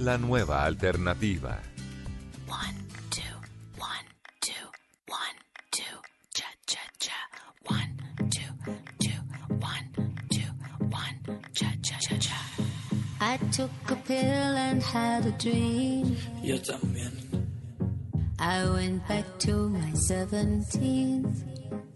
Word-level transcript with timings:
la 0.00 0.16
nueva 0.16 0.64
alternativa. 0.64 1.58
One, 2.48 2.74
two, 3.10 3.22
one, 3.78 4.06
two, 4.40 4.66
one, 5.06 5.36
two, 5.70 5.82
cha 6.34 6.46
cha 6.66 6.80
cha. 6.98 7.12
One, 7.64 7.96
two, 8.30 8.40
two, 8.98 9.20
one, 9.58 10.16
two, 10.30 10.50
one, 10.88 11.40
cha 11.52 11.72
cha 11.82 11.96
cha 12.00 12.16
cha. 12.16 12.40
I 13.20 13.36
took 13.52 13.70
a 13.90 13.96
pill 13.96 14.56
and 14.66 14.82
had 14.82 15.26
a 15.26 15.32
dream. 15.32 16.16
Yo 16.42 16.56
también. 16.58 17.12
I 18.38 18.64
went 18.70 19.06
back 19.06 19.26
to 19.40 19.68
my 19.68 19.90
17th 20.08 21.44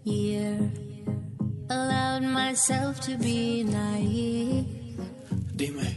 year. 0.03 0.71
Allowed 1.71 2.21
myself 2.21 3.01
to 3.01 3.17
be 3.17 3.63
naive, 3.63 4.67
Dime, 5.55 5.87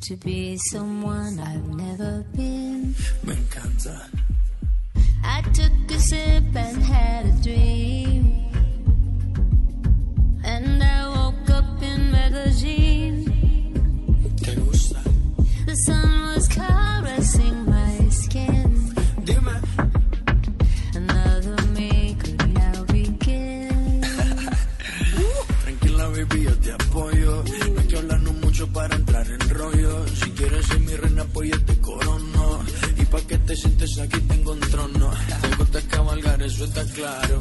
to 0.00 0.16
be 0.16 0.56
someone 0.70 1.40
I've 1.40 1.68
never 1.68 2.24
been. 2.34 2.94
me 3.24 3.34
encanta. 3.34 4.08
I 5.24 5.42
took 5.52 5.90
a 5.90 5.98
sip 5.98 6.44
and 6.54 6.82
had 6.82 7.26
a 7.26 7.32
dream. 7.42 8.50
And 10.44 10.82
I 10.82 11.08
woke 11.08 11.50
up 11.50 11.82
in 11.82 12.12
Medellin. 12.12 13.07
Sientes 33.58 33.98
aquí 33.98 34.20
tengo 34.20 34.52
un 34.52 34.60
trono. 34.60 35.10
Te 35.42 35.56
gusta 35.56 35.80
cabalgar, 35.82 36.42
eso 36.42 36.64
está 36.64 36.84
claro. 36.84 37.40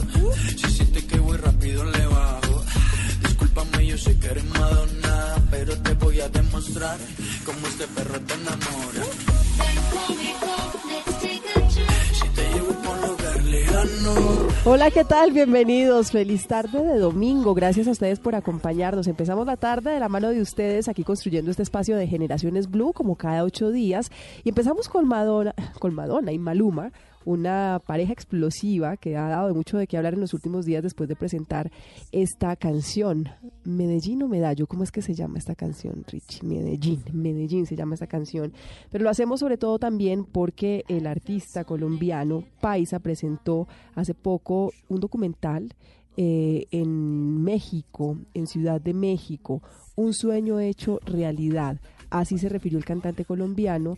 Si 0.58 0.72
sientes 0.72 1.04
que 1.04 1.20
voy 1.20 1.38
rápido, 1.38 1.86
le 1.86 2.06
bajo. 2.08 2.64
Discúlpame, 3.22 3.88
yo 3.88 3.98
sé 3.98 4.18
que 4.18 4.28
eres 4.28 4.46
Madonna. 4.46 5.36
Pero 5.52 5.78
te 5.78 5.94
voy 5.94 6.20
a 6.20 6.30
demostrar 6.30 6.98
cómo 7.46 7.68
este 7.68 7.88
perro 7.88 8.20
te 8.22 8.34
enamora. 8.34 9.04
Hola, 14.66 14.92
¿qué 14.92 15.06
tal? 15.06 15.32
Bienvenidos. 15.32 16.12
Feliz 16.12 16.48
tarde 16.48 16.84
de 16.84 16.98
domingo. 17.00 17.54
Gracias 17.54 17.88
a 17.88 17.92
ustedes 17.92 18.20
por 18.20 18.36
acompañarnos. 18.36 19.08
Empezamos 19.08 19.46
la 19.46 19.58
tarde 19.58 19.92
de 19.92 20.00
la 20.00 20.10
mano 20.10 20.30
de 20.30 20.42
ustedes 20.42 20.88
aquí 20.88 21.04
construyendo 21.04 21.52
este 21.52 21.64
espacio 21.64 21.96
de 21.96 22.08
Generaciones 22.08 22.70
Blue 22.70 22.92
como 22.94 23.16
cada 23.16 23.44
ocho 23.44 23.72
días. 23.72 24.12
Y 24.44 24.50
empezamos 24.50 24.90
con 24.90 25.08
Madonna, 25.08 25.54
con 25.80 25.94
Madonna 25.94 26.32
y 26.32 26.40
Maluma, 26.40 26.92
una 27.28 27.82
pareja 27.86 28.14
explosiva 28.14 28.96
que 28.96 29.18
ha 29.18 29.28
dado 29.28 29.54
mucho 29.54 29.78
de 29.78 29.86
qué 29.86 29.98
hablar 29.98 30.14
en 30.14 30.22
los 30.22 30.34
últimos 30.34 30.66
días 30.66 30.82
después 30.82 31.10
de 31.10 31.18
presentar 31.18 31.70
esta 32.14 32.56
canción. 32.56 33.28
Medellín 33.66 34.24
o 34.24 34.30
Medallo, 34.30 34.66
¿cómo 34.66 34.84
es 34.84 34.92
que 34.92 35.02
se 35.02 35.14
llama 35.14 35.38
esta 35.38 35.54
canción, 35.54 36.06
Richie? 36.08 36.48
Medellín, 36.48 37.04
Medellín 37.12 37.66
se 37.66 37.76
llama 37.76 37.96
esta 37.96 38.08
canción. 38.08 38.54
Pero 38.90 39.04
lo 39.04 39.10
hacemos 39.10 39.42
sobre 39.42 39.58
todo 39.58 39.78
también 39.78 40.24
porque 40.24 40.86
el 40.88 41.06
artista 41.06 41.66
colombiano 41.66 42.46
Paisa 42.62 43.00
presentó 43.00 43.68
hace 43.94 44.14
poco 44.14 44.72
un 44.88 45.02
documental 45.02 45.76
eh, 46.16 46.66
en 46.72 47.44
México, 47.44 48.20
en 48.34 48.48
Ciudad 48.48 48.80
de 48.80 48.94
México, 48.94 49.62
un 49.98 50.14
sueño 50.14 50.62
hecho 50.62 51.02
realidad. 51.06 51.78
Así 52.10 52.38
se 52.38 52.48
refirió 52.48 52.80
el 52.80 52.86
cantante 52.86 53.26
colombiano 53.26 53.98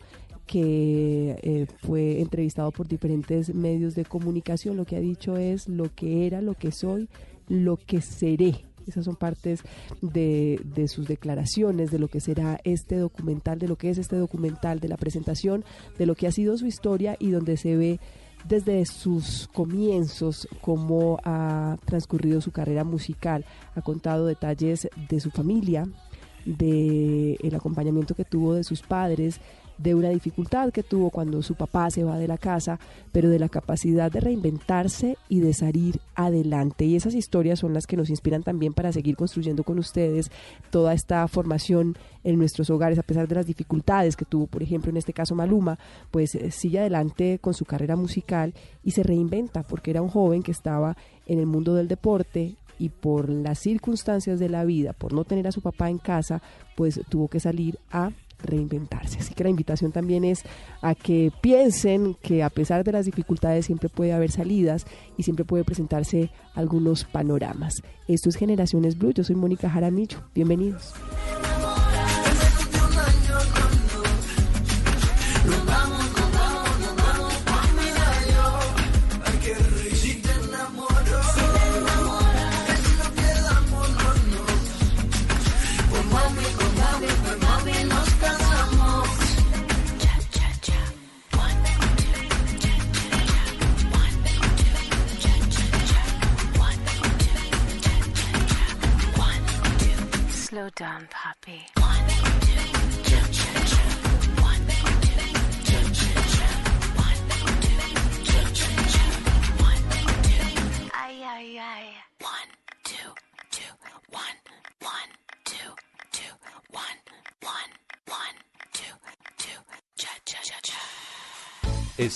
que 0.49 1.37
eh, 1.43 1.67
fue 1.83 2.21
entrevistado 2.21 2.71
por 2.71 2.87
diferentes 2.87 3.53
medios 3.53 3.93
de 3.93 4.03
comunicación. 4.03 4.77
Lo 4.77 4.85
que 4.85 4.95
ha 4.95 4.99
dicho 4.99 5.37
es 5.37 5.67
lo 5.67 5.93
que 5.93 6.25
era, 6.25 6.41
lo 6.41 6.55
que 6.55 6.71
soy, 6.71 7.07
lo 7.47 7.77
que 7.77 8.01
seré. 8.01 8.65
Esas 8.87 9.05
son 9.05 9.15
partes 9.15 9.61
de, 10.01 10.59
de 10.73 10.87
sus 10.87 11.07
declaraciones, 11.07 11.91
de 11.91 11.99
lo 11.99 12.07
que 12.07 12.19
será 12.19 12.59
este 12.63 12.97
documental, 12.97 13.59
de 13.59 13.67
lo 13.67 13.75
que 13.75 13.91
es 13.91 13.99
este 13.99 14.15
documental, 14.15 14.79
de 14.79 14.87
la 14.87 14.97
presentación, 14.97 15.63
de 15.99 16.07
lo 16.07 16.15
que 16.15 16.25
ha 16.25 16.31
sido 16.31 16.57
su 16.57 16.65
historia 16.65 17.15
y 17.19 17.29
donde 17.29 17.55
se 17.55 17.75
ve 17.75 17.99
desde 18.47 18.83
sus 18.87 19.49
comienzos 19.53 20.47
cómo 20.61 21.19
ha 21.25 21.77
transcurrido 21.85 22.41
su 22.41 22.51
carrera 22.51 22.83
musical. 22.83 23.45
Ha 23.75 23.83
contado 23.83 24.25
detalles 24.25 24.89
de 25.09 25.19
su 25.19 25.29
familia, 25.29 25.87
de 26.43 27.37
el 27.43 27.53
acompañamiento 27.53 28.15
que 28.15 28.25
tuvo 28.25 28.55
de 28.55 28.63
sus 28.63 28.81
padres, 28.81 29.39
de 29.79 29.95
una 29.95 30.09
dificultad 30.09 30.71
que 30.71 30.83
tuvo 30.83 31.09
cuando 31.09 31.41
su 31.41 31.55
papá 31.55 31.89
se 31.89 32.03
va 32.03 32.17
de 32.17 32.27
la 32.27 32.37
casa, 32.37 32.79
pero 33.11 33.29
de 33.29 33.39
la 33.39 33.49
capacidad 33.49 34.11
de 34.11 34.19
reinventarse 34.19 35.17
y 35.29 35.39
de 35.39 35.53
salir 35.53 35.99
adelante. 36.15 36.85
Y 36.85 36.95
esas 36.95 37.15
historias 37.15 37.59
son 37.59 37.73
las 37.73 37.87
que 37.87 37.97
nos 37.97 38.09
inspiran 38.09 38.43
también 38.43 38.73
para 38.73 38.91
seguir 38.91 39.15
construyendo 39.15 39.63
con 39.63 39.79
ustedes 39.79 40.31
toda 40.69 40.93
esta 40.93 41.27
formación 41.27 41.97
en 42.23 42.37
nuestros 42.37 42.69
hogares, 42.69 42.99
a 42.99 43.03
pesar 43.03 43.27
de 43.27 43.35
las 43.35 43.45
dificultades 43.45 44.15
que 44.15 44.25
tuvo, 44.25 44.47
por 44.47 44.61
ejemplo, 44.61 44.91
en 44.91 44.97
este 44.97 45.13
caso 45.13 45.33
Maluma, 45.33 45.79
pues 46.11 46.35
eh, 46.35 46.51
sigue 46.51 46.79
adelante 46.79 47.39
con 47.39 47.53
su 47.53 47.63
carrera 47.65 47.95
musical 47.95 48.53
y 48.83 48.91
se 48.91 49.03
reinventa, 49.03 49.63
porque 49.63 49.91
era 49.91 50.01
un 50.01 50.09
joven 50.09 50.43
que 50.43 50.51
estaba 50.51 50.97
en 51.25 51.39
el 51.39 51.45
mundo 51.45 51.73
del 51.73 51.87
deporte, 51.87 52.55
y 52.79 52.87
por 52.89 53.29
las 53.29 53.59
circunstancias 53.59 54.39
de 54.39 54.49
la 54.49 54.63
vida, 54.63 54.93
por 54.93 55.13
no 55.13 55.25
tener 55.25 55.45
a 55.47 55.51
su 55.51 55.61
papá 55.61 55.89
en 55.89 55.97
casa, 55.97 56.41
pues 56.75 57.01
tuvo 57.09 57.27
que 57.27 57.41
salir 57.41 57.77
a 57.91 58.11
reinventarse. 58.41 59.19
Así 59.19 59.33
que 59.33 59.43
la 59.43 59.49
invitación 59.49 59.91
también 59.91 60.23
es 60.23 60.43
a 60.81 60.95
que 60.95 61.31
piensen 61.41 62.15
que 62.21 62.43
a 62.43 62.49
pesar 62.49 62.83
de 62.83 62.91
las 62.91 63.05
dificultades 63.05 63.65
siempre 63.65 63.89
puede 63.89 64.13
haber 64.13 64.31
salidas 64.31 64.85
y 65.17 65.23
siempre 65.23 65.45
puede 65.45 65.63
presentarse 65.63 66.31
algunos 66.53 67.05
panoramas. 67.05 67.81
Esto 68.07 68.29
es 68.29 68.35
Generaciones 68.35 68.97
Blue, 68.97 69.13
yo 69.13 69.23
soy 69.23 69.35
Mónica 69.35 69.69
Jaramillo, 69.69 70.23
bienvenidos. 70.33 70.93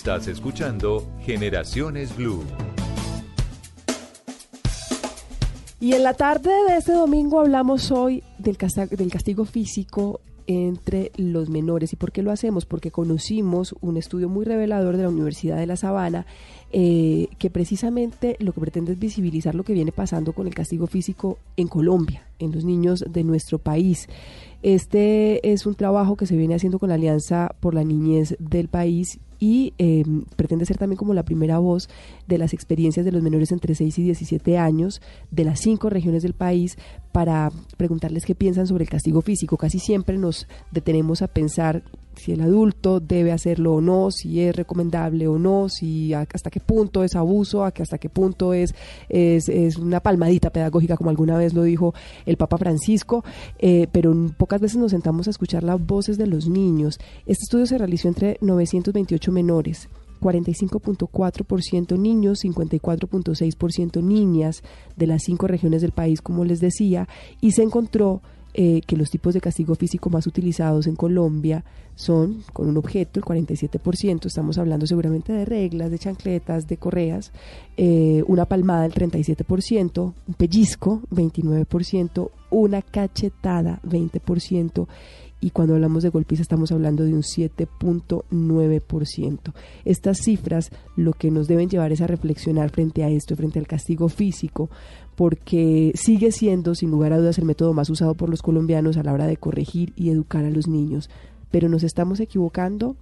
Estás 0.03 0.27
escuchando 0.27 1.09
Generaciones 1.21 2.13
Blue. 2.13 2.43
Y 5.79 5.93
en 5.93 6.03
la 6.03 6.13
tarde 6.13 6.51
de 6.67 6.75
este 6.75 6.91
domingo 6.91 7.39
hablamos 7.39 7.89
hoy 7.89 8.21
del, 8.37 8.57
castigo 8.57 9.45
físico 9.45 10.19
entre 10.45 11.13
los 11.15 11.49
menores. 11.49 11.93
¿Y 11.93 11.95
por 11.95 12.11
qué 12.11 12.21
lo 12.21 12.31
hacemos? 12.31 12.65
Porque 12.65 12.91
conocimos 12.91 13.75
un 13.79 13.95
estudio 13.95 14.27
muy 14.27 14.43
revelador 14.43 14.97
de 14.97 15.03
la 15.03 15.09
Universidad 15.09 15.55
de 15.55 15.67
La 15.67 15.77
Sabana 15.77 16.25
eh, 16.73 17.29
que 17.39 17.49
precisamente 17.49 18.35
lo 18.39 18.51
que 18.51 18.59
pretende 18.59 18.91
es 18.91 18.99
visibilizar 18.99 19.55
lo 19.55 19.63
que 19.63 19.71
viene 19.71 19.93
pasando 19.93 20.33
con 20.33 20.47
el 20.47 20.53
castigo 20.53 20.85
físico 20.85 21.37
en 21.55 21.69
Colombia, 21.69 22.27
en 22.39 22.51
los 22.51 22.65
niños 22.65 23.05
de 23.07 23.23
nuestro 23.23 23.57
país. 23.57 24.09
Este 24.63 25.53
es 25.53 25.65
un 25.65 25.75
trabajo 25.75 26.17
que 26.17 26.25
se 26.25 26.35
viene 26.35 26.55
haciendo 26.55 26.77
con 26.77 26.89
la 26.89 26.95
Alianza 26.95 27.55
por 27.61 27.73
la 27.73 27.85
Niñez 27.85 28.35
del 28.39 28.67
país 28.67 29.21
y 29.43 29.73
eh, 29.77 30.05
pretende 30.37 30.65
ser 30.65 30.77
también 30.77 30.95
como 30.95 31.13
la 31.13 31.25
primera 31.25 31.59
voz 31.59 31.89
de 32.29 32.37
las 32.37 32.53
experiencias 32.53 33.05
de 33.05 33.11
los 33.11 33.21
menores 33.21 33.51
entre 33.51 33.75
6 33.75 33.99
y 33.99 34.03
17 34.03 34.57
años 34.57 35.01
de 35.31 35.43
las 35.43 35.59
cinco 35.59 35.89
regiones 35.89 36.23
del 36.23 36.33
país 36.33 36.77
para 37.11 37.51
preguntarles 37.75 38.23
qué 38.23 38.35
piensan 38.35 38.67
sobre 38.67 38.85
el 38.85 38.89
castigo 38.89 39.19
físico. 39.19 39.57
Casi 39.57 39.79
siempre 39.79 40.17
nos 40.17 40.47
detenemos 40.71 41.21
a 41.21 41.27
pensar 41.27 41.83
si 42.15 42.31
el 42.31 42.41
adulto 42.41 42.99
debe 42.99 43.31
hacerlo 43.31 43.73
o 43.73 43.81
no, 43.81 44.11
si 44.11 44.41
es 44.41 44.55
recomendable 44.55 45.27
o 45.27 45.37
no, 45.39 45.69
si 45.69 46.13
hasta 46.13 46.49
qué 46.49 46.59
punto 46.59 47.03
es 47.03 47.15
abuso, 47.15 47.63
hasta 47.63 47.97
qué 47.97 48.09
punto 48.09 48.53
es, 48.53 48.75
es, 49.09 49.49
es 49.49 49.77
una 49.77 49.99
palmadita 49.99 50.51
pedagógica, 50.51 50.97
como 50.97 51.09
alguna 51.09 51.37
vez 51.37 51.53
lo 51.53 51.63
dijo 51.63 51.93
el 52.25 52.37
Papa 52.37 52.57
Francisco, 52.57 53.23
eh, 53.59 53.87
pero 53.91 54.13
pocas 54.37 54.61
veces 54.61 54.77
nos 54.77 54.91
sentamos 54.91 55.27
a 55.27 55.31
escuchar 55.31 55.63
las 55.63 55.83
voces 55.85 56.17
de 56.17 56.27
los 56.27 56.47
niños. 56.47 56.99
Este 57.25 57.43
estudio 57.43 57.65
se 57.65 57.77
realizó 57.77 58.07
entre 58.07 58.37
928 58.41 59.31
menores. 59.33 59.89
45.4% 60.21 61.99
niños, 61.99 62.39
54.6% 62.45 64.01
niñas 64.01 64.63
de 64.95 65.07
las 65.07 65.23
cinco 65.23 65.47
regiones 65.47 65.81
del 65.81 65.91
país, 65.91 66.21
como 66.21 66.45
les 66.45 66.61
decía, 66.61 67.09
y 67.41 67.51
se 67.51 67.63
encontró 67.63 68.21
eh, 68.55 68.81
que 68.85 68.95
los 68.95 69.09
tipos 69.09 69.33
de 69.33 69.41
castigo 69.41 69.73
físico 69.73 70.11
más 70.11 70.27
utilizados 70.27 70.85
en 70.85 70.95
Colombia 70.95 71.65
son 71.95 72.43
con 72.53 72.67
un 72.67 72.77
objeto, 72.77 73.19
el 73.19 73.25
47%, 73.25 74.27
estamos 74.27 74.59
hablando 74.59 74.85
seguramente 74.85 75.33
de 75.33 75.43
reglas, 75.43 75.89
de 75.89 75.97
chancletas, 75.97 76.67
de 76.67 76.77
correas, 76.77 77.31
eh, 77.77 78.23
una 78.27 78.45
palmada, 78.45 78.85
el 78.85 78.93
37%, 78.93 80.13
un 80.27 80.33
pellizco, 80.35 81.01
29%, 81.09 82.29
una 82.51 82.83
cachetada, 82.83 83.79
20%, 83.83 84.87
y 85.43 85.49
cuando 85.49 85.75
hablamos 85.75 86.03
de 86.03 86.09
golpiza 86.09 86.41
estamos 86.41 86.71
hablando 86.71 87.03
de 87.03 87.13
un 87.13 87.21
7.9%. 87.21 89.53
Estas 89.83 90.19
cifras 90.19 90.71
lo 90.95 91.11
que 91.11 91.31
nos 91.31 91.49
deben 91.49 91.69
llevar 91.69 91.91
es 91.91 91.99
a 91.99 92.07
reflexionar 92.07 92.69
frente 92.69 93.03
a 93.03 93.09
esto, 93.09 93.35
frente 93.35 93.59
al 93.59 93.67
castigo 93.67 94.07
físico, 94.07 94.69
porque 95.17 95.91
sigue 95.95 96.31
siendo 96.31 96.75
sin 96.75 96.91
lugar 96.91 97.11
a 97.11 97.17
dudas 97.17 97.39
el 97.39 97.45
método 97.45 97.73
más 97.73 97.89
usado 97.89 98.15
por 98.15 98.29
los 98.29 98.41
colombianos 98.41 98.95
a 98.95 99.03
la 99.03 99.11
hora 99.11 99.27
de 99.27 99.35
corregir 99.35 99.91
y 99.97 100.11
educar 100.11 100.45
a 100.45 100.49
los 100.49 100.69
niños. 100.69 101.09
Pero 101.51 101.67
nos 101.67 101.83
estamos 101.83 102.21
equivocando 102.21 102.95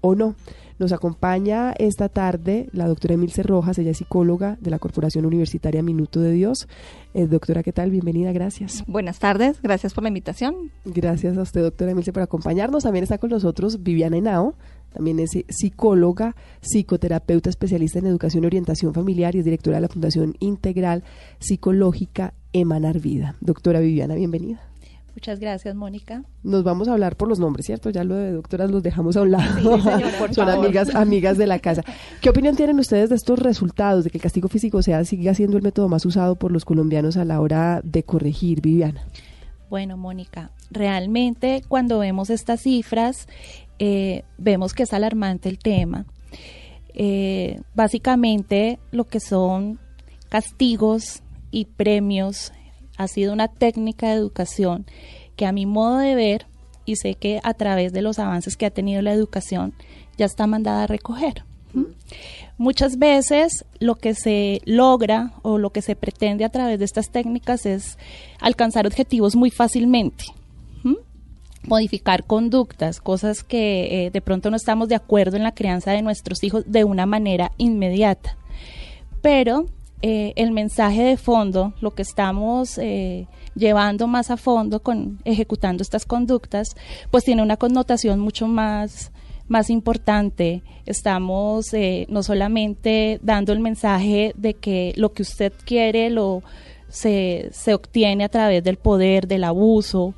o 0.00 0.14
no. 0.14 0.36
Nos 0.78 0.92
acompaña 0.92 1.72
esta 1.78 2.08
tarde 2.08 2.68
la 2.72 2.86
doctora 2.86 3.14
Emilce 3.14 3.42
Rojas, 3.42 3.78
ella 3.78 3.90
es 3.90 3.98
psicóloga 3.98 4.58
de 4.60 4.70
la 4.70 4.78
Corporación 4.78 5.26
Universitaria 5.26 5.82
Minuto 5.82 6.20
de 6.20 6.30
Dios. 6.30 6.68
Eh, 7.14 7.26
doctora, 7.26 7.64
¿qué 7.64 7.72
tal? 7.72 7.90
Bienvenida, 7.90 8.30
gracias. 8.32 8.84
Buenas 8.86 9.18
tardes, 9.18 9.60
gracias 9.60 9.92
por 9.92 10.04
la 10.04 10.08
invitación. 10.08 10.70
Gracias 10.84 11.36
a 11.36 11.42
usted, 11.42 11.62
doctora 11.62 11.90
Emilce, 11.90 12.12
por 12.12 12.22
acompañarnos. 12.22 12.84
También 12.84 13.02
está 13.02 13.18
con 13.18 13.30
nosotros 13.30 13.82
Viviana 13.82 14.18
Henao, 14.18 14.54
también 14.92 15.18
es 15.18 15.30
psicóloga, 15.48 16.36
psicoterapeuta 16.60 17.50
especialista 17.50 17.98
en 17.98 18.06
educación 18.06 18.44
y 18.44 18.46
orientación 18.46 18.94
familiar 18.94 19.34
y 19.34 19.40
es 19.40 19.44
directora 19.44 19.78
de 19.78 19.82
la 19.82 19.88
Fundación 19.88 20.34
Integral 20.38 21.02
Psicológica 21.40 22.34
Emanar 22.52 23.00
Vida. 23.00 23.36
Doctora 23.40 23.80
Viviana, 23.80 24.14
bienvenida. 24.14 24.67
Muchas 25.18 25.40
gracias, 25.40 25.74
Mónica. 25.74 26.22
Nos 26.44 26.62
vamos 26.62 26.86
a 26.86 26.92
hablar 26.92 27.16
por 27.16 27.26
los 27.26 27.40
nombres, 27.40 27.66
¿cierto? 27.66 27.90
Ya 27.90 28.04
lo 28.04 28.14
de 28.14 28.30
doctoras 28.30 28.70
los 28.70 28.84
dejamos 28.84 29.16
a 29.16 29.22
un 29.22 29.32
lado. 29.32 29.52
Sí, 29.58 29.64
Son 30.32 30.46
favor. 30.46 30.64
amigas, 30.64 30.94
amigas 30.94 31.36
de 31.36 31.48
la 31.48 31.58
casa. 31.58 31.82
¿Qué 32.20 32.30
opinión 32.30 32.54
tienen 32.54 32.78
ustedes 32.78 33.10
de 33.10 33.16
estos 33.16 33.40
resultados, 33.40 34.04
de 34.04 34.10
que 34.10 34.18
el 34.18 34.22
castigo 34.22 34.46
físico 34.46 34.80
sea, 34.80 35.04
siga 35.04 35.34
siendo 35.34 35.56
el 35.56 35.64
método 35.64 35.88
más 35.88 36.06
usado 36.06 36.36
por 36.36 36.52
los 36.52 36.64
colombianos 36.64 37.16
a 37.16 37.24
la 37.24 37.40
hora 37.40 37.80
de 37.82 38.04
corregir, 38.04 38.60
Viviana? 38.60 39.02
Bueno, 39.68 39.96
Mónica, 39.96 40.52
realmente 40.70 41.64
cuando 41.66 41.98
vemos 41.98 42.30
estas 42.30 42.60
cifras, 42.60 43.26
eh, 43.80 44.22
vemos 44.36 44.72
que 44.72 44.84
es 44.84 44.92
alarmante 44.92 45.48
el 45.48 45.58
tema. 45.58 46.06
Eh, 46.94 47.60
básicamente, 47.74 48.78
lo 48.92 49.02
que 49.08 49.18
son 49.18 49.80
castigos 50.28 51.24
y 51.50 51.64
premios 51.64 52.52
ha 52.98 53.08
sido 53.08 53.32
una 53.32 53.48
técnica 53.48 54.08
de 54.08 54.16
educación 54.16 54.84
que 55.36 55.46
a 55.46 55.52
mi 55.52 55.64
modo 55.64 55.98
de 55.98 56.14
ver, 56.14 56.46
y 56.84 56.96
sé 56.96 57.14
que 57.14 57.40
a 57.44 57.54
través 57.54 57.92
de 57.92 58.02
los 58.02 58.18
avances 58.18 58.56
que 58.56 58.66
ha 58.66 58.70
tenido 58.70 59.00
la 59.00 59.12
educación, 59.12 59.72
ya 60.18 60.26
está 60.26 60.46
mandada 60.46 60.82
a 60.82 60.86
recoger. 60.86 61.44
¿Mm? 61.72 61.84
Muchas 62.58 62.98
veces 62.98 63.64
lo 63.78 63.94
que 63.94 64.14
se 64.14 64.60
logra 64.64 65.32
o 65.42 65.58
lo 65.58 65.70
que 65.70 65.80
se 65.80 65.94
pretende 65.94 66.44
a 66.44 66.48
través 66.48 66.80
de 66.80 66.84
estas 66.84 67.10
técnicas 67.10 67.66
es 67.66 67.98
alcanzar 68.40 68.86
objetivos 68.86 69.36
muy 69.36 69.50
fácilmente. 69.50 70.24
¿Mm? 70.82 70.96
Modificar 71.62 72.24
conductas, 72.24 73.00
cosas 73.00 73.44
que 73.44 74.06
eh, 74.06 74.10
de 74.10 74.20
pronto 74.20 74.50
no 74.50 74.56
estamos 74.56 74.88
de 74.88 74.96
acuerdo 74.96 75.36
en 75.36 75.44
la 75.44 75.54
crianza 75.54 75.92
de 75.92 76.02
nuestros 76.02 76.42
hijos 76.42 76.64
de 76.66 76.82
una 76.82 77.06
manera 77.06 77.52
inmediata. 77.58 78.36
Pero 79.22 79.66
eh, 80.02 80.32
el 80.36 80.52
mensaje 80.52 81.02
de 81.02 81.16
fondo, 81.16 81.74
lo 81.80 81.94
que 81.94 82.02
estamos 82.02 82.78
eh, 82.78 83.26
llevando 83.54 84.06
más 84.06 84.30
a 84.30 84.36
fondo 84.36 84.80
con 84.80 85.18
ejecutando 85.24 85.82
estas 85.82 86.06
conductas, 86.06 86.76
pues 87.10 87.24
tiene 87.24 87.42
una 87.42 87.56
connotación 87.56 88.20
mucho 88.20 88.46
más 88.46 89.12
más 89.48 89.70
importante, 89.70 90.62
estamos 90.84 91.72
eh, 91.72 92.06
no 92.10 92.22
solamente 92.22 93.18
dando 93.22 93.54
el 93.54 93.60
mensaje 93.60 94.34
de 94.36 94.52
que 94.52 94.92
lo 94.96 95.14
que 95.14 95.22
usted 95.22 95.54
quiere 95.64 96.10
lo 96.10 96.42
se, 96.88 97.48
se 97.52 97.74
obtiene 97.74 98.24
a 98.24 98.28
través 98.28 98.62
del 98.62 98.76
poder, 98.76 99.26
del 99.26 99.44
abuso, 99.44 100.14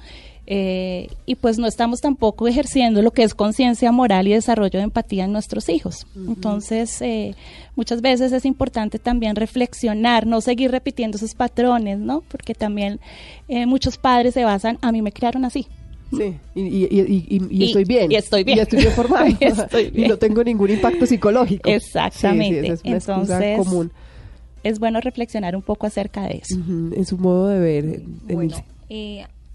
eh, 0.53 1.07
y 1.27 1.37
pues 1.37 1.59
no 1.59 1.69
estamos 1.69 2.01
tampoco 2.01 2.49
ejerciendo 2.49 3.03
lo 3.03 3.13
que 3.13 3.23
es 3.23 3.35
conciencia 3.35 3.93
moral 3.93 4.27
y 4.27 4.33
desarrollo 4.33 4.79
de 4.81 4.85
empatía 4.85 5.25
en 5.27 5.33
nuestros 5.33 5.69
hijos. 5.69 6.09
Entonces, 6.17 7.01
eh, 7.03 7.37
muchas 7.77 8.01
veces 8.03 8.33
es 8.33 8.45
importante 8.45 8.99
también 8.99 9.37
reflexionar, 9.37 10.27
no 10.27 10.41
seguir 10.41 10.73
repitiendo 10.73 11.19
esos 11.19 11.35
patrones, 11.35 12.01
¿no? 12.01 12.25
Porque 12.29 12.55
también 12.55 12.99
eh, 13.47 13.65
muchos 13.67 13.97
padres 13.97 14.35
se 14.35 14.43
basan, 14.43 14.77
a 14.83 14.91
mí 14.91 15.03
me 15.03 15.13
crearon 15.13 15.45
así. 15.45 15.69
Sí, 16.11 16.35
y, 16.57 16.61
y- 16.63 16.89
y- 16.91 17.25
y- 17.29 17.47
y 17.49 17.63
Y- 17.63 17.65
estoy 17.67 17.85
bien. 17.85 18.11
y 18.11 18.17
estoy 18.17 18.43
bien. 18.43 18.59
Y 18.59 18.61
estoy 18.63 18.81
bien 18.81 18.93
formado. 18.93 19.27
Y 19.41 19.45
estoy 19.45 19.91
bien. 19.93 20.09
no 20.09 20.17
tengo 20.17 20.43
ningún 20.43 20.71
impacto 20.71 21.07
psicológico. 21.07 21.71
Exactamente. 21.71 22.77
Sí, 22.77 22.83
sí, 22.83 22.89
esa 22.93 22.97
es 22.97 23.07
una 23.07 23.21
Entonces, 23.37 23.59
común 23.59 23.93
Es 24.65 24.81
bueno 24.81 25.01
reflexionar 25.01 25.55
un 25.55 25.63
poco 25.63 25.87
acerca 25.87 26.23
de 26.27 26.39
eso. 26.43 26.57
en 26.57 27.07
su 27.07 27.17
modo 27.19 27.47
de 27.47 27.61
ver. 27.61 28.03
Bueno. 28.25 28.57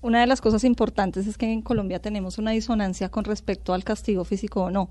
Una 0.06 0.22
de 0.22 0.28
las 0.28 0.40
cosas 0.40 0.64
importantes 0.64 1.26
es 1.26 1.36
que 1.36 1.52
en 1.52 1.64
Colombia 1.64 1.98
tenemos 2.00 2.38
una 2.38 2.52
disonancia 2.52 3.10
con 3.10 3.24
respecto 3.24 3.74
al 3.74 3.84
castigo 3.84 4.24
físico 4.24 4.62
o 4.62 4.70
no. 4.70 4.90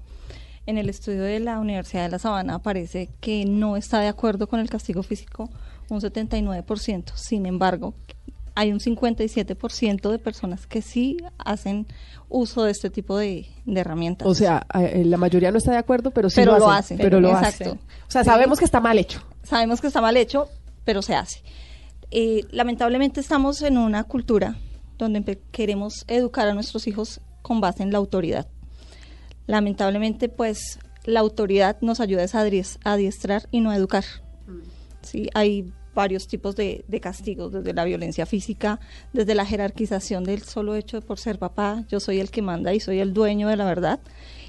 En 0.67 0.77
el 0.77 0.89
estudio 0.89 1.23
de 1.23 1.39
la 1.39 1.61
Universidad 1.61 2.03
de 2.03 2.09
La 2.09 2.19
Sabana 2.19 2.57
aparece 2.57 3.09
que 3.21 3.45
no 3.45 3.77
está 3.77 4.01
de 4.01 4.09
acuerdo 4.09 4.49
con 4.49 4.59
el 4.59 4.69
castigo 4.69 5.05
físico 5.05 5.51
un 5.89 6.01
79%. 6.01 7.13
Sin 7.15 7.47
embargo, 7.47 7.95
hay 8.57 8.73
un 8.73 8.81
57% 8.81 10.11
de 10.11 10.19
personas 10.19 10.67
que 10.67 10.83
sí 10.83 11.19
hacen 11.39 11.87
uso 12.29 12.65
de 12.65 12.73
este 12.73 12.91
tipo 12.91 13.17
de, 13.17 13.47
de 13.67 13.81
herramientas. 13.81 14.27
O 14.27 14.35
sea, 14.35 14.67
eh, 14.75 15.05
la 15.05 15.17
mayoría 15.17 15.53
no 15.53 15.59
está 15.59 15.71
de 15.71 15.79
acuerdo, 15.79 16.11
pero 16.11 16.29
sí 16.29 16.37
Pero 16.41 16.55
lo 16.55 16.59
lo 16.59 16.71
hacen. 16.73 16.97
hacen, 16.97 16.99
Pero 16.99 17.21
lo 17.21 17.29
exacto. 17.29 17.65
hacen. 17.65 17.79
O 18.09 18.11
sea, 18.11 18.25
sabemos 18.25 18.59
que 18.59 18.65
está 18.65 18.81
mal 18.81 18.99
hecho. 18.99 19.23
sabemos 19.45 19.81
que 19.81 19.87
está 19.87 20.01
mal 20.01 20.17
hecho, 20.17 20.49
pero 20.85 21.03
se 21.03 21.15
hace. 21.15 21.41
Eh, 22.11 22.41
lamentablemente 22.51 23.21
estamos 23.21 23.63
en 23.63 23.79
una 23.79 24.03
cultura 24.03 24.57
donde 24.99 25.39
queremos 25.53 26.05
educar 26.09 26.49
a 26.49 26.55
nuestros 26.55 26.87
hijos 26.87 27.21
con 27.43 27.61
base 27.61 27.83
en 27.83 27.93
la 27.93 27.99
autoridad. 27.99 28.47
Lamentablemente, 29.47 30.29
pues, 30.29 30.79
la 31.05 31.21
autoridad 31.21 31.77
nos 31.83 32.01
ayuda 32.01 32.23
a 32.23 32.27
adies- 32.27 32.79
a 32.85 32.93
adiestrar 32.95 33.49
y 33.51 33.61
no 33.61 33.71
a 33.71 33.77
educar. 33.77 34.05
Sí, 35.03 35.29
hay 35.35 35.71
varios 35.95 36.27
tipos 36.27 36.57
de, 36.57 36.85
de 36.89 37.01
castigos, 37.01 37.53
desde 37.53 37.73
la 37.73 37.85
violencia 37.85 38.27
física, 38.27 38.81
desde 39.13 39.35
la 39.35 39.47
jerarquización 39.47 40.25
del 40.25 40.43
solo 40.43 40.75
hecho 40.75 41.01
de 41.01 41.07
por 41.07 41.19
ser 41.21 41.39
papá, 41.39 41.85
yo 41.89 42.01
soy 42.01 42.19
el 42.21 42.31
que 42.31 42.43
manda 42.43 42.75
y 42.75 42.81
soy 42.81 42.99
el 42.99 43.13
dueño 43.13 43.49
de 43.49 43.57
la 43.57 43.65
verdad, 43.65 44.01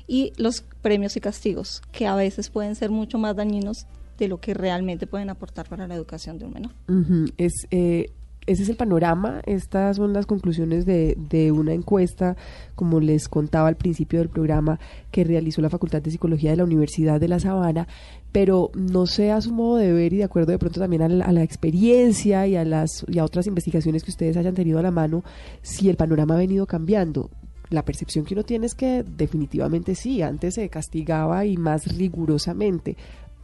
y 0.07 0.31
los 0.37 0.61
premios 0.81 1.15
y 1.17 1.19
castigos, 1.19 1.81
que 1.91 2.07
a 2.07 2.15
veces 2.15 2.49
pueden 2.49 2.75
ser 2.75 2.89
mucho 2.89 3.17
más 3.19 3.35
dañinos 3.35 3.85
de 4.17 4.27
lo 4.27 4.39
que 4.39 4.53
realmente 4.53 5.05
pueden 5.07 5.29
aportar 5.29 5.67
para 5.67 5.87
la 5.87 5.93
educación 5.95 6.39
de 6.39 6.45
un 6.45 6.53
menor. 6.53 6.71
Es, 7.37 7.53
eh, 7.69 8.11
ese 8.47 8.63
es 8.63 8.69
el 8.69 8.75
panorama. 8.75 9.41
Estas 9.45 9.97
son 9.97 10.13
las 10.13 10.25
conclusiones 10.25 10.85
de, 10.85 11.17
de, 11.17 11.51
una 11.51 11.73
encuesta, 11.73 12.35
como 12.75 12.99
les 12.99 13.27
contaba 13.27 13.67
al 13.67 13.75
principio 13.75 14.19
del 14.19 14.29
programa, 14.29 14.79
que 15.11 15.23
realizó 15.23 15.61
la 15.61 15.69
Facultad 15.69 16.01
de 16.01 16.11
Psicología 16.11 16.51
de 16.51 16.57
la 16.57 16.63
Universidad 16.63 17.19
de 17.19 17.27
La 17.27 17.39
Sabana. 17.39 17.87
Pero 18.31 18.71
no 18.75 19.05
sé 19.07 19.31
a 19.31 19.41
su 19.41 19.53
modo 19.53 19.77
de 19.77 19.93
ver 19.93 20.13
y 20.13 20.17
de 20.17 20.23
acuerdo 20.25 20.51
de 20.51 20.59
pronto 20.59 20.79
también 20.79 21.01
a 21.01 21.07
la, 21.07 21.25
a 21.25 21.31
la 21.31 21.43
experiencia 21.43 22.45
y 22.47 22.55
a, 22.55 22.65
las, 22.65 23.05
y 23.07 23.19
a 23.19 23.23
otras 23.23 23.47
investigaciones 23.47 24.03
que 24.03 24.11
ustedes 24.11 24.37
hayan 24.37 24.53
tenido 24.53 24.79
a 24.79 24.83
la 24.83 24.91
mano, 24.91 25.23
si 25.61 25.89
el 25.89 25.95
panorama 25.95 26.35
ha 26.35 26.37
venido 26.37 26.65
cambiando 26.65 27.29
la 27.69 27.83
percepción 27.83 28.25
que 28.25 28.33
uno 28.35 28.43
tiene 28.43 28.67
es 28.67 28.75
que 28.75 29.03
definitivamente 29.03 29.95
sí, 29.95 30.21
antes 30.21 30.55
se 30.55 30.69
castigaba 30.69 31.45
y 31.45 31.57
más 31.57 31.97
rigurosamente. 31.97 32.95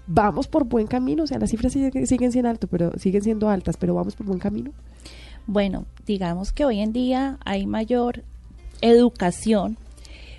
Vamos 0.08 0.48
por 0.48 0.65
buen 0.65 0.88
camino, 0.88 1.24
o 1.24 1.27
sea, 1.27 1.39
las 1.39 1.51
cifras 1.51 1.74
siguen, 1.74 2.31
siendo 2.31 2.50
altas, 2.50 2.70
pero 2.70 2.91
siguen 2.98 3.22
siendo 3.22 3.50
altas, 3.50 3.77
pero 3.77 3.93
vamos 3.93 4.15
por 4.15 4.25
buen 4.25 4.39
camino. 4.39 4.72
Bueno, 5.48 5.86
digamos 6.05 6.51
que 6.51 6.65
hoy 6.65 6.79
en 6.79 6.91
día 6.91 7.38
hay 7.46 7.65
mayor 7.65 8.24
educación 8.81 9.77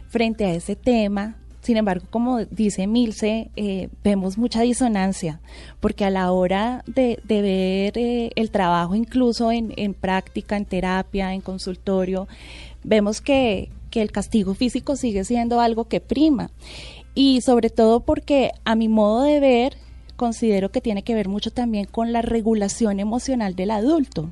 frente 0.09 0.45
a 0.45 0.55
ese 0.55 0.77
tema. 0.77 1.37
Sin 1.63 1.77
embargo, 1.77 2.07
como 2.11 2.45
dice 2.45 2.89
Milce, 2.89 3.51
eh, 3.55 3.89
vemos 4.03 4.37
mucha 4.37 4.63
disonancia, 4.63 5.41
porque 5.81 6.05
a 6.05 6.11
la 6.11 6.33
hora 6.33 6.83
de, 6.87 7.21
de 7.25 7.41
ver 7.41 7.99
eh, 7.99 8.31
el 8.35 8.51
trabajo 8.51 8.97
incluso 8.97 9.53
en, 9.53 9.73
en 9.77 9.95
práctica, 9.95 10.57
en 10.57 10.65
terapia, 10.65 11.33
en 11.33 11.41
consultorio, 11.41 12.27
vemos 12.83 13.21
que, 13.21 13.71
que 13.91 14.03
el 14.03 14.11
castigo 14.11 14.55
físico 14.55 14.97
sigue 14.97 15.25
siendo 15.25 15.61
algo 15.61 15.85
que 15.85 16.01
prima. 16.01 16.51
Y 17.15 17.41
sobre 17.43 17.71
todo 17.71 18.01
porque 18.01 18.53
a 18.65 18.75
mi 18.75 18.89
modo 18.89 19.23
de 19.23 19.41
ver, 19.41 19.77
considero 20.17 20.71
que 20.71 20.81
tiene 20.81 21.03
que 21.03 21.15
ver 21.15 21.29
mucho 21.29 21.51
también 21.51 21.87
con 21.87 22.13
la 22.13 22.23
regulación 22.23 23.01
emocional 23.01 23.55
del 23.55 23.71
adulto. 23.71 24.31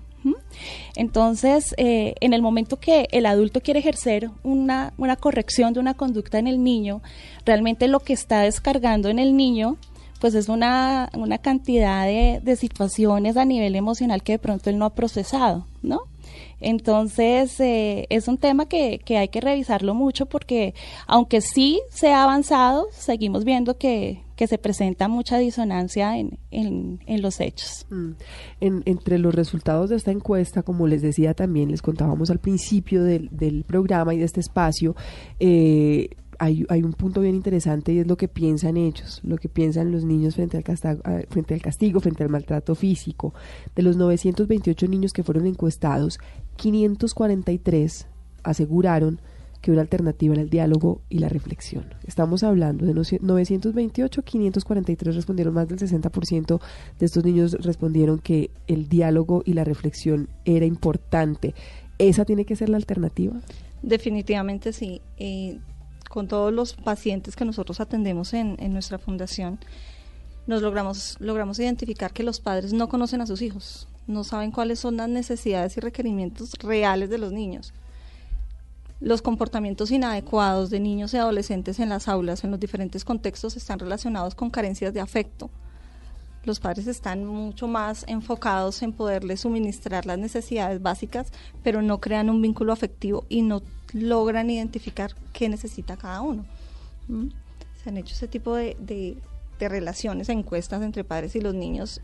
Entonces, 0.97 1.75
eh, 1.79 2.15
en 2.21 2.35
el 2.35 2.43
momento 2.43 2.79
que 2.79 3.09
el 3.13 3.25
adulto 3.27 3.61
quiere 3.61 3.81
ejercer 3.81 4.31
una, 4.43 4.93
una 4.99 5.17
corrección 5.17 5.73
de 5.73 5.81
una 5.81 5.95
conducta 5.95 6.39
en 6.39 6.47
el 6.47 6.63
niño, 6.63 7.01
realmente 7.47 7.89
lo 7.89 8.01
que 8.01 8.13
está 8.13 8.41
descargando 8.43 9.09
en 9.09 9.19
el 9.19 9.37
niño 9.37 9.77
pues 10.21 10.35
es 10.35 10.51
una, 10.51 11.09
una 11.15 11.39
cantidad 11.39 12.05
de, 12.05 12.41
de, 12.43 12.57
situaciones 12.57 13.39
a 13.39 13.47
nivel 13.47 13.75
emocional 13.75 14.23
que 14.23 14.33
de 14.33 14.39
pronto 14.39 14.69
él 14.69 14.77
no 14.77 14.85
ha 14.85 14.95
procesado, 14.95 15.67
¿no? 15.83 16.03
Entonces, 16.61 17.59
eh, 17.61 18.07
es 18.11 18.29
un 18.29 18.39
tema 18.39 18.67
que, 18.67 19.01
que, 19.05 19.19
hay 19.19 19.29
que 19.29 19.41
revisarlo 19.41 19.95
mucho 19.95 20.27
porque, 20.27 20.75
aunque 21.07 21.41
sí 21.41 21.81
se 21.91 22.13
ha 22.13 22.25
avanzado, 22.25 22.89
seguimos 22.93 23.45
viendo 23.45 23.79
que, 23.79 24.23
que 24.37 24.47
se 24.47 24.57
presenta 24.57 25.09
mucha 25.09 25.37
disonancia 25.37 26.17
en, 26.17 26.39
en, 26.51 27.01
en 27.07 27.23
los 27.23 27.41
hechos. 27.41 27.87
Mm. 27.91 28.11
En, 28.61 28.83
entre 28.87 29.19
los 29.19 29.35
resultados 29.35 29.91
de 29.91 29.97
esta 29.97 30.13
encuesta, 30.13 30.63
como 30.63 30.87
les 30.87 31.03
decía 31.03 31.35
también, 31.35 31.71
les 31.71 31.83
contábamos 31.83 32.31
al 32.31 32.39
principio 32.39 33.05
del, 33.05 33.29
del 33.31 33.65
programa 33.65 34.15
y 34.15 34.19
de 34.19 34.25
este 34.25 34.41
espacio, 34.41 34.97
eh, 35.41 36.09
hay, 36.41 36.65
hay, 36.71 36.83
un 36.83 36.95
punto 36.95 37.21
bien 37.21 37.35
interesante 37.35 37.93
y 37.93 37.99
es 37.99 38.07
lo 38.07 38.17
que 38.17 38.27
piensan 38.27 38.79
ellos, 38.79 39.21
lo 39.23 39.37
que 39.37 39.51
piensan 39.51 39.93
los 39.93 40.07
niños 40.07 40.37
frente 40.37 40.57
al, 40.57 40.65
castigo, 40.65 41.03
frente 41.29 41.53
al 41.53 41.61
castigo, 41.61 42.01
frente 42.01 42.23
al 42.23 42.31
maltrato 42.31 42.75
físico. 42.75 43.35
De 43.77 43.83
los 43.83 43.99
928 43.99 44.89
niños 44.89 45.13
que 45.13 45.23
fueron 45.23 45.47
encuestados, 45.47 46.19
543 46.61 48.07
aseguraron 48.43 49.19
que 49.63 49.71
una 49.71 49.81
alternativa 49.81 50.35
era 50.35 50.43
el 50.43 50.51
diálogo 50.51 51.01
y 51.09 51.19
la 51.19 51.31
reflexión. 51.31 51.87
Estamos 52.07 52.43
hablando 52.43 52.85
de 52.85 52.93
928, 52.93 54.23
543 54.23 55.17
respondieron, 55.17 55.55
más 55.55 55.69
del 55.69 55.79
60% 55.79 56.61
de 56.99 57.07
estos 57.07 57.25
niños 57.25 57.53
respondieron 57.61 58.19
que 58.19 58.51
el 58.67 58.89
diálogo 58.89 59.43
y 59.47 59.55
la 59.55 59.65
reflexión 59.65 60.29
era 60.45 60.67
importante. 60.67 61.55
¿Esa 61.99 62.27
tiene 62.27 62.45
que 62.45 62.57
ser 62.57 62.69
la 62.69 62.77
alternativa? 62.77 63.41
Definitivamente 63.83 64.75
sí. 64.75 65.01
Eh, 65.17 65.59
con 66.11 66.29
todos 66.29 66.53
los 66.53 66.75
pacientes 66.75 67.37
que 67.37 67.47
nosotros 67.47 67.81
atendemos 67.81 68.35
en, 68.35 68.57
en 68.59 68.75
nuestra 68.75 68.99
fundación, 68.99 69.61
nos 70.47 70.61
logramos, 70.61 71.17
logramos 71.21 71.59
identificar 71.59 72.13
que 72.13 72.23
los 72.23 72.41
padres 72.41 72.75
no 72.75 72.89
conocen 72.89 73.23
a 73.23 73.27
sus 73.27 73.41
hijos, 73.41 73.89
no 74.07 74.25
saben 74.25 74.51
cuáles 74.51 74.81
son 74.81 74.97
las 74.97 75.09
necesidades 75.09 75.77
y 75.77 75.81
requerimientos 75.81 76.53
reales 76.55 77.11
de 77.11 77.19
los 77.19 77.33
niños. 77.33 77.73
Los 79.01 79.23
comportamientos 79.23 79.91
inadecuados 79.91 80.69
de 80.69 80.79
niños 80.79 81.15
y 81.15 81.17
adolescentes 81.17 81.79
en 81.81 81.89
las 81.89 82.07
aulas, 82.07 82.45
en 82.45 82.51
los 82.51 82.61
diferentes 82.61 83.05
contextos, 83.05 83.57
están 83.57 83.79
relacionados 83.79 84.35
con 84.35 84.51
carencias 84.51 84.93
de 84.93 85.01
afecto. 85.01 85.51
Los 86.45 86.61
padres 86.61 86.87
están 86.87 87.25
mucho 87.25 87.69
más 87.69 88.05
enfocados 88.09 88.83
en 88.83 88.93
poderles 88.93 89.41
suministrar 89.41 90.07
las 90.07 90.19
necesidades 90.19 90.81
básicas, 90.81 91.29
pero 91.63 91.83
no 91.83 91.99
crean 92.01 92.31
un 92.31 92.41
vínculo 92.41 92.73
afectivo 92.73 93.25
y 93.29 93.43
no 93.43 93.63
logran 93.93 94.49
identificar 94.49 95.15
qué 95.33 95.49
necesita 95.49 95.97
cada 95.97 96.23
uno. 96.23 96.45
¿Mm? 97.09 97.29
Se 97.83 97.91
han 97.91 97.97
hecho 97.97 98.15
ese 98.15 98.29
tipo 98.29 98.55
de, 98.55 99.17
relaciones, 99.59 100.31
encuestas 100.31 100.83
entre 100.83 101.05
padres 101.05 101.37
y 101.37 101.41
los 101.41 101.55
niños 101.55 102.01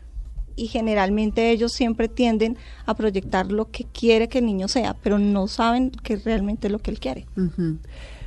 y 0.56 0.66
generalmente 0.68 1.50
ellos 1.50 1.72
siempre 1.72 2.08
tienden 2.08 2.56
a 2.86 2.94
proyectar 2.94 3.52
lo 3.52 3.70
que 3.70 3.84
quiere 3.84 4.28
que 4.28 4.38
el 4.38 4.46
niño 4.46 4.68
sea, 4.68 4.94
pero 4.94 5.18
no 5.18 5.46
saben 5.46 5.90
qué 6.02 6.14
es 6.14 6.25
realmente 6.25 6.70
lo 6.70 6.78
que 6.78 6.90
él 6.90 6.98
quiere. 6.98 7.26
Uh 7.36 7.42
-huh. 7.42 7.78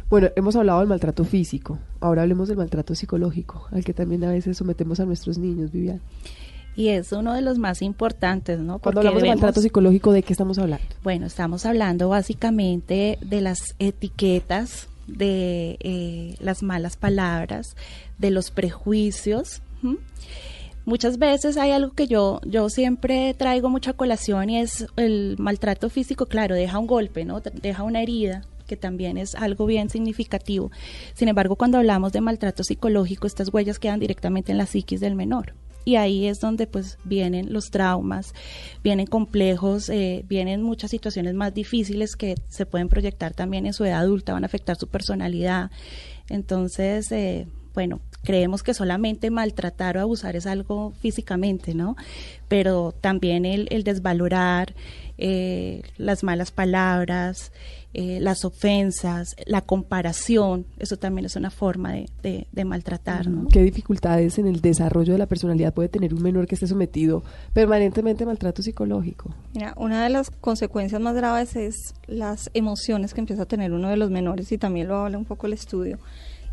Bueno, 0.09 0.29
hemos 0.35 0.55
hablado 0.55 0.79
del 0.79 0.87
maltrato 0.87 1.23
físico, 1.23 1.77
ahora 1.99 2.23
hablemos 2.23 2.47
del 2.47 2.57
maltrato 2.57 2.95
psicológico, 2.95 3.67
al 3.71 3.83
que 3.83 3.93
también 3.93 4.23
a 4.23 4.31
veces 4.31 4.57
sometemos 4.57 4.99
a 4.99 5.05
nuestros 5.05 5.37
niños, 5.37 5.71
Vivian. 5.71 6.01
Y 6.75 6.89
es 6.89 7.11
uno 7.11 7.33
de 7.33 7.41
los 7.41 7.57
más 7.57 7.81
importantes, 7.81 8.59
¿no? 8.59 8.79
Cuando 8.79 9.01
hablamos 9.01 9.21
de 9.21 9.27
maltrato 9.27 9.59
psicológico, 9.59 10.11
¿de 10.11 10.23
qué 10.23 10.33
estamos 10.33 10.57
hablando? 10.59 10.85
Bueno, 11.03 11.25
estamos 11.25 11.65
hablando 11.65 12.09
básicamente 12.09 13.17
de 13.21 13.41
las 13.41 13.75
etiquetas, 13.79 14.87
de 15.05 15.77
eh, 15.81 16.35
las 16.39 16.63
malas 16.63 16.95
palabras, 16.95 17.75
de 18.17 18.31
los 18.31 18.49
prejuicios. 18.51 19.61
¿sí? 19.81 19.97
Muchas 20.89 21.19
veces 21.19 21.55
hay 21.57 21.69
algo 21.69 21.91
que 21.91 22.07
yo, 22.07 22.41
yo 22.47 22.67
siempre 22.67 23.35
traigo 23.35 23.69
mucha 23.69 23.93
colación 23.93 24.49
y 24.49 24.57
es 24.57 24.87
el 24.95 25.35
maltrato 25.37 25.87
físico, 25.87 26.25
claro, 26.25 26.55
deja 26.55 26.79
un 26.79 26.87
golpe, 26.87 27.25
¿no? 27.25 27.41
Deja 27.41 27.83
una 27.83 28.01
herida, 28.01 28.43
que 28.65 28.75
también 28.75 29.19
es 29.19 29.35
algo 29.35 29.67
bien 29.67 29.91
significativo. 29.91 30.71
Sin 31.13 31.27
embargo, 31.27 31.57
cuando 31.57 31.77
hablamos 31.77 32.11
de 32.11 32.21
maltrato 32.21 32.63
psicológico, 32.63 33.27
estas 33.27 33.53
huellas 33.53 33.77
quedan 33.77 33.99
directamente 33.99 34.51
en 34.51 34.57
la 34.57 34.65
psiquis 34.65 34.99
del 34.99 35.13
menor. 35.13 35.53
Y 35.85 35.95
ahí 35.95 36.25
es 36.25 36.39
donde 36.39 36.65
pues 36.65 36.97
vienen 37.03 37.53
los 37.53 37.69
traumas, 37.69 38.33
vienen 38.83 39.05
complejos, 39.05 39.89
eh, 39.89 40.25
vienen 40.27 40.63
muchas 40.63 40.89
situaciones 40.89 41.35
más 41.35 41.53
difíciles 41.53 42.15
que 42.15 42.33
se 42.47 42.65
pueden 42.65 42.89
proyectar 42.89 43.35
también 43.35 43.67
en 43.67 43.73
su 43.73 43.85
edad 43.85 43.99
adulta, 43.99 44.33
van 44.33 44.43
a 44.43 44.47
afectar 44.47 44.75
su 44.75 44.87
personalidad. 44.87 45.69
Entonces, 46.29 47.11
eh, 47.11 47.45
bueno, 47.75 48.01
creemos 48.23 48.63
que 48.63 48.73
solamente 48.73 49.31
maltratar 49.31 49.97
o 49.97 50.01
abusar 50.01 50.35
es 50.35 50.45
algo 50.45 50.93
físicamente, 50.99 51.73
¿no? 51.73 51.95
Pero 52.47 52.93
también 52.99 53.45
el, 53.45 53.67
el 53.71 53.83
desvalorar, 53.83 54.73
eh, 55.17 55.81
las 55.97 56.23
malas 56.23 56.51
palabras, 56.51 57.51
eh, 57.93 58.19
las 58.21 58.45
ofensas, 58.45 59.35
la 59.45 59.61
comparación, 59.61 60.65
eso 60.77 60.97
también 60.97 61.25
es 61.25 61.35
una 61.35 61.49
forma 61.49 61.91
de, 61.91 62.09
de, 62.21 62.47
de 62.51 62.65
maltratar. 62.65 63.27
¿no? 63.27 63.47
¿Qué 63.47 63.61
dificultades 63.63 64.37
en 64.37 64.47
el 64.47 64.61
desarrollo 64.61 65.13
de 65.13 65.19
la 65.19 65.25
personalidad 65.25 65.73
puede 65.73 65.89
tener 65.89 66.13
un 66.13 66.21
menor 66.21 66.45
que 66.45 66.55
esté 66.55 66.67
sometido 66.67 67.23
permanentemente 67.51 68.23
a 68.23 68.27
maltrato 68.27 68.61
psicológico? 68.61 69.33
Mira, 69.53 69.73
una 69.75 70.03
de 70.03 70.09
las 70.09 70.29
consecuencias 70.29 71.01
más 71.01 71.15
graves 71.15 71.55
es 71.55 71.95
las 72.07 72.51
emociones 72.53 73.13
que 73.13 73.21
empieza 73.21 73.43
a 73.43 73.47
tener 73.47 73.71
uno 73.71 73.89
de 73.89 73.97
los 73.97 74.11
menores 74.11 74.51
y 74.51 74.57
también 74.57 74.87
lo 74.87 74.97
habla 74.97 75.17
un 75.17 75.25
poco 75.25 75.47
el 75.47 75.53
estudio 75.53 75.99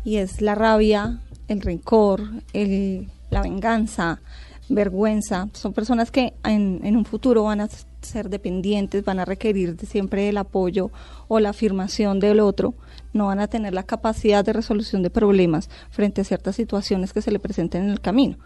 y 0.03 0.17
es 0.17 0.41
la 0.41 0.55
rabia, 0.55 1.19
el 1.47 1.61
rencor, 1.61 2.21
el, 2.53 3.09
la 3.29 3.41
venganza, 3.41 4.21
vergüenza. 4.69 5.49
Son 5.53 5.73
personas 5.73 6.11
que 6.11 6.33
en, 6.43 6.81
en, 6.83 6.95
un 6.95 7.05
futuro 7.05 7.43
van 7.43 7.61
a 7.61 7.69
ser 8.01 8.29
dependientes, 8.29 9.03
van 9.03 9.19
a 9.19 9.25
requerir 9.25 9.75
de 9.75 9.85
siempre 9.85 10.29
el 10.29 10.37
apoyo 10.37 10.91
o 11.27 11.39
la 11.39 11.49
afirmación 11.49 12.19
del 12.19 12.39
otro, 12.39 12.73
no 13.13 13.27
van 13.27 13.39
a 13.39 13.47
tener 13.47 13.73
la 13.73 13.83
capacidad 13.83 14.45
de 14.45 14.53
resolución 14.53 15.03
de 15.03 15.09
problemas 15.09 15.69
frente 15.89 16.21
a 16.21 16.23
ciertas 16.23 16.55
situaciones 16.55 17.13
que 17.13 17.21
se 17.21 17.31
le 17.31 17.39
presenten 17.39 17.83
en 17.83 17.89
el 17.89 18.01
camino. 18.01 18.37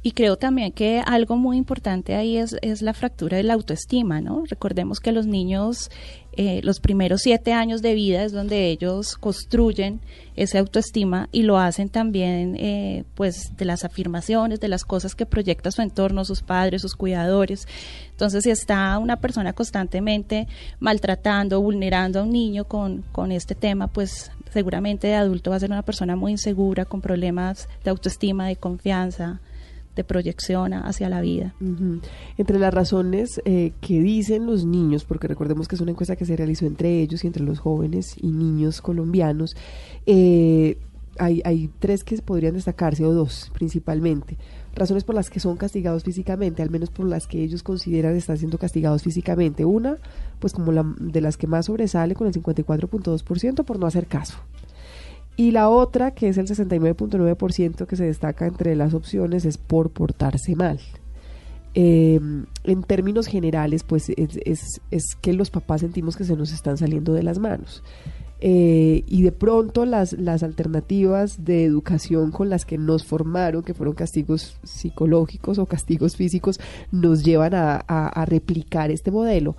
Y 0.00 0.12
creo 0.12 0.36
también 0.36 0.70
que 0.70 1.02
algo 1.04 1.36
muy 1.36 1.56
importante 1.56 2.14
ahí 2.14 2.36
es, 2.36 2.56
es 2.62 2.82
la 2.82 2.94
fractura 2.94 3.36
de 3.36 3.42
la 3.42 3.54
autoestima, 3.54 4.20
¿no? 4.20 4.44
Recordemos 4.48 5.00
que 5.00 5.10
los 5.10 5.26
niños, 5.26 5.90
eh, 6.32 6.60
los 6.62 6.78
primeros 6.78 7.22
siete 7.22 7.52
años 7.52 7.82
de 7.82 7.94
vida 7.94 8.22
es 8.22 8.30
donde 8.30 8.68
ellos 8.70 9.16
construyen 9.16 10.00
esa 10.36 10.60
autoestima 10.60 11.28
y 11.32 11.42
lo 11.42 11.58
hacen 11.58 11.88
también, 11.88 12.54
eh, 12.60 13.04
pues, 13.16 13.56
de 13.56 13.64
las 13.64 13.84
afirmaciones, 13.84 14.60
de 14.60 14.68
las 14.68 14.84
cosas 14.84 15.16
que 15.16 15.26
proyecta 15.26 15.72
su 15.72 15.82
entorno, 15.82 16.24
sus 16.24 16.42
padres, 16.42 16.82
sus 16.82 16.94
cuidadores. 16.94 17.66
Entonces, 18.12 18.44
si 18.44 18.50
está 18.50 18.96
una 18.98 19.16
persona 19.16 19.52
constantemente 19.52 20.46
maltratando, 20.78 21.60
vulnerando 21.60 22.20
a 22.20 22.22
un 22.22 22.30
niño 22.30 22.66
con, 22.66 23.02
con 23.10 23.32
este 23.32 23.56
tema, 23.56 23.88
pues 23.88 24.30
seguramente 24.52 25.08
de 25.08 25.16
adulto 25.16 25.50
va 25.50 25.56
a 25.56 25.60
ser 25.60 25.72
una 25.72 25.82
persona 25.82 26.14
muy 26.14 26.32
insegura, 26.32 26.84
con 26.84 27.00
problemas 27.00 27.68
de 27.82 27.90
autoestima, 27.90 28.46
de 28.46 28.54
confianza 28.54 29.40
de 29.98 30.04
proyección 30.04 30.72
hacia 30.74 31.08
la 31.08 31.20
vida. 31.20 31.54
Entre 32.36 32.58
las 32.60 32.72
razones 32.72 33.42
eh, 33.44 33.72
que 33.80 34.00
dicen 34.00 34.46
los 34.46 34.64
niños, 34.64 35.04
porque 35.04 35.26
recordemos 35.26 35.66
que 35.66 35.74
es 35.74 35.80
una 35.80 35.90
encuesta 35.90 36.14
que 36.14 36.24
se 36.24 36.36
realizó 36.36 36.66
entre 36.66 37.02
ellos 37.02 37.24
y 37.24 37.26
entre 37.26 37.42
los 37.42 37.58
jóvenes 37.58 38.14
y 38.16 38.28
niños 38.28 38.80
colombianos, 38.80 39.56
eh, 40.06 40.78
hay, 41.18 41.42
hay 41.44 41.68
tres 41.80 42.04
que 42.04 42.16
podrían 42.18 42.54
destacarse, 42.54 43.04
o 43.04 43.12
dos 43.12 43.50
principalmente. 43.52 44.36
Razones 44.72 45.02
por 45.02 45.16
las 45.16 45.30
que 45.30 45.40
son 45.40 45.56
castigados 45.56 46.04
físicamente, 46.04 46.62
al 46.62 46.70
menos 46.70 46.90
por 46.90 47.06
las 47.06 47.26
que 47.26 47.42
ellos 47.42 47.64
consideran 47.64 48.14
están 48.14 48.38
siendo 48.38 48.58
castigados 48.58 49.02
físicamente. 49.02 49.64
Una, 49.64 49.96
pues 50.38 50.52
como 50.52 50.70
la 50.70 50.84
de 51.00 51.20
las 51.20 51.36
que 51.36 51.48
más 51.48 51.66
sobresale 51.66 52.14
con 52.14 52.28
el 52.28 52.34
54.2% 52.34 53.64
por 53.64 53.80
no 53.80 53.86
hacer 53.88 54.06
caso. 54.06 54.38
Y 55.38 55.52
la 55.52 55.68
otra, 55.70 56.10
que 56.10 56.28
es 56.28 56.36
el 56.36 56.46
69.9% 56.48 57.86
que 57.86 57.96
se 57.96 58.04
destaca 58.04 58.46
entre 58.46 58.74
las 58.76 58.92
opciones, 58.92 59.44
es 59.44 59.56
por 59.56 59.90
portarse 59.90 60.54
mal. 60.56 60.80
Eh, 61.74 62.18
en 62.64 62.82
términos 62.82 63.26
generales, 63.28 63.84
pues 63.84 64.08
es, 64.10 64.80
es- 64.90 65.14
que 65.20 65.32
los 65.32 65.50
papás 65.50 65.82
sentimos 65.82 66.16
que 66.16 66.24
se 66.24 66.34
nos 66.36 66.52
están 66.52 66.76
saliendo 66.76 67.12
de 67.14 67.22
las 67.22 67.38
manos. 67.38 67.84
Eh, 68.40 69.04
y 69.06 69.22
de 69.22 69.32
pronto 69.32 69.84
las, 69.84 70.12
las 70.12 70.42
alternativas 70.44 71.44
de 71.44 71.64
educación 71.64 72.30
con 72.32 72.48
las 72.50 72.64
que 72.64 72.78
nos 72.78 73.04
formaron, 73.04 73.62
que 73.62 73.74
fueron 73.74 73.94
castigos 73.94 74.56
psicológicos 74.64 75.58
o 75.58 75.66
castigos 75.66 76.16
físicos, 76.16 76.58
nos 76.92 77.22
llevan 77.24 77.54
a- 77.54 77.76
a 77.78 78.24
replicar 78.24 78.90
este 78.90 79.10
modelo. 79.12 79.56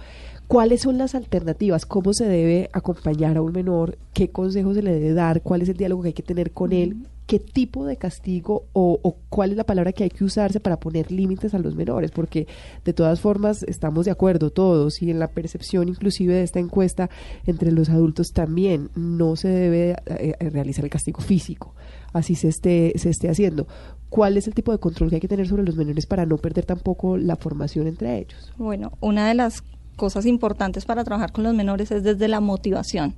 ¿Cuáles 0.50 0.82
son 0.82 0.98
las 0.98 1.14
alternativas? 1.14 1.86
¿Cómo 1.86 2.12
se 2.12 2.26
debe 2.26 2.72
acompañar 2.74 3.38
a 3.38 3.42
un 3.44 3.52
menor? 3.52 4.00
¿Qué 4.14 4.32
consejo 4.32 4.74
se 4.74 4.82
le 4.82 4.92
debe 4.92 5.14
dar? 5.14 5.44
¿Cuál 5.44 5.62
es 5.62 5.70
el 5.70 5.78
diálogo 5.78 6.02
que 6.02 6.08
hay 6.08 6.14
que 6.14 6.24
tener 6.24 6.54
con 6.54 6.74
él? 6.74 7.06
¿Qué 7.28 7.38
tipo 7.38 7.86
de 7.86 7.98
castigo 7.98 8.64
o, 8.74 9.00
o 9.04 9.18
cuál 9.30 9.52
es 9.52 9.58
la 9.58 9.64
palabra 9.64 9.92
que 9.92 10.06
hay 10.06 10.10
que 10.10 10.24
usarse 10.24 10.60
para 10.60 10.80
poner 10.80 11.12
límites 11.12 11.54
a 11.54 11.60
los 11.60 11.76
menores? 11.76 12.10
Porque 12.10 12.48
de 12.84 12.94
todas 12.94 13.22
formas 13.22 13.62
estamos 13.62 14.06
de 14.06 14.12
acuerdo 14.12 14.50
todos 14.50 15.04
y 15.04 15.12
en 15.12 15.20
la 15.20 15.28
percepción 15.28 15.88
inclusive 15.88 16.34
de 16.34 16.42
esta 16.42 16.58
encuesta 16.58 17.12
entre 17.46 17.72
los 17.72 17.90
adultos 17.90 18.34
también 18.34 18.90
no 18.96 19.36
se 19.36 19.50
debe 19.50 19.92
eh, 20.08 20.34
eh, 20.40 20.50
realizar 20.50 20.84
el 20.84 20.90
castigo 20.90 21.22
físico, 21.22 21.76
así 22.12 22.34
se 22.34 22.48
esté, 22.48 22.94
se 22.96 23.12
esté 23.12 23.30
haciendo. 23.30 23.68
¿Cuál 24.10 24.36
es 24.36 24.48
el 24.48 24.56
tipo 24.56 24.72
de 24.72 24.80
control 24.80 25.10
que 25.12 25.18
hay 25.18 25.22
que 25.22 25.28
tener 25.28 25.48
sobre 25.48 25.62
los 25.62 25.76
menores 25.76 26.08
para 26.08 26.26
no 26.26 26.38
perder 26.40 26.66
tampoco 26.66 27.18
la 27.18 27.36
formación 27.36 27.86
entre 27.86 28.18
ellos? 28.18 28.52
Bueno, 28.58 28.94
una 29.00 29.28
de 29.28 29.36
las 29.36 29.62
cosas 30.00 30.26
importantes 30.26 30.86
para 30.86 31.04
trabajar 31.04 31.32
con 31.34 31.44
los 31.44 31.54
menores 31.54 31.92
es 31.92 32.04
desde 32.04 32.28
la 32.30 32.40
motivación, 32.40 33.14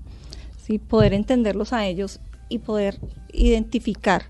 ¿sí? 0.62 0.80
poder 0.80 1.14
entenderlos 1.14 1.72
a 1.72 1.86
ellos 1.86 2.20
y 2.50 2.58
poder 2.58 3.00
identificar 3.32 4.24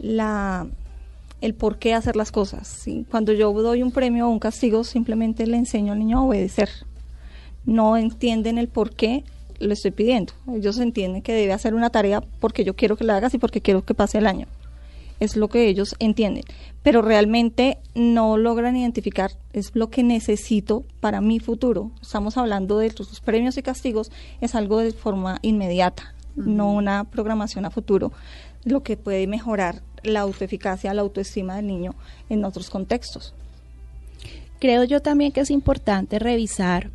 la, 0.00 0.68
el 1.40 1.54
por 1.54 1.78
qué 1.78 1.94
hacer 1.94 2.14
las 2.14 2.30
cosas. 2.30 2.84
Cuando 3.10 3.32
yo 3.32 3.52
doy 3.52 3.82
un 3.82 3.90
premio 3.90 4.28
o 4.28 4.30
un 4.30 4.38
castigo, 4.38 4.84
simplemente 4.84 5.46
le 5.46 5.56
enseño 5.56 5.92
al 5.92 5.98
niño 5.98 6.18
a 6.18 6.22
obedecer. 6.22 6.70
No 7.64 7.96
entienden 7.96 8.56
el 8.56 8.68
por 8.68 8.94
qué 8.94 9.24
lo 9.58 9.72
estoy 9.72 9.90
pidiendo. 9.90 10.32
Ellos 10.54 10.78
entienden 10.78 11.22
que 11.22 11.32
debe 11.32 11.52
hacer 11.52 11.74
una 11.74 11.90
tarea 11.90 12.22
porque 12.40 12.64
yo 12.64 12.76
quiero 12.76 12.96
que 12.96 13.04
la 13.04 13.16
hagas 13.16 13.34
y 13.34 13.38
porque 13.38 13.60
quiero 13.60 13.84
que 13.84 13.94
pase 13.94 14.18
el 14.18 14.26
año 14.28 14.46
es 15.20 15.36
lo 15.36 15.48
que 15.48 15.68
ellos 15.68 15.96
entienden, 15.98 16.44
pero 16.82 17.02
realmente 17.02 17.78
no 17.94 18.36
logran 18.36 18.76
identificar 18.76 19.32
es 19.52 19.70
lo 19.74 19.90
que 19.90 20.02
necesito 20.02 20.84
para 21.00 21.20
mi 21.20 21.40
futuro. 21.40 21.90
Estamos 22.02 22.36
hablando 22.36 22.78
de 22.78 22.92
los 22.96 23.20
premios 23.20 23.56
y 23.56 23.62
castigos, 23.62 24.10
es 24.40 24.54
algo 24.54 24.78
de 24.78 24.92
forma 24.92 25.38
inmediata, 25.42 26.14
no 26.34 26.72
una 26.72 27.04
programación 27.04 27.64
a 27.64 27.70
futuro, 27.70 28.12
lo 28.64 28.82
que 28.82 28.96
puede 28.96 29.26
mejorar 29.26 29.82
la 30.02 30.20
autoeficacia, 30.20 30.94
la 30.94 31.02
autoestima 31.02 31.56
del 31.56 31.66
niño 31.66 31.94
en 32.28 32.44
otros 32.44 32.70
contextos. 32.70 33.34
Creo 34.58 34.84
yo 34.84 35.00
también 35.02 35.32
que 35.32 35.40
es 35.40 35.50
importante 35.50 36.18
revisar 36.18 36.90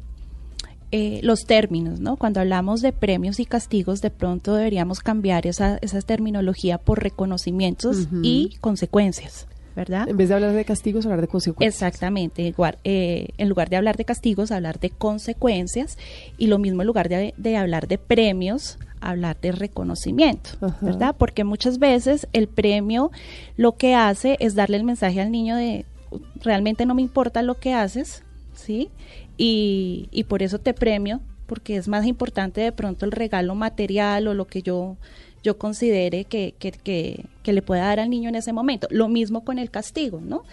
eh, 0.91 1.19
los 1.23 1.45
términos, 1.45 1.99
¿no? 1.99 2.17
Cuando 2.17 2.39
hablamos 2.41 2.81
de 2.81 2.91
premios 2.91 3.39
y 3.39 3.45
castigos, 3.45 4.01
de 4.01 4.09
pronto 4.09 4.55
deberíamos 4.55 4.99
cambiar 4.99 5.47
esa, 5.47 5.77
esa 5.81 6.01
terminología 6.01 6.77
por 6.77 7.01
reconocimientos 7.01 8.07
y 8.21 8.57
consecuencias, 8.59 9.47
¿verdad? 9.75 10.09
En 10.09 10.17
vez 10.17 10.29
de 10.29 10.35
hablar 10.35 10.53
de 10.53 10.65
castigos, 10.65 11.05
hablar 11.05 11.21
de 11.21 11.27
consecuencias. 11.27 11.75
Exactamente, 11.75 12.41
igual, 12.41 12.77
eh, 12.83 13.29
en 13.37 13.47
lugar 13.47 13.69
de 13.69 13.77
hablar 13.77 13.95
de 13.95 14.05
castigos, 14.05 14.51
hablar 14.51 14.79
de 14.79 14.89
consecuencias 14.89 15.97
y 16.37 16.47
lo 16.47 16.59
mismo 16.59 16.81
en 16.81 16.87
lugar 16.87 17.07
de, 17.07 17.33
de 17.37 17.57
hablar 17.57 17.87
de 17.87 17.97
premios, 17.97 18.77
hablar 18.99 19.37
de 19.41 19.51
reconocimiento, 19.51 20.51
Ajá. 20.61 20.77
¿verdad? 20.81 21.15
Porque 21.17 21.43
muchas 21.43 21.79
veces 21.79 22.27
el 22.33 22.47
premio 22.47 23.11
lo 23.57 23.77
que 23.77 23.95
hace 23.95 24.37
es 24.39 24.55
darle 24.55 24.77
el 24.77 24.83
mensaje 24.83 25.21
al 25.21 25.31
niño 25.31 25.55
de 25.55 25.85
realmente 26.41 26.85
no 26.85 26.95
me 26.95 27.01
importa 27.01 27.41
lo 27.41 27.55
que 27.55 27.73
haces, 27.73 28.23
¿sí? 28.53 28.89
Y, 29.43 30.07
y 30.11 30.25
por 30.25 30.43
eso 30.43 30.59
te 30.59 30.71
premio, 30.75 31.19
porque 31.47 31.75
es 31.75 31.87
más 31.87 32.05
importante 32.05 32.61
de 32.61 32.71
pronto 32.71 33.05
el 33.05 33.11
regalo 33.11 33.55
material 33.55 34.27
o 34.27 34.35
lo 34.35 34.45
que 34.45 34.61
yo 34.61 34.97
yo 35.43 35.57
considere 35.57 36.25
que, 36.25 36.53
que, 36.59 36.71
que, 36.71 37.25
que 37.41 37.53
le 37.53 37.63
pueda 37.63 37.85
dar 37.85 37.99
al 37.99 38.11
niño 38.11 38.29
en 38.29 38.35
ese 38.35 38.53
momento. 38.53 38.87
Lo 38.91 39.07
mismo 39.07 39.43
con 39.43 39.57
el 39.57 39.71
castigo, 39.71 40.21
¿no? 40.21 40.43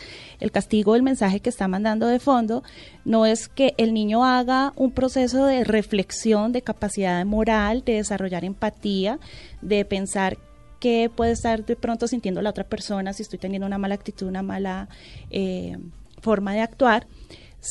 El 0.41 0.51
castigo, 0.51 0.97
el 0.97 1.03
mensaje 1.03 1.41
que 1.41 1.51
está 1.51 1.69
mandando 1.69 2.07
de 2.07 2.19
fondo, 2.19 2.63
no 3.05 3.27
es 3.27 3.49
que 3.49 3.75
el 3.77 3.93
niño 3.93 4.25
haga 4.25 4.73
un 4.77 4.93
proceso 4.93 5.45
de 5.45 5.65
reflexión, 5.65 6.53
de 6.53 6.63
capacidad 6.63 7.23
moral, 7.27 7.83
de 7.85 7.97
desarrollar 7.97 8.47
empatía, 8.47 9.19
de 9.61 9.85
pensar 9.85 10.39
qué 10.81 11.11
puede 11.15 11.33
estar 11.33 11.67
de 11.67 11.77
pronto 11.77 12.09
sintiendo 12.09 12.41
la 12.41 12.49
otra 12.49 12.65
persona, 12.65 13.13
si 13.13 13.23
estoy 13.23 13.39
teniendo 13.39 13.67
una 13.67 13.77
mala 13.77 13.95
actitud, 13.95 14.27
una 14.27 14.43
mala 14.43 14.89
eh, 15.31 15.77
forma 16.23 16.55
de 16.55 16.61
actuar, 16.61 17.07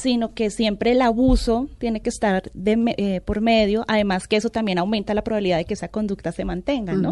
sino 0.01 0.33
que 0.33 0.49
siempre 0.49 0.91
el 0.91 1.01
abuso 1.01 1.67
tiene 1.79 2.01
que 2.01 2.09
estar 2.09 2.49
de, 2.53 2.93
eh, 2.97 3.21
por 3.21 3.41
medio, 3.41 3.83
además 3.87 4.27
que 4.27 4.35
eso 4.37 4.49
también 4.49 4.77
aumenta 4.77 5.13
la 5.13 5.23
probabilidad 5.23 5.57
de 5.57 5.65
que 5.65 5.73
esa 5.73 5.87
conducta 5.87 6.31
se 6.31 6.45
mantenga, 6.45 6.93
¿no? 6.93 7.11